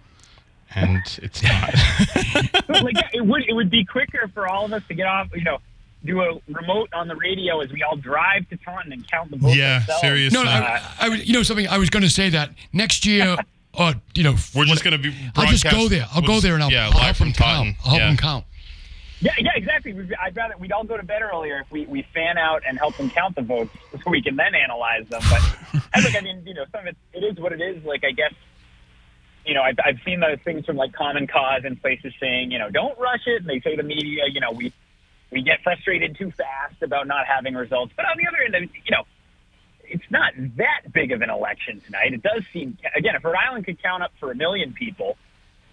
and 0.75 1.03
it's 1.23 1.43
not. 1.43 1.75
like 2.83 2.97
it 3.13 3.25
would 3.25 3.49
it 3.49 3.55
would 3.55 3.71
be 3.71 3.85
quicker 3.85 4.29
for 4.35 4.49
all 4.49 4.65
of 4.65 4.73
us 4.73 4.83
to 4.89 4.95
get 4.95 5.07
off. 5.07 5.29
You 5.35 5.45
know, 5.45 5.59
do 6.05 6.21
a 6.21 6.41
remote 6.49 6.91
on 6.93 7.09
the 7.09 7.17
radio 7.17 7.61
as 7.61 7.71
we 7.73 7.83
all 7.83 7.97
drive 7.97 8.49
to 8.51 8.57
Taunton 8.59 8.93
and 8.93 9.09
count 9.11 9.31
the 9.31 9.37
votes. 9.37 9.57
yeah, 9.57 9.77
ourselves. 9.77 10.01
seriously. 10.01 10.39
No, 10.39 10.45
no, 10.45 10.51
I, 10.51 10.83
I 11.01 11.09
was, 11.09 11.27
you 11.27 11.33
know 11.35 11.43
something. 11.43 11.67
I 11.69 11.79
was 11.79 11.91
going 11.91 12.03
to 12.03 12.11
say 12.11 12.29
that 12.31 12.51
next 12.73 13.05
year, 13.07 13.37
uh, 13.75 13.95
you 14.15 14.23
know, 14.25 14.37
we're 14.55 14.65
just 14.65 14.85
gonna 14.85 14.99
be. 14.99 15.15
I'll 15.37 15.47
just 15.47 15.65
go 15.65 15.89
there. 15.89 16.07
I'll 16.13 16.23
we'll 16.23 16.37
go 16.37 16.41
there 16.41 16.55
and 16.55 16.63
I'll, 16.63 16.71
yeah, 16.71 16.87
I'll 16.87 16.91
live 16.91 17.01
help 17.03 17.17
from 17.17 17.29
them 17.29 17.35
Taunton. 17.35 17.75
count. 17.75 17.77
I'll 17.85 17.91
help 17.91 18.01
yeah. 18.01 18.07
them 18.09 18.17
count. 18.17 18.45
Yeah, 19.21 19.33
yeah, 19.39 19.51
exactly. 19.57 19.97
I'd 20.23 20.37
rather 20.37 20.55
we'd 20.59 20.71
all 20.71 20.85
go 20.85 20.97
to 20.97 21.03
bed 21.03 21.23
earlier 21.23 21.61
if 21.61 21.71
we, 21.73 21.87
we 21.87 22.07
fan 22.15 22.39
out 22.39 22.63
and 22.67 22.79
help 22.79 22.97
them 22.97 23.11
count 23.11 23.35
the 23.35 23.43
votes 23.43 23.71
so 23.93 24.11
we 24.11 24.23
can 24.23 24.37
then 24.37 24.55
analyze 24.55 25.09
them. 25.09 25.23
But 25.29 25.83
and 25.93 26.05
look, 26.05 26.15
I 26.15 26.21
mean, 26.21 26.43
you 26.47 26.55
know, 26.55 26.65
some 26.71 26.83
of 26.83 26.87
it 26.89 26.97
it 27.13 27.25
is 27.25 27.39
what 27.39 27.53
it 27.53 27.61
is. 27.61 27.85
Like 27.85 28.05
I 28.05 28.13
guess, 28.13 28.33
you 29.45 29.55
know, 29.55 29.63
I've 29.63 29.77
I've 29.85 29.99
seen 30.05 30.21
those 30.21 30.39
things 30.45 30.67
from 30.67 30.77
like 30.77 30.93
Common 30.93 31.27
Cause 31.27 31.63
and 31.65 31.81
places 31.81 32.13
saying, 32.21 32.53
you 32.53 32.59
know, 32.59 32.71
don't 32.71 32.99
rush 32.99 33.27
it, 33.27 33.41
and 33.43 33.49
they 33.49 33.61
say 33.61 33.75
the 33.75 33.83
media, 33.83 34.25
you 34.33 34.41
know, 34.41 34.53
we 34.53 34.73
we 35.33 35.43
get 35.43 35.63
frustrated 35.65 36.17
too 36.17 36.31
fast 36.31 36.81
about 36.83 37.09
not 37.09 37.27
having 37.27 37.55
results. 37.55 37.93
But 37.97 38.07
on 38.07 38.17
the 38.17 38.27
other 38.29 38.57
end, 38.57 38.71
you 38.73 38.91
know, 38.93 39.03
it's 39.83 40.11
not 40.11 40.33
that 40.57 40.93
big 40.93 41.11
of 41.11 41.23
an 41.23 41.31
election 41.31 41.81
tonight. 41.81 42.13
It 42.13 42.23
does 42.23 42.45
seem 42.53 42.79
again, 42.95 43.17
if 43.17 43.25
Rhode 43.25 43.35
Island 43.35 43.65
could 43.67 43.83
count 43.83 44.05
up 44.05 44.13
for 44.21 44.31
a 44.31 44.35
million 44.37 44.75
people 44.75 45.17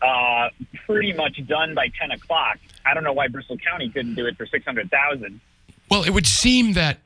uh, 0.06 0.50
pretty 0.86 1.14
much 1.14 1.40
done 1.48 1.74
by 1.74 1.90
10 2.00 2.12
o'clock. 2.12 2.60
I 2.86 2.94
don't 2.94 3.04
know 3.04 3.14
why 3.14 3.28
Bristol 3.28 3.58
County 3.58 3.90
couldn't 3.90 4.16
do 4.16 4.26
it 4.28 4.38
for 4.38 4.46
600,000. 4.46 5.40
Well, 5.90 6.04
it 6.04 6.12
would 6.12 6.28
seem 6.28 6.74
that 6.74 7.00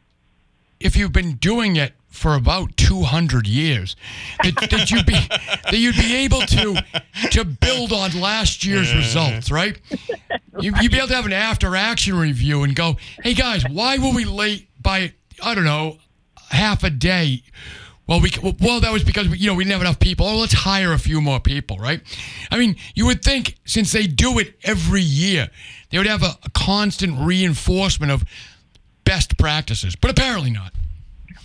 if 0.80 0.95
you've 0.95 1.14
been 1.14 1.36
doing 1.36 1.76
it 1.76 1.93
for 2.08 2.36
about 2.36 2.76
200 2.78 3.47
years, 3.47 3.95
that, 4.43 4.56
that 4.72 4.91
you'd 4.91 5.06
be 5.06 5.14
that 5.14 5.78
you'd 5.78 5.95
be 5.95 6.16
able 6.18 6.41
to 6.41 6.84
to 7.32 7.45
build 7.45 7.93
on 7.93 8.20
last 8.20 8.66
year's 8.66 8.93
results, 8.95 9.52
right? 9.52 9.80
You, 10.60 10.74
you'd 10.82 10.91
be 10.91 10.97
able 10.97 11.08
to 11.10 11.16
have 11.16 11.26
an 11.26 11.34
after 11.34 11.76
action 11.76 12.18
review 12.18 12.64
and 12.64 12.76
go, 12.76 12.97
"Hey 13.24 13.34
guys, 13.34 13.64
why 13.70 13.97
were 13.97 14.14
we 14.14 14.26
late 14.26 14.68
by 14.82 15.14
I 15.43 15.54
don't 15.56 15.66
know 15.66 15.97
half 16.50 16.84
a 16.84 16.89
day?" 16.89 17.43
Well, 18.10 18.22
we 18.22 18.32
well 18.60 18.80
that 18.80 18.91
was 18.91 19.03
because 19.03 19.30
we, 19.30 19.38
you 19.38 19.45
know 19.45 19.53
we 19.53 19.64
didn't 19.64 19.74
have 19.74 19.82
enough 19.82 19.99
people. 19.99 20.26
Oh, 20.26 20.38
let's 20.38 20.53
hire 20.53 20.93
a 20.93 20.97
few 20.97 21.22
more 21.22 21.39
people, 21.39 21.78
right? 21.78 22.01
I 22.49 22.57
mean, 22.57 22.76
you 22.95 23.05
would 23.05 23.22
think 23.24 23.57
since 23.66 23.91
they 23.91 24.07
do 24.07 24.39
it 24.39 24.55
every 24.64 25.03
year, 25.03 25.49
they 25.91 25.99
would 25.99 26.07
have 26.07 26.24
a, 26.24 26.36
a 26.43 26.49
constant 26.49 27.20
reinforcement 27.20 28.12
of 28.12 28.26
best 29.03 29.38
practices, 29.38 29.95
but 29.95 30.10
apparently 30.10 30.49
not. 30.49 30.74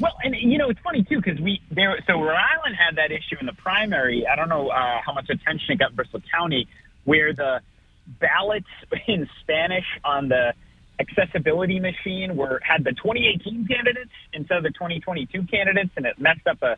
Well, 0.01 0.17
and 0.25 0.35
you 0.35 0.57
know 0.57 0.71
it's 0.71 0.81
funny 0.81 1.05
too 1.05 1.21
because 1.21 1.39
we 1.39 1.61
there. 1.71 1.99
So 2.07 2.15
Rhode 2.15 2.39
Island 2.57 2.77
had 2.77 2.97
that 2.97 3.13
issue 3.13 3.37
in 3.39 3.45
the 3.45 3.53
primary. 3.53 4.27
I 4.27 4.35
don't 4.35 4.49
know 4.49 4.69
uh, 4.69 5.03
how 5.05 5.13
much 5.13 5.29
attention 5.29 5.73
it 5.73 5.79
got 5.79 5.91
in 5.91 5.97
Bristol 5.97 6.23
County, 6.33 6.67
where 7.05 7.35
the 7.35 7.61
ballots 8.07 8.67
in 9.07 9.29
Spanish 9.43 9.87
on 10.03 10.31
the 10.31 10.55
accessibility 11.01 11.81
machine 11.81 12.37
were 12.37 12.61
had 12.63 12.85
the 12.85 12.93
2018 12.93 13.67
candidates 13.67 14.13
instead 14.33 14.59
of 14.59 14.63
the 14.63 14.71
2022 14.71 15.45
candidates, 15.45 15.91
and 15.97 16.07
it 16.07 16.19
messed 16.19 16.47
up 16.47 16.63
a 16.63 16.77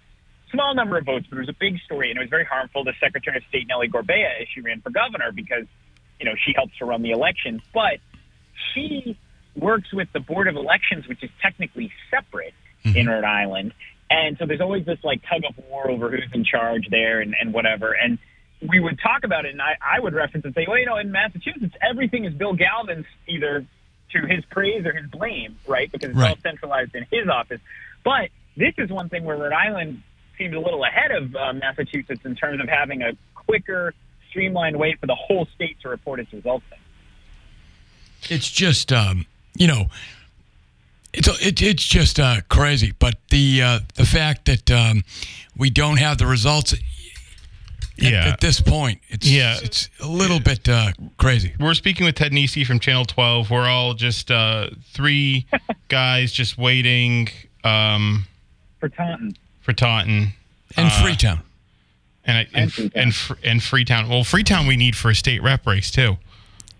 small 0.50 0.74
number 0.74 0.96
of 0.96 1.04
votes. 1.04 1.26
But 1.28 1.36
it 1.36 1.40
was 1.40 1.48
a 1.48 1.58
big 1.58 1.78
story, 1.84 2.10
and 2.10 2.18
it 2.18 2.20
was 2.20 2.30
very 2.30 2.44
harmful 2.44 2.84
to 2.84 2.92
Secretary 3.00 3.36
of 3.36 3.42
State 3.48 3.66
Nellie 3.68 3.88
Gorbea 3.88 4.40
as 4.40 4.48
she 4.54 4.60
ran 4.60 4.80
for 4.80 4.90
governor 4.90 5.32
because 5.32 5.66
you 6.18 6.26
know 6.26 6.34
she 6.46 6.52
helps 6.54 6.76
to 6.78 6.84
run 6.84 7.02
the 7.02 7.10
elections, 7.10 7.60
but 7.74 8.00
she 8.74 9.18
works 9.54 9.92
with 9.92 10.08
the 10.12 10.20
Board 10.20 10.48
of 10.48 10.56
Elections, 10.56 11.08
which 11.08 11.22
is 11.22 11.30
technically 11.40 11.92
separate 12.10 12.54
mm-hmm. 12.84 12.96
in 12.96 13.06
Rhode 13.08 13.24
Island. 13.24 13.72
And 14.08 14.36
so 14.38 14.46
there's 14.46 14.60
always 14.60 14.84
this 14.84 14.98
like 15.02 15.22
tug 15.22 15.42
of 15.48 15.64
war 15.68 15.90
over 15.90 16.10
who's 16.10 16.30
in 16.32 16.44
charge 16.44 16.88
there 16.90 17.20
and, 17.20 17.34
and 17.40 17.52
whatever. 17.52 17.92
And 17.92 18.18
we 18.66 18.80
would 18.80 18.98
talk 19.00 19.24
about 19.24 19.44
it, 19.44 19.52
and 19.52 19.60
I, 19.60 19.76
I 19.82 20.00
would 20.00 20.14
reference 20.14 20.44
and 20.44 20.54
say, 20.54 20.64
well, 20.66 20.78
you 20.78 20.86
know, 20.86 20.96
in 20.96 21.10
Massachusetts, 21.10 21.74
everything 21.82 22.24
is 22.24 22.32
Bill 22.32 22.54
Galvin's 22.54 23.06
either 23.28 23.66
to 24.20 24.26
his 24.26 24.44
praise 24.46 24.84
or 24.84 24.92
his 24.92 25.10
blame, 25.10 25.58
right? 25.66 25.90
Because 25.90 26.10
it's 26.10 26.18
all 26.20 26.36
centralized 26.42 26.94
in 26.94 27.06
his 27.10 27.28
office. 27.28 27.60
But 28.04 28.30
this 28.56 28.74
is 28.78 28.90
one 28.90 29.08
thing 29.08 29.24
where 29.24 29.36
Rhode 29.36 29.52
Island 29.52 30.02
seems 30.38 30.54
a 30.54 30.58
little 30.58 30.84
ahead 30.84 31.10
of 31.10 31.34
uh, 31.34 31.52
Massachusetts 31.54 32.20
in 32.24 32.34
terms 32.34 32.60
of 32.60 32.68
having 32.68 33.02
a 33.02 33.12
quicker, 33.34 33.94
streamlined 34.30 34.76
way 34.76 34.96
for 35.00 35.06
the 35.06 35.14
whole 35.14 35.46
state 35.54 35.78
to 35.82 35.88
report 35.88 36.20
its 36.20 36.32
results. 36.32 36.64
in. 36.70 38.34
It's 38.34 38.50
just, 38.50 38.92
um, 38.92 39.26
you 39.54 39.66
know, 39.66 39.86
it's 41.12 41.28
it, 41.44 41.62
it's 41.62 41.84
just 41.84 42.20
uh, 42.20 42.40
crazy. 42.48 42.92
But 42.98 43.16
the 43.30 43.62
uh, 43.62 43.78
the 43.94 44.04
fact 44.04 44.44
that 44.46 44.70
um, 44.70 45.04
we 45.56 45.70
don't 45.70 45.98
have 45.98 46.18
the 46.18 46.26
results 46.26 46.74
Yeah. 47.98 48.26
at 48.28 48.40
this 48.40 48.60
point, 48.60 49.00
it's 49.08 49.26
Yeah. 49.30 49.56
it's 49.62 49.88
a 50.00 50.06
little 50.06 50.40
bit 50.40 50.68
uh, 50.68 50.92
crazy. 51.18 51.54
We're 51.58 51.74
speaking 51.74 52.04
with 52.06 52.14
Ted 52.16 52.32
Nesi 52.32 52.64
from 52.64 52.78
Channel 52.78 53.04
12. 53.04 53.50
We're 53.50 53.66
all 53.66 53.94
just 53.94 54.30
uh, 54.30 54.70
three 54.92 55.46
guys 55.88 56.32
just 56.32 56.58
waiting 56.58 57.28
um, 57.64 58.26
For 58.80 58.88
Taunton. 58.88 59.36
for 59.62 59.72
Taunton. 59.72 60.32
And 60.76 60.88
Uh, 60.88 61.02
Freetown. 61.02 61.40
And, 62.24 62.38
I, 62.38 62.40
and, 62.40 62.54
And 62.54 62.72
Freetown. 62.72 63.02
and, 63.02 63.14
Fr- 63.14 63.34
and 63.44 63.62
Freetown. 63.62 64.08
Well, 64.08 64.24
Freetown 64.24 64.66
we 64.66 64.76
need 64.76 64.96
for 64.96 65.10
a 65.10 65.14
state 65.14 65.42
rep 65.42 65.66
race 65.66 65.90
too. 65.90 66.18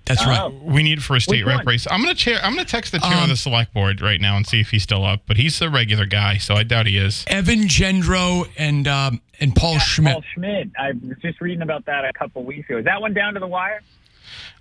That's 0.07 0.22
Oh. 0.24 0.26
right. 0.28 0.52
We 0.62 0.82
need 0.82 0.98
it 0.98 1.02
for 1.02 1.16
a 1.16 1.20
state 1.20 1.44
rep 1.44 1.57
one? 1.59 1.66
race. 1.66 1.86
I'm 1.90 2.00
gonna 2.00 2.14
chair. 2.14 2.38
I'm 2.42 2.54
gonna 2.54 2.64
text 2.64 2.92
the 2.92 2.98
chair 3.00 3.12
of 3.14 3.24
Um, 3.24 3.28
the 3.28 3.36
select 3.36 3.74
board 3.74 4.00
right 4.00 4.20
now 4.20 4.36
and 4.36 4.46
see 4.46 4.61
if 4.61 4.70
he's 4.70 4.82
still 4.84 5.04
up. 5.04 5.22
But 5.26 5.36
he's 5.36 5.61
a 5.61 5.68
regular 5.68 6.07
guy, 6.07 6.38
so 6.38 6.54
I 6.54 6.62
doubt 6.62 6.86
he 6.86 6.96
is. 6.96 7.24
Evan 7.28 7.64
Gendreau 7.68 8.48
and 8.57 8.86
um, 8.88 9.20
and 9.40 9.54
Paul 9.54 9.78
Schmid. 9.78 10.12
Paul 10.14 10.24
Schmid. 10.34 10.70
I 10.78 10.92
was 10.92 11.18
just 11.20 11.40
reading 11.40 11.62
about 11.62 11.84
that 11.86 12.04
a 12.04 12.12
couple 12.12 12.42
weeks 12.44 12.68
ago. 12.70 12.78
Is 12.78 12.84
that 12.86 13.00
one 13.00 13.14
down 13.14 13.34
to 13.34 13.40
the 13.40 13.46
wire? 13.46 13.82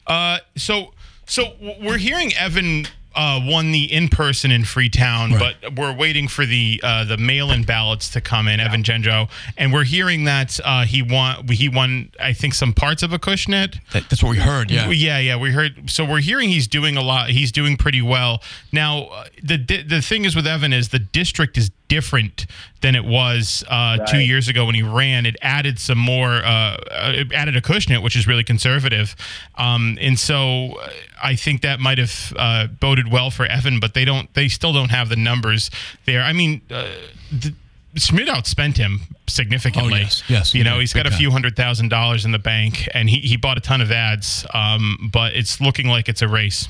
Uh, 0.08 0.40
so 0.56 0.94
so 1.26 1.56
we're 1.82 1.98
hearing 1.98 2.34
Evan 2.36 2.88
uh, 3.16 3.40
won 3.44 3.72
the 3.72 3.92
in 3.92 4.10
person 4.10 4.52
in 4.52 4.64
Freetown, 4.66 5.32
Right. 5.34 5.56
but 5.62 5.76
we're 5.76 5.94
waiting 5.96 6.28
for 6.28 6.46
the 6.46 6.80
uh, 6.84 7.06
the 7.06 7.18
mail 7.18 7.52
in 7.52 7.64
ballots 7.64 8.10
to 8.10 8.22
come 8.22 8.48
in. 8.48 8.60
Evan 8.60 8.84
Gendreau, 8.84 9.30
and 9.58 9.72
we're 9.74 9.84
hearing 9.86 10.26
that 10.26 10.60
uh, 10.64 10.86
he 10.86 11.02
won. 11.02 11.48
He 11.48 11.70
won. 11.70 12.12
I 12.20 12.34
think 12.34 12.54
some 12.54 12.74
parts 12.74 13.04
of 13.04 13.12
Acushnet. 13.12 13.80
That- 13.94 14.10
that's 14.10 14.22
what 14.22 14.30
we 14.32 14.38
heard. 14.38 14.70
Yeah. 14.72 14.90
yeah, 14.90 15.20
yeah. 15.20 15.36
We 15.38 15.52
heard. 15.52 15.90
So 15.90 16.04
we're 16.06 16.20
hearing 16.22 16.50
he's 16.50 16.68
doing 16.68 16.98
a 16.98 17.02
lot. 17.02 17.30
He's 17.30 17.52
doing 17.52 17.78
pretty 17.78 18.02
well 18.02 18.42
now. 18.72 19.04
uh, 19.06 19.26
The 19.44 19.58
the 19.58 20.02
thing 20.02 20.26
is 20.26 20.36
with 20.36 20.46
Evan 20.48 20.74
is 20.74 20.90
the 20.90 21.00
district 21.00 21.58
is 21.58 21.72
different 21.88 22.48
than 22.82 22.96
it 22.96 23.06
was 23.06 23.64
uh, 23.70 23.98
two 24.08 24.18
years 24.20 24.48
ago 24.48 24.66
when 24.66 24.74
he 24.76 24.82
ran. 24.82 25.26
It 25.28 25.36
added 25.42 25.78
some 25.80 26.00
more. 26.00 26.34
Uh, 26.44 26.78
uh, 26.92 27.12
it 27.16 27.32
added 27.32 27.56
Acushnet, 27.56 28.02
which 28.04 28.16
is 28.16 28.28
really 28.28 28.44
conservative, 28.44 29.16
um, 29.56 29.98
and 30.02 30.18
so 30.20 30.78
uh, 30.80 30.90
I 31.24 31.36
think 31.36 31.62
that 31.62 31.80
might 31.80 31.98
have 32.00 32.34
uh, 32.38 32.68
boded 32.68 33.05
well 33.12 33.30
for 33.32 33.46
Evan. 33.46 33.80
But 33.80 33.94
they 33.94 34.06
don't. 34.06 34.34
They 34.34 34.48
still 34.48 34.74
don't 34.74 34.92
have 34.92 35.10
the 35.10 35.16
numbers 35.16 35.70
there. 36.06 36.22
I 36.22 36.34
mean. 36.34 36.62
Uh, 36.70 36.88
the, 37.32 37.54
Schmid 37.98 38.28
outspent 38.28 38.76
him 38.76 39.00
significantly. 39.26 39.94
Oh, 39.94 39.98
yes. 39.98 40.24
Yes, 40.28 40.54
You 40.54 40.66
know, 40.66 40.80
he's 40.80 40.92
got 40.92 41.08
a 41.08 41.12
few 41.12 41.32
hundred 41.32 41.56
thousand 41.56 41.88
dollars 41.88 42.26
in 42.26 42.34
the 42.34 42.40
bank, 42.40 42.90
and 42.94 43.10
he, 43.10 43.20
he 43.20 43.38
bought 43.38 43.58
a 43.58 43.62
ton 43.62 43.80
of 43.80 43.90
ads. 43.90 44.46
Um, 44.54 45.10
but 45.14 45.34
it's 45.34 45.62
looking 45.62 45.88
like 45.88 46.10
it's 46.10 46.22
a 46.22 46.28
race. 46.28 46.68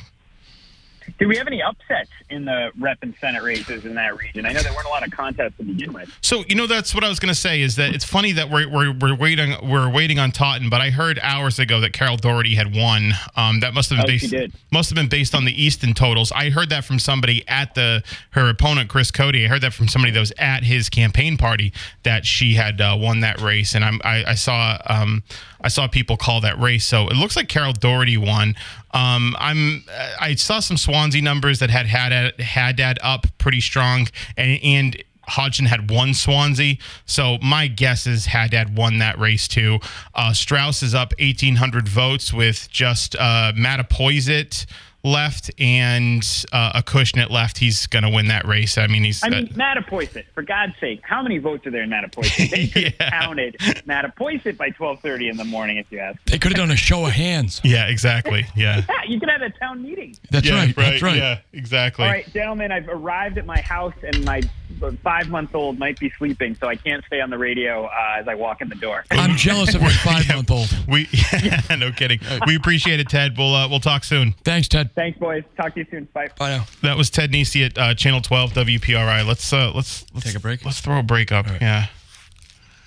Do 1.20 1.28
we 1.28 1.38
have 1.38 1.48
any 1.48 1.62
upsets 1.62 2.10
in 2.30 2.46
the 2.46 2.72
rep 2.80 2.98
and 3.02 3.14
senate 3.22 3.44
races 3.44 3.86
in 3.86 3.96
that 3.96 4.18
region? 4.18 4.46
I 4.46 4.52
know 4.54 4.62
there 4.62 4.74
weren't 4.74 4.88
a 4.88 4.90
lot 4.90 5.06
of 5.06 5.12
contests 5.12 5.58
to 5.58 5.64
begin 5.64 5.94
with. 5.94 6.12
So 6.22 6.44
you 6.48 6.56
know 6.56 6.68
that's 6.68 6.94
what 6.96 7.04
I 7.04 7.10
was 7.10 7.20
going 7.20 7.34
to 7.34 7.40
say 7.40 7.62
is 7.62 7.76
that 7.78 7.94
it's 7.94 8.06
funny 8.06 8.32
that 8.34 8.50
we're, 8.50 8.70
we're 8.70 8.94
we're 8.94 9.16
waiting 9.16 9.56
we're 9.70 9.90
waiting 9.90 10.20
on 10.20 10.32
Taunton, 10.32 10.70
but 10.70 10.82
I 10.82 10.90
heard 10.90 11.20
hours 11.22 11.60
ago 11.60 11.80
that 11.82 11.94
Carol 11.94 12.18
Doherty 12.18 12.56
had 12.56 12.76
won. 12.76 13.12
Um, 13.36 13.60
that 13.62 13.74
must 13.74 13.90
have 13.92 13.98
been 13.98 14.06
Oh, 14.06 14.08
based 14.08 14.32
did. 14.32 14.54
must 14.72 14.90
have 14.90 14.96
been 14.96 15.08
based 15.10 15.34
on 15.36 15.46
the 15.46 15.64
Easton 15.64 15.94
totals. 15.94 16.32
I 16.32 16.50
heard 16.50 16.70
that 16.70 16.84
from 16.86 17.00
somebody 17.00 17.48
at 17.48 17.76
the 17.76 18.04
her 18.32 18.50
opponent 18.50 18.90
Chris 18.90 19.12
Cody. 19.12 19.46
I 19.46 19.48
heard 19.48 19.62
that 19.62 19.74
from 19.74 19.88
somebody 19.88 20.12
that 20.12 20.20
was 20.20 20.34
at 20.38 20.64
his 20.64 20.90
campaign 20.90 21.38
party 21.38 21.72
that 22.04 22.26
she 22.26 22.56
had 22.56 22.82
uh, 22.82 22.96
won 23.00 23.22
that 23.22 23.40
race, 23.42 23.76
and 23.76 23.86
I'm, 23.86 24.02
I, 24.04 24.24
I 24.26 24.36
saw 24.36 24.78
um, 24.88 25.24
I 25.66 25.68
saw 25.68 25.88
people 25.88 26.16
call 26.16 26.42
that 26.42 26.60
race. 26.60 26.86
So 26.86 27.08
it 27.08 27.16
looks 27.16 27.36
like 27.36 27.50
Carol 27.50 27.74
Doherty 27.74 28.18
won. 28.18 28.56
Um, 28.92 29.36
I'm 29.40 29.84
I 30.22 30.36
saw 30.36 30.60
some 30.60 30.78
Swansea 30.78 31.24
numbers 31.24 31.60
that 31.60 31.72
had 31.72 31.88
had 31.88 32.12
had 32.12 32.40
Haddad 32.40 33.00
up 33.02 33.26
pretty 33.40 33.62
strong, 33.62 34.08
and 34.38 34.60
and 34.64 35.04
Hodgson 35.28 35.66
had 35.66 35.90
won 35.90 36.14
Swansea, 36.14 36.78
so 37.06 37.40
my 37.42 37.66
guess 37.66 38.06
is 38.06 38.28
Haddad 38.28 38.78
won 38.78 39.00
that 39.00 39.18
race 39.18 39.48
too. 39.48 39.80
Uh, 40.14 40.34
Straus 40.34 40.84
is 40.84 40.94
up 40.94 41.14
1,800 41.20 41.88
votes 41.90 42.32
with 42.32 42.70
just 42.70 43.16
uh, 43.16 43.52
Mattapoisett 43.56 44.68
left 45.06 45.52
and 45.60 46.22
uh, 46.52 46.82
Acushnet 46.82 47.30
left. 47.30 47.60
He's 47.60 47.88
going 47.88 48.04
to 48.04 48.10
win 48.10 48.28
that 48.28 48.46
race. 48.46 48.78
I 48.78 48.88
mean, 48.88 49.04
he's. 49.04 49.24
I 49.24 49.30
mean, 49.30 49.48
Mattapoisett, 49.50 50.26
for 50.34 50.42
God's 50.44 50.74
sake, 50.82 51.00
how 51.04 51.22
many 51.22 51.38
votes 51.38 51.66
are 51.68 51.72
there 51.72 51.84
in 51.84 51.90
Mattapoisett? 51.90 52.50
They 52.50 52.68
could 52.68 52.84
have 52.86 52.94
Yeah. 53.00 53.10
counted 53.22 53.56
Mattapoisett 53.88 54.58
by 54.58 54.72
12.30 54.72 55.30
in 55.32 55.38
the 55.38 55.46
morning, 55.46 55.78
if 55.78 55.86
you 55.92 56.00
ask. 56.00 56.20
They 56.26 56.40
could 56.40 56.52
have 56.52 56.58
done 56.58 56.72
a 56.72 56.76
show 56.76 57.06
of 57.06 57.12
hands. 57.14 57.62
yeah, 57.64 57.88
exactly. 57.88 58.46
Yeah. 58.56 58.82
Yeah, 58.90 58.96
you 59.08 59.20
could 59.20 59.30
have 59.30 59.42
a 59.44 59.52
town 59.52 59.84
meeting. 59.84 60.16
That's 60.32 60.48
yeah, 60.48 60.56
right. 60.56 60.76
That's 60.76 61.02
right. 61.02 61.18
Yeah, 61.18 61.40
exactly. 61.54 62.04
All 62.06 62.12
right, 62.12 62.32
gentlemen, 62.34 62.72
I've 62.72 62.90
arrived 62.90 63.38
at 63.38 63.46
my 63.46 63.62
house, 63.62 63.94
and 64.04 64.26
my 64.26 64.42
five 65.04 65.30
month 65.30 65.56
old 65.56 65.80
might 65.80 66.00
be 66.00 66.12
sleeping, 66.18 66.56
so 66.56 66.68
I 66.68 66.76
can't 66.76 67.04
stay 67.06 67.22
on 67.22 67.30
the 67.30 67.38
radio 67.38 67.86
uh, 67.86 68.18
as 68.18 68.28
I 68.28 68.36
walk 68.36 68.62
in 68.62 68.70
the 68.70 68.76
door. 68.76 69.06
I'm 69.12 69.36
jealous 69.36 69.76
of 69.76 69.82
your 69.82 69.92
five 70.04 70.28
month 70.28 70.52
old. 70.52 70.76
We 70.88 71.08
no 71.78 71.92
kidding. 71.92 72.20
We 72.48 72.56
appreciate 72.56 73.00
it, 73.00 73.10
Ted. 73.10 73.38
We'll 73.38 73.54
uh, 73.54 73.68
we'll 73.68 73.80
talk 73.80 74.04
soon. 74.04 74.34
Thanks, 74.44 74.68
Ted. 74.68 74.94
Thanks, 74.96 75.18
boys. 75.20 75.44
Talk 75.58 75.74
to 75.74 75.82
you 75.82 75.86
soon. 75.90 76.08
Bye. 76.14 76.30
Bye 76.38 76.58
now. 76.58 76.66
That 76.82 76.98
was 76.98 77.10
Ted 77.10 77.32
Nesi 77.32 77.66
at 77.66 77.78
uh, 77.78 77.94
Channel 77.94 78.22
12 78.22 78.54
WPRI. 78.54 79.26
Let's 79.26 79.52
uh, 79.52 79.72
let's 79.74 80.06
let's 80.14 80.26
Take 80.26 80.36
a 80.36 80.40
break? 80.40 80.66
Let's 80.66 80.82
throw 80.82 81.00
a 81.00 81.04
break 81.04 81.32
up. 81.32 81.48
Yeah. 81.62 81.88